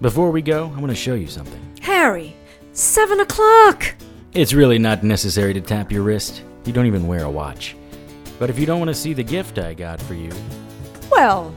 Before 0.00 0.30
we 0.30 0.42
go, 0.42 0.72
I 0.76 0.80
want 0.80 0.90
to 0.90 0.94
show 0.94 1.14
you 1.14 1.26
something. 1.26 1.60
Harry, 1.80 2.36
seven 2.72 3.20
o'clock! 3.20 3.94
It's 4.34 4.52
really 4.52 4.78
not 4.78 5.02
necessary 5.02 5.54
to 5.54 5.60
tap 5.60 5.90
your 5.90 6.02
wrist. 6.02 6.42
You 6.66 6.72
don't 6.72 6.86
even 6.86 7.06
wear 7.06 7.24
a 7.24 7.30
watch. 7.30 7.74
But 8.38 8.50
if 8.50 8.58
you 8.58 8.66
don't 8.66 8.78
want 8.78 8.88
to 8.88 8.94
see 8.94 9.12
the 9.12 9.22
gift 9.22 9.58
I 9.58 9.74
got 9.74 10.00
for 10.02 10.14
you, 10.14 10.30
Well, 11.10 11.54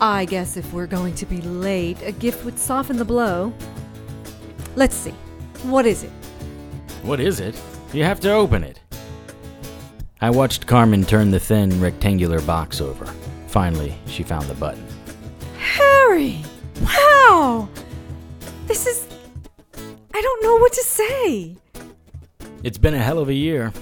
I 0.00 0.24
guess 0.24 0.56
if 0.56 0.72
we're 0.72 0.86
going 0.86 1.14
to 1.16 1.26
be 1.26 1.40
late, 1.42 1.98
a 2.02 2.12
gift 2.12 2.44
would 2.44 2.58
soften 2.58 2.96
the 2.96 3.04
blow. 3.04 3.52
Let's 4.74 4.96
see. 4.96 5.14
What 5.62 5.86
is 5.86 6.02
it? 6.02 6.10
what 7.02 7.20
is 7.20 7.40
it? 7.40 7.60
You 7.92 8.04
have 8.04 8.20
to 8.20 8.30
open 8.32 8.62
it. 8.64 8.80
I 10.20 10.30
watched 10.30 10.66
Carmen 10.66 11.04
turn 11.04 11.30
the 11.32 11.40
thin, 11.40 11.80
rectangular 11.80 12.40
box 12.40 12.80
over. 12.80 13.06
Finally, 13.48 13.94
she 14.06 14.22
found 14.22 14.46
the 14.46 14.54
button. 14.54 14.86
Harry! 15.58 16.40
Wow! 16.80 17.68
This 18.66 18.86
is. 18.86 19.06
I 20.14 20.20
don't 20.20 20.42
know 20.44 20.56
what 20.56 20.72
to 20.74 20.82
say. 20.82 21.56
It's 22.62 22.78
been 22.78 22.94
a 22.94 23.02
hell 23.02 23.18
of 23.18 23.28
a 23.28 23.34
year. 23.34 23.72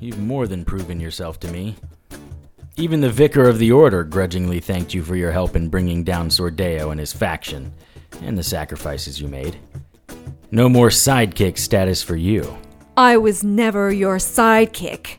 You've 0.00 0.18
more 0.18 0.46
than 0.46 0.64
proven 0.64 0.98
yourself 0.98 1.38
to 1.40 1.48
me. 1.48 1.76
Even 2.76 3.02
the 3.02 3.10
Vicar 3.10 3.48
of 3.48 3.58
the 3.58 3.70
Order 3.70 4.02
grudgingly 4.02 4.58
thanked 4.58 4.94
you 4.94 5.02
for 5.02 5.14
your 5.14 5.30
help 5.30 5.56
in 5.56 5.68
bringing 5.68 6.04
down 6.04 6.30
Sordeo 6.30 6.90
and 6.90 6.98
his 6.98 7.12
faction, 7.12 7.70
and 8.22 8.38
the 8.38 8.42
sacrifices 8.42 9.20
you 9.20 9.28
made. 9.28 9.58
No 10.50 10.70
more 10.70 10.88
sidekick 10.88 11.58
status 11.58 12.02
for 12.02 12.16
you. 12.16 12.56
I 12.96 13.18
was 13.18 13.44
never 13.44 13.92
your 13.92 14.16
sidekick. 14.16 15.16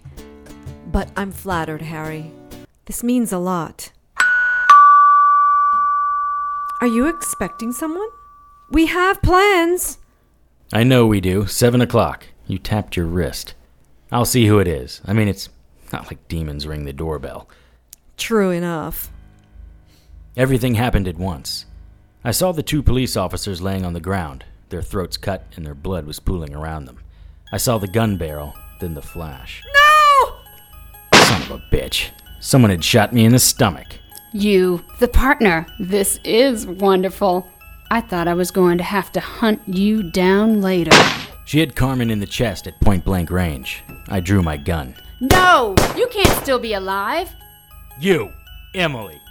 But 0.91 1.11
I'm 1.15 1.31
flattered, 1.31 1.83
Harry. 1.83 2.31
This 2.85 3.03
means 3.03 3.31
a 3.31 3.37
lot. 3.37 3.91
Are 6.81 6.87
you 6.87 7.07
expecting 7.07 7.71
someone? 7.71 8.09
We 8.71 8.87
have 8.87 9.21
plans. 9.21 9.99
I 10.71 10.83
know 10.83 11.05
we 11.05 11.21
do. 11.21 11.45
Seven 11.45 11.81
o'clock. 11.81 12.25
You 12.47 12.57
tapped 12.57 12.97
your 12.97 13.05
wrist. 13.05 13.53
I'll 14.11 14.25
see 14.25 14.47
who 14.47 14.57
it 14.57 14.67
is. 14.67 15.01
I 15.05 15.13
mean, 15.13 15.27
it's 15.27 15.49
not 15.93 16.07
like 16.07 16.27
demons 16.27 16.67
ring 16.67 16.83
the 16.83 16.91
doorbell. 16.91 17.47
True 18.17 18.51
enough. 18.51 19.09
Everything 20.35 20.75
happened 20.75 21.07
at 21.07 21.17
once. 21.17 21.65
I 22.23 22.31
saw 22.31 22.51
the 22.51 22.63
two 22.63 22.81
police 22.81 23.15
officers 23.15 23.61
laying 23.61 23.85
on 23.85 23.93
the 23.93 23.99
ground, 23.99 24.45
their 24.69 24.81
throats 24.81 25.17
cut 25.17 25.45
and 25.55 25.65
their 25.65 25.75
blood 25.75 26.05
was 26.05 26.19
pooling 26.19 26.55
around 26.55 26.85
them. 26.85 26.99
I 27.51 27.57
saw 27.57 27.77
the 27.77 27.87
gun 27.87 28.17
barrel, 28.17 28.55
then 28.79 28.95
the 28.95 29.01
flash. 29.01 29.63
No! 29.73 30.35
Son 31.19 31.41
of 31.43 31.51
a 31.51 31.63
bitch. 31.71 32.09
Someone 32.39 32.71
had 32.71 32.83
shot 32.83 33.13
me 33.13 33.25
in 33.25 33.31
the 33.31 33.39
stomach. 33.39 33.99
You, 34.33 34.83
the 34.99 35.07
partner. 35.07 35.67
This 35.79 36.19
is 36.23 36.65
wonderful. 36.65 37.47
I 37.91 38.01
thought 38.01 38.27
I 38.27 38.33
was 38.33 38.49
going 38.49 38.79
to 38.79 38.83
have 38.83 39.11
to 39.11 39.19
hunt 39.19 39.61
you 39.67 40.09
down 40.09 40.61
later. 40.61 40.97
She 41.45 41.59
hit 41.59 41.75
Carmen 41.75 42.09
in 42.09 42.19
the 42.19 42.25
chest 42.25 42.65
at 42.65 42.79
point 42.79 43.05
blank 43.05 43.29
range. 43.29 43.83
I 44.09 44.19
drew 44.19 44.41
my 44.41 44.57
gun. 44.57 44.95
No! 45.31 45.73
You 45.95 46.07
can't 46.07 46.43
still 46.43 46.59
be 46.59 46.73
alive! 46.73 47.33
You, 47.97 48.33
Emily. 48.75 49.21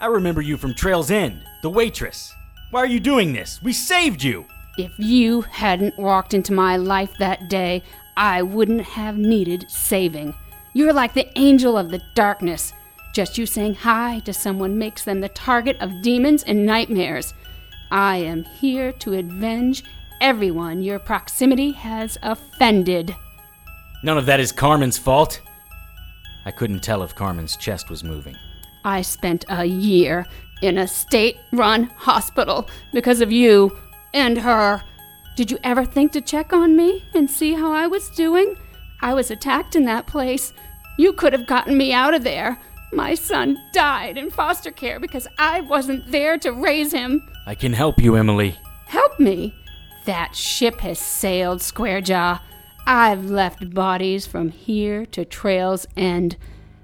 I 0.00 0.06
remember 0.06 0.40
you 0.40 0.56
from 0.56 0.72
Trail's 0.72 1.10
End, 1.10 1.42
the 1.60 1.68
waitress. 1.68 2.34
Why 2.70 2.80
are 2.80 2.86
you 2.86 2.98
doing 2.98 3.34
this? 3.34 3.60
We 3.62 3.74
saved 3.74 4.22
you! 4.22 4.46
If 4.78 4.90
you 4.96 5.42
hadn't 5.42 5.98
walked 5.98 6.32
into 6.32 6.54
my 6.54 6.78
life 6.78 7.18
that 7.18 7.50
day, 7.50 7.82
I 8.16 8.40
wouldn't 8.40 8.80
have 8.80 9.18
needed 9.18 9.70
saving. 9.70 10.34
You're 10.72 10.94
like 10.94 11.12
the 11.12 11.30
angel 11.38 11.76
of 11.76 11.90
the 11.90 12.02
darkness. 12.14 12.72
Just 13.12 13.36
you 13.36 13.44
saying 13.44 13.74
hi 13.74 14.20
to 14.20 14.32
someone 14.32 14.78
makes 14.78 15.04
them 15.04 15.20
the 15.20 15.28
target 15.28 15.76
of 15.80 16.00
demons 16.00 16.42
and 16.42 16.64
nightmares. 16.64 17.34
I 17.90 18.16
am 18.16 18.44
here 18.44 18.92
to 18.92 19.12
avenge 19.12 19.84
everyone 20.22 20.82
your 20.82 20.98
proximity 20.98 21.72
has 21.72 22.16
offended. 22.22 23.14
None 24.02 24.18
of 24.18 24.26
that 24.26 24.40
is 24.40 24.52
Carmen's 24.52 24.98
fault. 24.98 25.40
I 26.44 26.50
couldn't 26.50 26.80
tell 26.82 27.02
if 27.02 27.14
Carmen's 27.14 27.56
chest 27.56 27.88
was 27.88 28.02
moving. 28.02 28.36
I 28.84 29.02
spent 29.02 29.44
a 29.48 29.64
year 29.64 30.26
in 30.60 30.78
a 30.78 30.88
state 30.88 31.38
run 31.52 31.84
hospital 31.84 32.68
because 32.92 33.20
of 33.20 33.30
you 33.30 33.76
and 34.12 34.38
her. 34.38 34.82
Did 35.36 35.50
you 35.50 35.58
ever 35.62 35.84
think 35.84 36.12
to 36.12 36.20
check 36.20 36.52
on 36.52 36.76
me 36.76 37.04
and 37.14 37.30
see 37.30 37.54
how 37.54 37.72
I 37.72 37.86
was 37.86 38.10
doing? 38.10 38.56
I 39.00 39.14
was 39.14 39.30
attacked 39.30 39.76
in 39.76 39.84
that 39.84 40.06
place. 40.06 40.52
You 40.98 41.12
could 41.12 41.32
have 41.32 41.46
gotten 41.46 41.76
me 41.76 41.92
out 41.92 42.14
of 42.14 42.24
there. 42.24 42.58
My 42.92 43.14
son 43.14 43.56
died 43.72 44.18
in 44.18 44.30
foster 44.30 44.70
care 44.70 45.00
because 45.00 45.26
I 45.38 45.62
wasn't 45.62 46.10
there 46.10 46.36
to 46.38 46.50
raise 46.52 46.92
him. 46.92 47.26
I 47.46 47.54
can 47.54 47.72
help 47.72 48.00
you, 48.00 48.16
Emily. 48.16 48.56
Help 48.86 49.18
me? 49.18 49.54
That 50.04 50.36
ship 50.36 50.80
has 50.80 50.98
sailed, 50.98 51.60
Squarejaw. 51.60 52.40
I've 52.86 53.30
left 53.30 53.72
bodies 53.72 54.26
from 54.26 54.50
here 54.50 55.06
to 55.06 55.24
Trail's 55.24 55.86
End. 55.96 56.36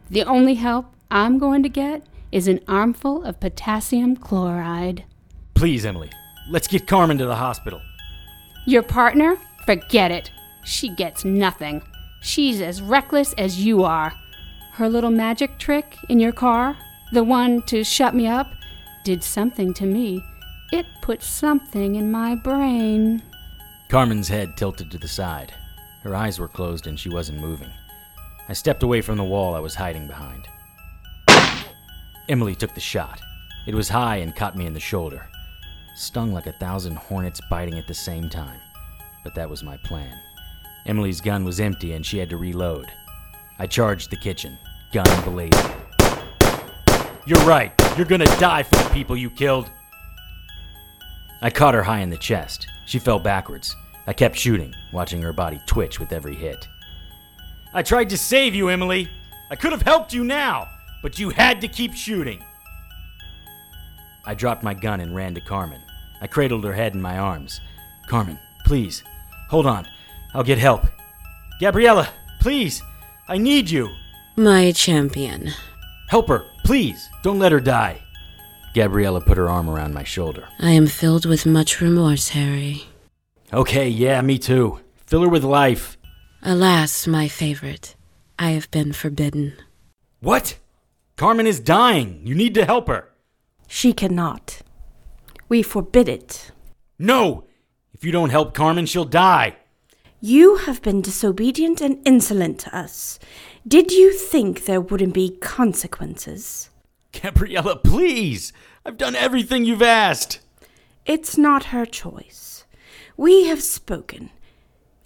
The 0.08 0.22
only 0.22 0.54
help 0.54 0.94
I'm 1.10 1.38
going 1.38 1.62
to 1.64 1.68
get 1.68 2.06
is 2.30 2.46
an 2.46 2.60
armful 2.68 3.24
of 3.24 3.40
potassium 3.40 4.14
chloride. 4.16 5.04
Please, 5.54 5.84
Emily, 5.84 6.10
let's 6.48 6.68
get 6.68 6.86
Carmen 6.86 7.18
to 7.18 7.26
the 7.26 7.34
hospital. 7.34 7.80
Your 8.64 8.82
partner? 8.82 9.38
Forget 9.66 10.12
it. 10.12 10.30
She 10.64 10.88
gets 10.88 11.24
nothing. 11.24 11.82
She's 12.20 12.60
as 12.60 12.80
reckless 12.80 13.32
as 13.34 13.64
you 13.64 13.82
are. 13.82 14.12
Her 14.74 14.88
little 14.88 15.10
magic 15.10 15.58
trick 15.58 15.96
in 16.08 16.20
your 16.20 16.32
car, 16.32 16.76
the 17.12 17.24
one 17.24 17.62
to 17.62 17.82
shut 17.82 18.14
me 18.14 18.28
up, 18.28 18.52
did 19.02 19.24
something 19.24 19.74
to 19.74 19.84
me. 19.84 20.22
It 20.70 20.86
put 21.02 21.22
something 21.22 21.96
in 21.96 22.12
my 22.12 22.36
brain. 22.36 23.22
Carmen's 23.88 24.28
head 24.28 24.56
tilted 24.56 24.90
to 24.92 24.98
the 24.98 25.08
side. 25.08 25.52
Her 26.02 26.14
eyes 26.14 26.38
were 26.38 26.48
closed 26.48 26.86
and 26.86 26.98
she 26.98 27.08
wasn't 27.08 27.40
moving. 27.40 27.70
I 28.48 28.52
stepped 28.52 28.82
away 28.82 29.00
from 29.00 29.18
the 29.18 29.24
wall 29.24 29.54
I 29.54 29.60
was 29.60 29.74
hiding 29.74 30.06
behind. 30.06 30.48
Emily 32.28 32.54
took 32.54 32.74
the 32.74 32.80
shot. 32.80 33.20
It 33.66 33.74
was 33.74 33.88
high 33.88 34.16
and 34.16 34.36
caught 34.36 34.56
me 34.56 34.66
in 34.66 34.74
the 34.74 34.80
shoulder. 34.80 35.26
Stung 35.96 36.32
like 36.32 36.46
a 36.46 36.52
thousand 36.52 36.96
hornets 36.96 37.40
biting 37.50 37.78
at 37.78 37.86
the 37.86 37.94
same 37.94 38.28
time. 38.28 38.60
But 39.24 39.34
that 39.34 39.50
was 39.50 39.62
my 39.62 39.76
plan. 39.78 40.18
Emily's 40.86 41.20
gun 41.20 41.44
was 41.44 41.60
empty 41.60 41.92
and 41.92 42.06
she 42.06 42.18
had 42.18 42.30
to 42.30 42.36
reload. 42.36 42.86
I 43.58 43.66
charged 43.66 44.10
the 44.10 44.16
kitchen, 44.16 44.56
gun 44.92 45.24
blazing. 45.24 45.72
You're 47.26 47.44
right. 47.44 47.72
You're 47.96 48.06
gonna 48.06 48.24
die 48.38 48.62
for 48.62 48.76
the 48.76 48.90
people 48.90 49.16
you 49.16 49.28
killed. 49.28 49.70
I 51.42 51.50
caught 51.50 51.74
her 51.74 51.82
high 51.82 52.00
in 52.00 52.10
the 52.10 52.16
chest. 52.16 52.68
She 52.86 52.98
fell 52.98 53.18
backwards. 53.18 53.76
I 54.08 54.14
kept 54.14 54.36
shooting, 54.36 54.74
watching 54.90 55.20
her 55.20 55.34
body 55.34 55.60
twitch 55.66 56.00
with 56.00 56.12
every 56.12 56.34
hit. 56.34 56.66
I 57.74 57.82
tried 57.82 58.08
to 58.08 58.16
save 58.16 58.54
you, 58.54 58.70
Emily. 58.70 59.06
I 59.50 59.54
could 59.54 59.70
have 59.70 59.82
helped 59.82 60.14
you 60.14 60.24
now, 60.24 60.66
but 61.02 61.18
you 61.18 61.28
had 61.28 61.60
to 61.60 61.68
keep 61.68 61.92
shooting. 61.92 62.42
I 64.24 64.32
dropped 64.32 64.62
my 64.62 64.72
gun 64.72 65.00
and 65.00 65.14
ran 65.14 65.34
to 65.34 65.42
Carmen. 65.42 65.82
I 66.22 66.26
cradled 66.26 66.64
her 66.64 66.72
head 66.72 66.94
in 66.94 67.02
my 67.02 67.18
arms. 67.18 67.60
Carmen, 68.06 68.38
please, 68.64 69.04
hold 69.50 69.66
on. 69.66 69.86
I'll 70.32 70.42
get 70.42 70.56
help. 70.56 70.86
Gabriella, 71.60 72.08
please, 72.40 72.82
I 73.28 73.36
need 73.36 73.68
you. 73.68 73.90
My 74.36 74.72
champion. 74.72 75.50
Help 76.06 76.28
her, 76.28 76.46
please. 76.64 77.10
Don't 77.22 77.38
let 77.38 77.52
her 77.52 77.60
die. 77.60 78.00
Gabriella 78.72 79.20
put 79.20 79.36
her 79.36 79.50
arm 79.50 79.68
around 79.68 79.92
my 79.92 80.04
shoulder. 80.04 80.48
I 80.60 80.70
am 80.70 80.86
filled 80.86 81.26
with 81.26 81.44
much 81.44 81.82
remorse, 81.82 82.30
Harry. 82.30 82.86
Okay, 83.52 83.88
yeah, 83.88 84.20
me 84.20 84.38
too. 84.38 84.80
Fill 85.06 85.22
her 85.22 85.28
with 85.28 85.44
life. 85.44 85.96
Alas, 86.42 87.06
my 87.06 87.28
favorite, 87.28 87.96
I 88.38 88.50
have 88.50 88.70
been 88.70 88.92
forbidden. 88.92 89.54
What? 90.20 90.58
Carmen 91.16 91.46
is 91.46 91.58
dying. 91.58 92.20
You 92.24 92.34
need 92.34 92.54
to 92.54 92.64
help 92.64 92.88
her. 92.88 93.08
She 93.66 93.92
cannot. 93.92 94.60
We 95.48 95.62
forbid 95.62 96.08
it. 96.08 96.52
No! 96.98 97.44
If 97.94 98.04
you 98.04 98.12
don't 98.12 98.30
help 98.30 98.54
Carmen, 98.54 98.86
she'll 98.86 99.04
die. 99.04 99.56
You 100.20 100.56
have 100.56 100.82
been 100.82 101.00
disobedient 101.00 101.80
and 101.80 102.06
insolent 102.06 102.58
to 102.60 102.76
us. 102.76 103.18
Did 103.66 103.92
you 103.92 104.12
think 104.12 104.64
there 104.64 104.80
wouldn't 104.80 105.14
be 105.14 105.36
consequences? 105.40 106.70
Gabriella, 107.12 107.76
please! 107.76 108.52
I've 108.84 108.96
done 108.96 109.14
everything 109.14 109.64
you've 109.64 109.82
asked. 109.82 110.40
It's 111.06 111.38
not 111.38 111.66
her 111.66 111.86
choice. 111.86 112.47
We 113.18 113.46
have 113.48 113.64
spoken. 113.64 114.30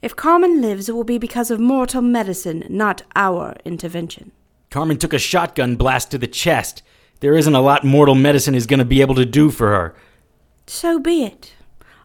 If 0.02 0.16
Carmen 0.16 0.60
lives, 0.60 0.86
it 0.86 0.94
will 0.94 1.02
be 1.02 1.16
because 1.16 1.50
of 1.50 1.58
mortal 1.58 2.02
medicine, 2.02 2.66
not 2.68 3.00
our 3.16 3.56
intervention. 3.64 4.32
Carmen 4.70 4.98
took 4.98 5.14
a 5.14 5.18
shotgun 5.18 5.76
blast 5.76 6.10
to 6.10 6.18
the 6.18 6.26
chest. 6.26 6.82
There 7.20 7.34
isn't 7.34 7.54
a 7.54 7.62
lot 7.62 7.84
mortal 7.84 8.14
medicine 8.14 8.54
is 8.54 8.66
going 8.66 8.80
to 8.80 8.84
be 8.84 9.00
able 9.00 9.14
to 9.14 9.24
do 9.24 9.50
for 9.50 9.68
her. 9.68 9.94
So 10.66 10.98
be 10.98 11.24
it. 11.24 11.54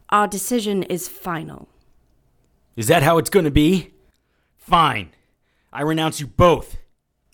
Our 0.10 0.30
decision 0.30 0.84
is 0.84 1.10
final. 1.10 1.68
Is 2.78 2.88
that 2.88 3.04
how 3.04 3.18
it's 3.18 3.30
going 3.30 3.44
to 3.44 3.52
be? 3.52 3.92
Fine. 4.56 5.10
I 5.74 5.82
renounce 5.82 6.22
you 6.22 6.28
both. 6.28 6.78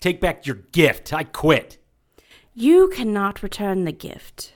Take 0.00 0.20
back 0.20 0.46
your 0.46 0.56
gift. 0.72 1.12
I 1.12 1.22
quit. 1.22 1.78
You 2.54 2.88
cannot 2.88 3.40
return 3.40 3.84
the 3.84 3.92
gift. 3.92 4.53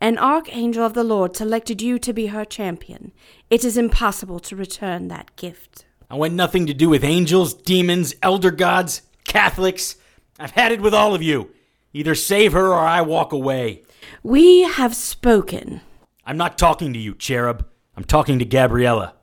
An 0.00 0.16
archangel 0.16 0.84
of 0.84 0.94
the 0.94 1.02
Lord 1.02 1.36
selected 1.36 1.82
you 1.82 1.98
to 1.98 2.12
be 2.12 2.28
her 2.28 2.44
champion. 2.44 3.12
It 3.50 3.64
is 3.64 3.76
impossible 3.76 4.38
to 4.40 4.54
return 4.54 5.08
that 5.08 5.34
gift. 5.34 5.86
I 6.08 6.14
want 6.14 6.34
nothing 6.34 6.66
to 6.66 6.74
do 6.74 6.88
with 6.88 7.02
angels, 7.02 7.52
demons, 7.52 8.14
elder 8.22 8.52
gods, 8.52 9.02
Catholics. 9.26 9.96
I've 10.38 10.52
had 10.52 10.70
it 10.70 10.80
with 10.80 10.94
all 10.94 11.14
of 11.14 11.22
you. 11.22 11.50
Either 11.92 12.14
save 12.14 12.52
her 12.52 12.68
or 12.68 12.78
I 12.78 13.02
walk 13.02 13.32
away. 13.32 13.82
We 14.22 14.62
have 14.62 14.94
spoken. 14.94 15.80
I'm 16.24 16.36
not 16.36 16.58
talking 16.58 16.92
to 16.92 16.98
you, 16.98 17.14
Cherub. 17.14 17.66
I'm 17.96 18.04
talking 18.04 18.38
to 18.38 18.44
Gabriella. 18.44 19.14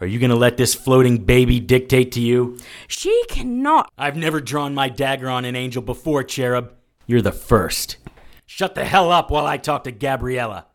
Are 0.00 0.06
you 0.06 0.18
going 0.18 0.30
to 0.30 0.36
let 0.36 0.56
this 0.56 0.74
floating 0.74 1.24
baby 1.24 1.60
dictate 1.60 2.12
to 2.12 2.20
you? 2.20 2.58
She 2.88 3.24
cannot. 3.28 3.90
I've 3.98 4.16
never 4.16 4.40
drawn 4.40 4.74
my 4.74 4.88
dagger 4.88 5.28
on 5.28 5.44
an 5.44 5.56
angel 5.56 5.82
before, 5.82 6.22
Cherub. 6.22 6.72
You're 7.06 7.22
the 7.22 7.32
first. 7.32 7.98
Shut 8.46 8.74
the 8.74 8.84
hell 8.84 9.10
up 9.10 9.30
while 9.30 9.46
I 9.46 9.58
talk 9.58 9.84
to 9.84 9.92
Gabriella. 9.92 10.66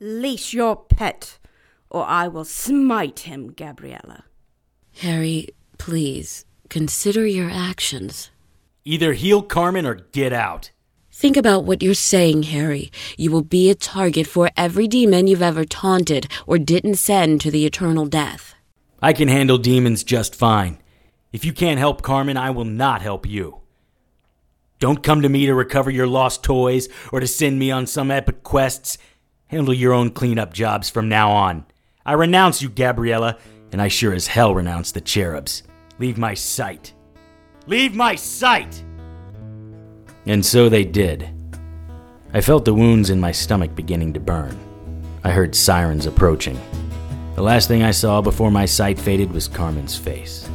Leash 0.00 0.54
your 0.54 0.76
pet, 0.76 1.38
or 1.90 2.04
I 2.04 2.26
will 2.26 2.44
smite 2.44 3.20
him, 3.20 3.52
Gabriella. 3.52 4.24
Harry, 5.00 5.48
please, 5.76 6.44
consider 6.68 7.26
your 7.26 7.50
actions. 7.50 8.30
Either 8.84 9.12
heal 9.12 9.42
Carmen 9.42 9.86
or 9.86 9.94
get 9.94 10.32
out. 10.32 10.70
Think 11.12 11.36
about 11.36 11.64
what 11.64 11.82
you're 11.82 11.94
saying, 11.94 12.44
Harry. 12.44 12.90
You 13.16 13.30
will 13.30 13.42
be 13.42 13.70
a 13.70 13.74
target 13.74 14.26
for 14.26 14.50
every 14.56 14.86
demon 14.86 15.26
you've 15.26 15.42
ever 15.42 15.64
taunted 15.64 16.28
or 16.46 16.58
didn't 16.58 16.94
send 16.94 17.40
to 17.40 17.50
the 17.50 17.66
eternal 17.66 18.06
death. 18.06 18.54
I 19.02 19.12
can 19.12 19.28
handle 19.28 19.58
demons 19.58 20.04
just 20.04 20.34
fine. 20.34 20.78
If 21.32 21.44
you 21.44 21.52
can't 21.52 21.78
help 21.78 22.02
Carmen, 22.02 22.36
I 22.36 22.50
will 22.50 22.64
not 22.64 23.02
help 23.02 23.26
you. 23.26 23.60
Don't 24.78 25.02
come 25.02 25.22
to 25.22 25.28
me 25.28 25.46
to 25.46 25.54
recover 25.54 25.90
your 25.90 26.06
lost 26.06 26.44
toys 26.44 26.88
or 27.12 27.20
to 27.20 27.26
send 27.26 27.58
me 27.58 27.70
on 27.70 27.86
some 27.86 28.10
epic 28.10 28.42
quests. 28.42 28.98
Handle 29.48 29.74
your 29.74 29.92
own 29.92 30.10
cleanup 30.10 30.52
jobs 30.52 30.88
from 30.88 31.08
now 31.08 31.30
on. 31.32 31.66
I 32.06 32.12
renounce 32.12 32.62
you, 32.62 32.68
Gabriella, 32.68 33.38
and 33.72 33.82
I 33.82 33.88
sure 33.88 34.14
as 34.14 34.28
hell 34.28 34.54
renounce 34.54 34.92
the 34.92 35.00
cherubs. 35.00 35.62
Leave 35.98 36.16
my 36.16 36.34
sight. 36.34 36.92
Leave 37.66 37.94
my 37.94 38.14
sight! 38.14 38.82
And 40.26 40.44
so 40.44 40.68
they 40.68 40.84
did. 40.84 41.28
I 42.32 42.40
felt 42.40 42.64
the 42.64 42.74
wounds 42.74 43.10
in 43.10 43.20
my 43.20 43.32
stomach 43.32 43.74
beginning 43.74 44.12
to 44.12 44.20
burn. 44.20 44.58
I 45.24 45.32
heard 45.32 45.54
sirens 45.54 46.06
approaching. 46.06 46.58
The 47.34 47.42
last 47.42 47.68
thing 47.68 47.82
I 47.82 47.90
saw 47.90 48.20
before 48.20 48.50
my 48.50 48.64
sight 48.64 48.98
faded 48.98 49.32
was 49.32 49.48
Carmen's 49.48 49.96
face. 49.96 50.48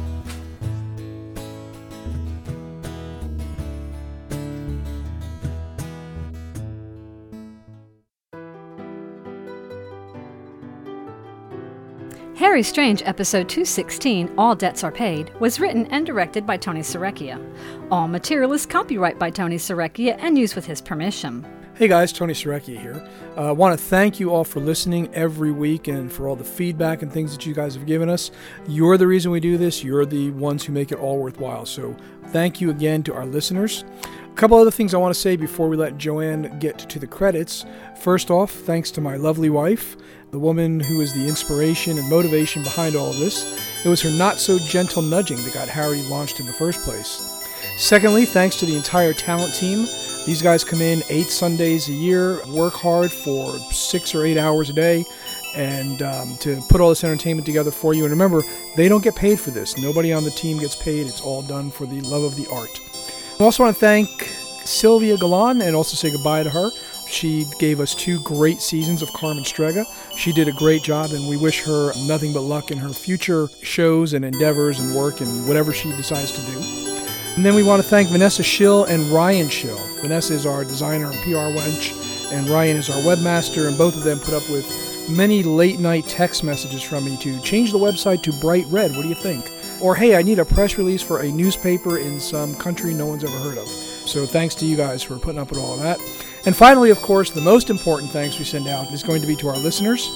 Harry 12.54 12.62
Strange, 12.62 13.02
episode 13.04 13.48
216, 13.48 14.32
All 14.38 14.54
Debts 14.54 14.84
Are 14.84 14.92
Paid, 14.92 15.34
was 15.40 15.58
written 15.58 15.86
and 15.86 16.06
directed 16.06 16.46
by 16.46 16.56
Tony 16.56 16.82
Serecchia. 16.82 17.44
All 17.90 18.06
material 18.06 18.52
is 18.52 18.64
copyright 18.64 19.18
by 19.18 19.28
Tony 19.28 19.56
Serecchia 19.56 20.16
and 20.20 20.38
used 20.38 20.54
with 20.54 20.64
his 20.64 20.80
permission. 20.80 21.44
Hey 21.74 21.88
guys, 21.88 22.12
Tony 22.12 22.32
Sarecki 22.32 22.78
here. 22.78 23.04
I 23.36 23.48
uh, 23.48 23.54
want 23.54 23.76
to 23.76 23.84
thank 23.84 24.20
you 24.20 24.32
all 24.32 24.44
for 24.44 24.60
listening 24.60 25.12
every 25.12 25.50
week 25.50 25.88
and 25.88 26.12
for 26.12 26.28
all 26.28 26.36
the 26.36 26.44
feedback 26.44 27.02
and 27.02 27.12
things 27.12 27.32
that 27.32 27.44
you 27.44 27.52
guys 27.52 27.74
have 27.74 27.86
given 27.86 28.08
us. 28.08 28.30
You're 28.68 28.98
the 28.98 29.08
reason 29.08 29.32
we 29.32 29.40
do 29.40 29.58
this. 29.58 29.82
You're 29.82 30.06
the 30.06 30.30
ones 30.30 30.64
who 30.64 30.72
make 30.72 30.92
it 30.92 30.98
all 31.00 31.18
worthwhile. 31.18 31.66
So 31.66 31.96
thank 32.28 32.60
you 32.60 32.70
again 32.70 33.02
to 33.02 33.14
our 33.14 33.26
listeners. 33.26 33.82
A 34.04 34.36
couple 34.36 34.56
other 34.56 34.70
things 34.70 34.94
I 34.94 34.98
want 34.98 35.12
to 35.12 35.20
say 35.20 35.34
before 35.34 35.68
we 35.68 35.76
let 35.76 35.98
Joanne 35.98 36.56
get 36.60 36.78
to 36.78 37.00
the 37.00 37.08
credits. 37.08 37.64
First 38.00 38.30
off, 38.30 38.52
thanks 38.52 38.92
to 38.92 39.00
my 39.00 39.16
lovely 39.16 39.50
wife, 39.50 39.96
the 40.34 40.40
woman 40.40 40.80
who 40.80 41.00
is 41.00 41.12
the 41.12 41.28
inspiration 41.28 41.96
and 41.96 42.10
motivation 42.10 42.64
behind 42.64 42.96
all 42.96 43.10
of 43.10 43.18
this. 43.20 43.56
It 43.84 43.88
was 43.88 44.02
her 44.02 44.10
not 44.10 44.38
so 44.38 44.58
gentle 44.58 45.00
nudging 45.00 45.36
that 45.36 45.54
got 45.54 45.68
Harry 45.68 46.02
launched 46.02 46.40
in 46.40 46.46
the 46.46 46.52
first 46.52 46.82
place. 46.82 47.30
Secondly, 47.78 48.24
thanks 48.24 48.58
to 48.58 48.66
the 48.66 48.76
entire 48.76 49.12
talent 49.12 49.54
team. 49.54 49.86
These 50.26 50.42
guys 50.42 50.64
come 50.64 50.80
in 50.80 51.04
eight 51.08 51.28
Sundays 51.28 51.88
a 51.88 51.92
year, 51.92 52.44
work 52.48 52.74
hard 52.74 53.12
for 53.12 53.56
six 53.70 54.12
or 54.12 54.24
eight 54.24 54.36
hours 54.36 54.70
a 54.70 54.72
day, 54.72 55.04
and 55.54 56.02
um, 56.02 56.36
to 56.40 56.60
put 56.68 56.80
all 56.80 56.88
this 56.88 57.04
entertainment 57.04 57.46
together 57.46 57.70
for 57.70 57.94
you. 57.94 58.02
And 58.02 58.10
remember, 58.10 58.42
they 58.74 58.88
don't 58.88 59.04
get 59.04 59.14
paid 59.14 59.38
for 59.38 59.52
this. 59.52 59.78
Nobody 59.78 60.12
on 60.12 60.24
the 60.24 60.32
team 60.32 60.58
gets 60.58 60.74
paid. 60.74 61.06
It's 61.06 61.20
all 61.20 61.42
done 61.42 61.70
for 61.70 61.86
the 61.86 62.00
love 62.00 62.24
of 62.24 62.34
the 62.34 62.48
art. 62.50 62.80
I 63.38 63.44
also 63.44 63.62
want 63.62 63.76
to 63.76 63.80
thank 63.80 64.08
Sylvia 64.64 65.16
Galan 65.16 65.62
and 65.62 65.76
also 65.76 65.94
say 65.94 66.10
goodbye 66.10 66.42
to 66.42 66.50
her. 66.50 66.70
She 67.14 67.46
gave 67.60 67.78
us 67.78 67.94
two 67.94 68.20
great 68.22 68.60
seasons 68.60 69.00
of 69.00 69.12
Carmen 69.12 69.44
Strega. 69.44 69.86
She 70.16 70.32
did 70.32 70.48
a 70.48 70.52
great 70.52 70.82
job, 70.82 71.12
and 71.12 71.28
we 71.28 71.36
wish 71.36 71.62
her 71.62 71.92
nothing 72.06 72.32
but 72.32 72.40
luck 72.40 72.72
in 72.72 72.78
her 72.78 72.88
future 72.88 73.48
shows 73.62 74.14
and 74.14 74.24
endeavors 74.24 74.80
and 74.80 74.96
work 74.96 75.20
and 75.20 75.46
whatever 75.46 75.72
she 75.72 75.92
decides 75.92 76.32
to 76.32 76.40
do. 76.50 76.58
And 77.36 77.46
then 77.46 77.54
we 77.54 77.62
want 77.62 77.80
to 77.80 77.88
thank 77.88 78.08
Vanessa 78.08 78.42
Schill 78.42 78.84
and 78.86 79.12
Ryan 79.12 79.48
Schill. 79.48 79.78
Vanessa 80.00 80.34
is 80.34 80.44
our 80.44 80.64
designer 80.64 81.06
and 81.06 81.22
PR 81.22 81.56
wench, 81.56 82.32
and 82.32 82.48
Ryan 82.48 82.78
is 82.78 82.90
our 82.90 83.00
webmaster, 83.02 83.68
and 83.68 83.78
both 83.78 83.96
of 83.96 84.02
them 84.02 84.18
put 84.18 84.34
up 84.34 84.50
with 84.50 84.66
many 85.08 85.44
late 85.44 85.78
night 85.78 86.08
text 86.08 86.42
messages 86.42 86.82
from 86.82 87.04
me 87.04 87.16
to 87.18 87.40
change 87.42 87.70
the 87.70 87.78
website 87.78 88.24
to 88.24 88.32
bright 88.40 88.66
red. 88.70 88.90
What 88.90 89.02
do 89.02 89.08
you 89.08 89.14
think? 89.14 89.52
Or 89.80 89.94
hey, 89.94 90.16
I 90.16 90.22
need 90.22 90.40
a 90.40 90.44
press 90.44 90.78
release 90.78 91.02
for 91.02 91.20
a 91.20 91.30
newspaper 91.30 91.98
in 91.98 92.18
some 92.18 92.56
country 92.56 92.92
no 92.92 93.06
one's 93.06 93.22
ever 93.22 93.38
heard 93.38 93.58
of. 93.58 93.68
So 93.68 94.26
thanks 94.26 94.56
to 94.56 94.66
you 94.66 94.76
guys 94.76 95.04
for 95.04 95.16
putting 95.18 95.40
up 95.40 95.50
with 95.50 95.60
all 95.60 95.76
that. 95.76 96.00
And 96.46 96.54
finally, 96.54 96.90
of 96.90 97.00
course, 97.00 97.30
the 97.30 97.40
most 97.40 97.70
important 97.70 98.10
thanks 98.10 98.38
we 98.38 98.44
send 98.44 98.68
out 98.68 98.92
is 98.92 99.02
going 99.02 99.22
to 99.22 99.26
be 99.26 99.34
to 99.36 99.48
our 99.48 99.56
listeners. 99.56 100.10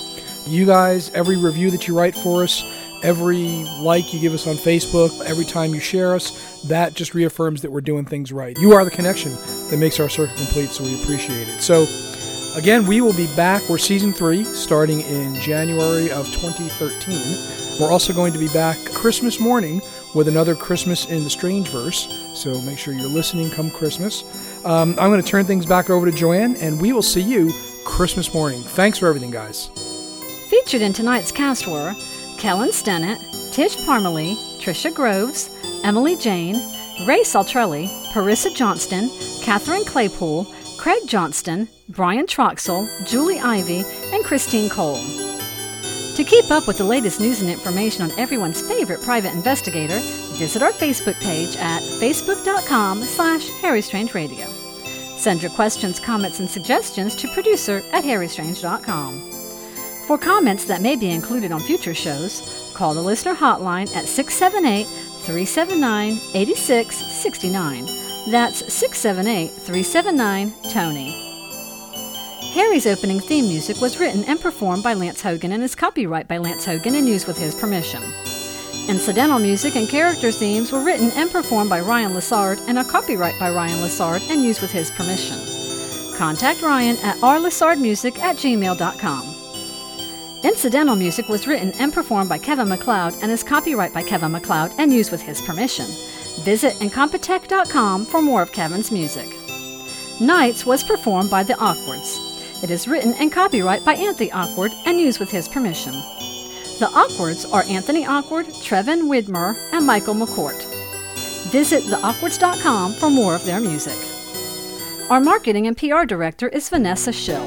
You 0.47 0.66
guys, 0.66 1.11
every 1.11 1.37
review 1.37 1.70
that 1.70 1.89
you 1.89 1.97
write 1.97 2.14
for 2.14 2.43
us, 2.43 2.62
every 3.03 3.64
like 3.81 4.12
you 4.12 4.20
give 4.20 4.35
us 4.35 4.47
on 4.47 4.57
Facebook, 4.57 5.18
every 5.24 5.45
time 5.45 5.72
you 5.72 5.81
share 5.81 6.14
us, 6.14 6.62
that 6.64 6.95
just 6.95 7.14
reaffirms 7.14 7.62
that 7.62 7.70
we're 7.70 7.81
doing 7.81 8.05
things 8.05 8.31
right. 8.31 8.59
You 8.59 8.72
are 8.72 8.85
the 8.85 8.91
connection 8.91 9.33
that 9.70 9.79
makes 9.79 10.01
our 10.01 10.09
circle 10.09 10.37
complete, 10.37 10.68
so 10.68 10.85
we 10.85 11.01
appreciate 11.03 11.49
it. 11.49 11.62
So, 11.62 11.87
again, 12.59 12.87
we 12.87 13.01
will 13.01 13.14
be 13.14 13.26
back. 13.35 13.66
We're 13.68 13.79
season 13.79 14.12
three, 14.12 14.45
starting 14.45 15.01
in 15.01 15.35
January 15.37 16.11
of 16.11 16.26
2013. 16.26 17.81
We're 17.81 17.93
also 17.93 18.12
going 18.12 18.33
to 18.33 18.39
be 18.39 18.49
back 18.49 18.76
Christmas 18.93 19.41
morning 19.41 19.81
with 20.14 20.29
another 20.29 20.55
Christmas 20.55 21.07
in 21.07 21.24
the 21.24 21.31
Strange 21.31 21.68
Verse. 21.68 22.09
So 22.35 22.61
make 22.62 22.79
sure 22.79 22.93
you're 22.95 23.09
listening 23.09 23.51
come 23.51 23.70
Christmas. 23.70 24.24
Um, 24.68 24.90
I'm 24.98 25.10
going 25.10 25.22
to 25.22 25.26
turn 25.26 25.46
things 25.46 25.64
back 25.64 25.88
over 25.88 26.04
to 26.04 26.14
Joanne, 26.14 26.54
and 26.56 26.78
we 26.78 26.92
will 26.92 27.00
see 27.00 27.22
you 27.22 27.50
Christmas 27.86 28.34
morning. 28.34 28.60
Thanks 28.60 28.98
for 28.98 29.06
everything, 29.06 29.30
guys. 29.30 29.70
Featured 30.50 30.82
in 30.82 30.92
tonight's 30.92 31.32
cast 31.32 31.66
were 31.66 31.94
Kellen 32.36 32.68
Stennett, 32.68 33.18
Tish 33.50 33.76
Parmalee, 33.78 34.36
Trisha 34.60 34.94
Groves, 34.94 35.48
Emily 35.84 36.16
Jane, 36.16 36.56
Ray 37.06 37.20
Saltrelli, 37.20 37.88
Parissa 38.12 38.54
Johnston, 38.54 39.08
Catherine 39.42 39.86
Claypool, 39.86 40.46
Craig 40.76 41.00
Johnston, 41.06 41.66
Brian 41.88 42.26
Troxel, 42.26 42.86
Julie 43.06 43.40
Ivy, 43.40 43.84
and 44.12 44.22
Christine 44.22 44.68
Cole. 44.68 45.00
To 46.16 46.24
keep 46.24 46.50
up 46.50 46.66
with 46.66 46.76
the 46.76 46.84
latest 46.84 47.20
news 47.20 47.40
and 47.40 47.48
information 47.48 48.02
on 48.02 48.18
everyone's 48.18 48.60
favorite 48.60 49.00
private 49.00 49.32
investigator, 49.32 49.98
visit 50.36 50.62
our 50.62 50.72
Facebook 50.72 51.18
page 51.20 51.56
at 51.56 51.80
facebook.com 51.80 53.02
slash 53.02 53.48
harrystrange.radio. 53.62 54.57
Send 55.18 55.42
your 55.42 55.50
questions, 55.50 55.98
comments, 55.98 56.38
and 56.38 56.48
suggestions 56.48 57.14
to 57.16 57.28
producer 57.28 57.82
at 57.92 58.04
harrystrange.com. 58.04 59.20
For 60.06 60.16
comments 60.16 60.64
that 60.66 60.80
may 60.80 60.96
be 60.96 61.10
included 61.10 61.52
on 61.52 61.60
future 61.60 61.92
shows, 61.92 62.72
call 62.74 62.94
the 62.94 63.02
listener 63.02 63.34
hotline 63.34 63.94
at 63.94 64.06
678 64.06 64.86
379 65.24 66.12
8669. 66.34 67.86
That's 68.30 68.72
678 68.72 69.50
379 69.50 70.52
Tony. 70.70 71.24
Harry's 72.54 72.86
opening 72.86 73.20
theme 73.20 73.46
music 73.46 73.80
was 73.80 73.98
written 73.98 74.24
and 74.24 74.40
performed 74.40 74.82
by 74.82 74.94
Lance 74.94 75.20
Hogan 75.20 75.52
and 75.52 75.62
is 75.62 75.74
copyright 75.74 76.28
by 76.28 76.38
Lance 76.38 76.64
Hogan 76.64 76.94
and 76.94 77.06
used 77.06 77.26
with 77.26 77.36
his 77.36 77.54
permission. 77.54 78.02
Incidental 78.89 79.39
music 79.39 79.76
and 79.76 79.86
character 79.86 80.32
themes 80.32 80.72
were 80.72 80.82
written 80.82 81.11
and 81.11 81.30
performed 81.30 81.68
by 81.68 81.80
Ryan 81.80 82.14
Lessard 82.14 82.59
and 82.66 82.78
are 82.78 82.84
copyright 82.84 83.39
by 83.39 83.51
Ryan 83.51 83.80
Lessard 83.80 84.22
and 84.30 84.43
used 84.43 84.62
with 84.62 84.72
his 84.72 84.91
permission. 84.91 85.39
Contact 86.16 86.62
Ryan 86.62 86.97
at 87.05 87.18
rlessardmusic 87.18 88.18
at 88.18 88.36
gmail.com. 88.36 89.34
Incidental 90.43 90.97
music 90.97 91.28
was 91.28 91.47
written 91.47 91.72
and 91.72 91.93
performed 91.93 92.30
by 92.30 92.39
Kevin 92.39 92.70
MacLeod 92.70 93.14
and 93.20 93.30
is 93.30 93.43
copyright 93.43 93.93
by 93.93 94.03
Kevin 94.03 94.32
MacLeod 94.32 94.72
and 94.78 94.91
used 94.91 95.12
with 95.12 95.20
his 95.20 95.43
permission. 95.43 95.86
Visit 96.45 96.72
Incompetech.com 96.74 98.07
for 98.07 98.22
more 98.22 98.41
of 98.41 98.53
Kevin's 98.53 98.91
music. 98.91 99.28
Nights 100.18 100.64
was 100.64 100.82
performed 100.82 101.28
by 101.28 101.43
The 101.43 101.59
Awkwards. 101.59 102.18
It 102.62 102.70
is 102.70 102.89
written 102.89 103.12
and 103.14 103.30
copyright 103.30 103.84
by 103.84 103.95
Anthony 103.95 104.32
Awkward 104.32 104.72
and 104.86 104.99
used 104.99 105.20
with 105.20 105.30
his 105.30 105.47
permission. 105.47 105.95
The 106.79 106.89
Awkwards 106.91 107.45
are 107.47 107.64
Anthony 107.64 108.07
Awkward, 108.07 108.47
Trevin 108.47 109.09
Widmer, 109.09 109.57
and 109.72 109.85
Michael 109.85 110.14
McCourt. 110.14 110.62
Visit 111.51 111.83
theawkwards.com 111.83 112.93
for 112.93 113.11
more 113.11 113.35
of 113.35 113.45
their 113.45 113.59
music. 113.59 113.97
Our 115.11 115.20
marketing 115.20 115.66
and 115.66 115.76
PR 115.76 116.05
director 116.05 116.47
is 116.49 116.68
Vanessa 116.68 117.12
Schill. 117.12 117.45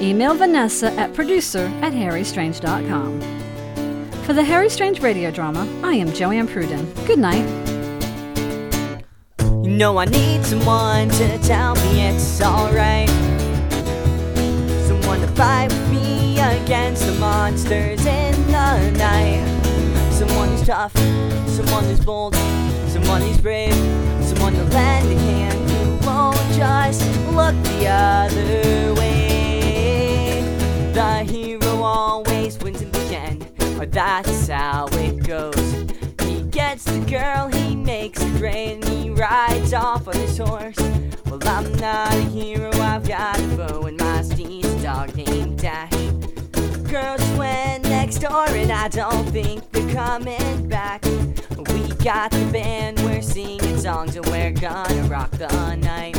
Email 0.00 0.34
Vanessa 0.34 0.92
at 0.92 1.12
producer 1.14 1.66
at 1.82 1.92
harrystrange.com. 1.92 3.20
For 4.22 4.34
the 4.34 4.44
Harry 4.44 4.70
Strange 4.70 5.00
radio 5.00 5.32
drama, 5.32 5.66
I 5.82 5.94
am 5.94 6.12
Joanne 6.12 6.46
Pruden. 6.46 6.86
Good 7.08 7.18
night. 7.18 7.48
You 9.64 9.70
know 9.76 9.98
I 9.98 10.04
need 10.04 10.44
someone 10.44 11.08
to 11.08 11.38
tell 11.38 11.74
me 11.74 12.02
it's 12.02 12.40
alright. 12.40 13.08
Someone 14.86 15.20
to 15.22 15.28
fight 15.34 15.72
with 15.72 15.90
me 15.90 16.38
against 16.38 17.04
the 17.06 17.12
monsters 17.18 18.06
in 18.06 18.39
night. 18.92 19.42
Someone 20.12 20.48
who's 20.48 20.66
tough, 20.66 20.96
someone 21.48 21.84
who's 21.84 22.04
bold, 22.04 22.34
someone 22.88 23.20
who's 23.22 23.38
brave, 23.38 23.74
someone 24.22 24.52
to 24.52 24.64
lend 24.64 25.10
a 25.10 25.18
hand 25.18 25.70
who 25.70 26.06
won't 26.06 26.36
just 26.54 27.02
look 27.32 27.54
the 27.64 27.88
other 27.88 28.94
way 28.94 29.10
the 30.92 31.24
hero 31.24 31.82
always 31.82 32.58
wins 32.58 32.82
in 32.82 32.90
the 32.90 33.16
end, 33.16 33.50
or 33.80 33.86
that's 33.86 34.48
how 34.48 34.86
it 34.92 35.24
goes. 35.24 35.86
He 36.24 36.42
gets 36.42 36.84
the 36.84 37.00
girl, 37.00 37.48
he 37.48 37.76
makes 37.76 38.20
it 38.20 38.40
rain, 38.40 38.82
he 38.82 39.10
rides 39.10 39.72
off 39.72 40.08
on 40.08 40.14
his 40.14 40.36
horse. 40.38 40.78
Well, 41.26 41.40
I'm 41.44 41.72
not 41.74 42.12
a 42.12 42.22
hero, 42.22 42.70
I've 42.72 43.06
got 43.06 43.38
a 43.38 43.46
bow 43.56 43.86
and 43.86 43.98
my 43.98 44.22
steed's 44.22 44.82
dog 44.82 45.14
named 45.14 45.58
Dash. 45.58 46.09
Girls 46.90 47.22
went 47.38 47.84
next 47.84 48.18
door, 48.18 48.48
and 48.48 48.72
I 48.72 48.88
don't 48.88 49.24
think 49.30 49.70
they're 49.70 49.94
coming 49.94 50.68
back. 50.68 51.04
We 51.04 51.86
got 52.02 52.32
the 52.32 52.48
band, 52.52 52.98
we're 53.04 53.22
singing 53.22 53.78
songs, 53.78 54.16
and 54.16 54.26
we're 54.26 54.50
gonna 54.50 55.04
rock 55.04 55.30
the 55.30 55.76
night. 55.76 56.16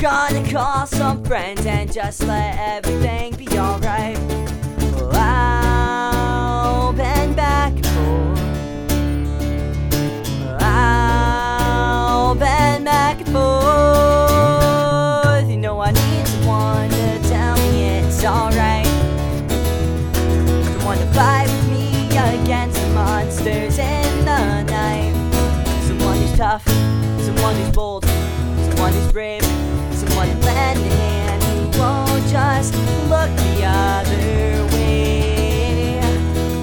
Gonna 0.00 0.50
call 0.50 0.84
some 0.84 1.22
friends 1.24 1.64
and 1.64 1.92
just 1.92 2.24
let 2.24 2.58
everything 2.58 3.36
be 3.36 3.46
alright. 3.56 4.18
Well, 4.96 5.12
I'll 5.14 6.92
bend 6.92 7.36
back 7.36 7.72
someone 27.38 27.56
who's 27.56 27.70
bold, 27.70 28.04
someone 28.04 28.92
who's 28.92 29.12
brave 29.12 29.42
someone 29.92 30.28
lend 30.40 30.80
a 30.80 30.94
hand 30.96 31.42
who 31.44 31.80
won't 31.80 32.26
just 32.26 32.74
look 33.08 33.30
the 33.36 33.62
other 33.64 34.66
way. 34.74 36.00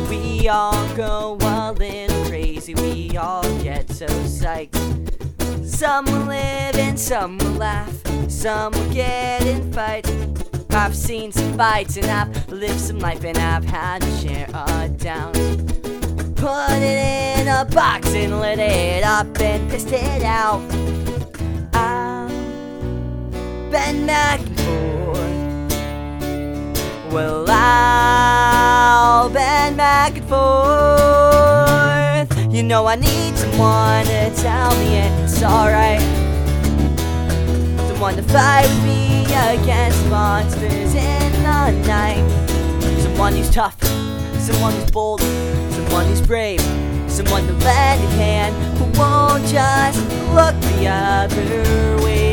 We 0.10 0.50
all 0.50 0.88
go 0.96 1.38
wild 1.40 1.80
little 1.80 2.26
crazy, 2.26 2.76
we 2.76 3.16
all 3.16 3.44
get 3.64 3.90
so 3.90 4.06
psyched. 4.08 4.76
Some 5.66 6.06
will 6.06 6.26
live 6.26 6.76
and 6.76 7.00
some 7.00 7.38
will 7.38 7.52
laugh. 7.52 7.96
some 8.30 8.74
will 8.74 8.94
get 8.94 9.44
in 9.48 9.72
fights. 9.72 10.12
I've 10.72 10.96
seen 10.96 11.32
some 11.32 11.58
fights 11.58 11.96
and 11.96 12.08
I've 12.08 12.52
lived 12.52 12.82
some 12.82 13.00
life 13.00 13.24
and 13.24 13.38
I've 13.38 13.64
had 13.64 14.02
to 14.02 14.12
share 14.18 14.48
a 14.54 14.90
downs. 14.90 15.75
Put 16.46 16.78
it 16.78 17.40
in 17.40 17.48
a 17.48 17.66
box 17.66 18.14
and 18.14 18.40
lit 18.40 18.60
it 18.60 19.04
up 19.04 19.26
and 19.42 19.68
pissed 19.68 19.92
it 19.92 20.22
out. 20.22 20.62
I've 21.74 22.30
been 23.72 24.06
back 24.06 24.42
and 24.42 24.60
forth. 24.60 25.18
Well, 27.12 27.46
I'll 27.50 29.30
been 29.30 29.76
back 29.76 30.18
and 30.18 30.30
forth. 30.30 30.48
You 32.54 32.62
know 32.62 32.86
I 32.86 32.96
need 32.96 33.36
someone 33.36 34.06
to 34.06 34.30
tell 34.36 34.70
me 34.78 34.98
it's 34.98 35.42
alright. 35.42 36.00
Someone 37.88 38.18
to 38.18 38.22
fight 38.22 38.68
with 38.68 38.84
me 38.84 39.24
against 39.24 40.06
monsters 40.10 40.94
in 40.94 41.32
the 41.42 41.72
night. 41.88 42.24
Someone 43.02 43.34
who's 43.34 43.50
tough, 43.50 43.84
someone 44.38 44.74
who's 44.74 44.92
bold, 44.92 45.24
someone 45.96 46.12
who's 46.12 46.28
brave, 46.28 46.60
someone 47.10 47.48
to 47.48 47.54
lend 47.54 48.04
a 48.04 48.08
hand 48.18 48.54
who 48.78 48.84
won't 49.00 49.46
just 49.46 49.98
look 50.34 50.54
the 50.74 50.88
other 50.90 52.04
way. 52.04 52.25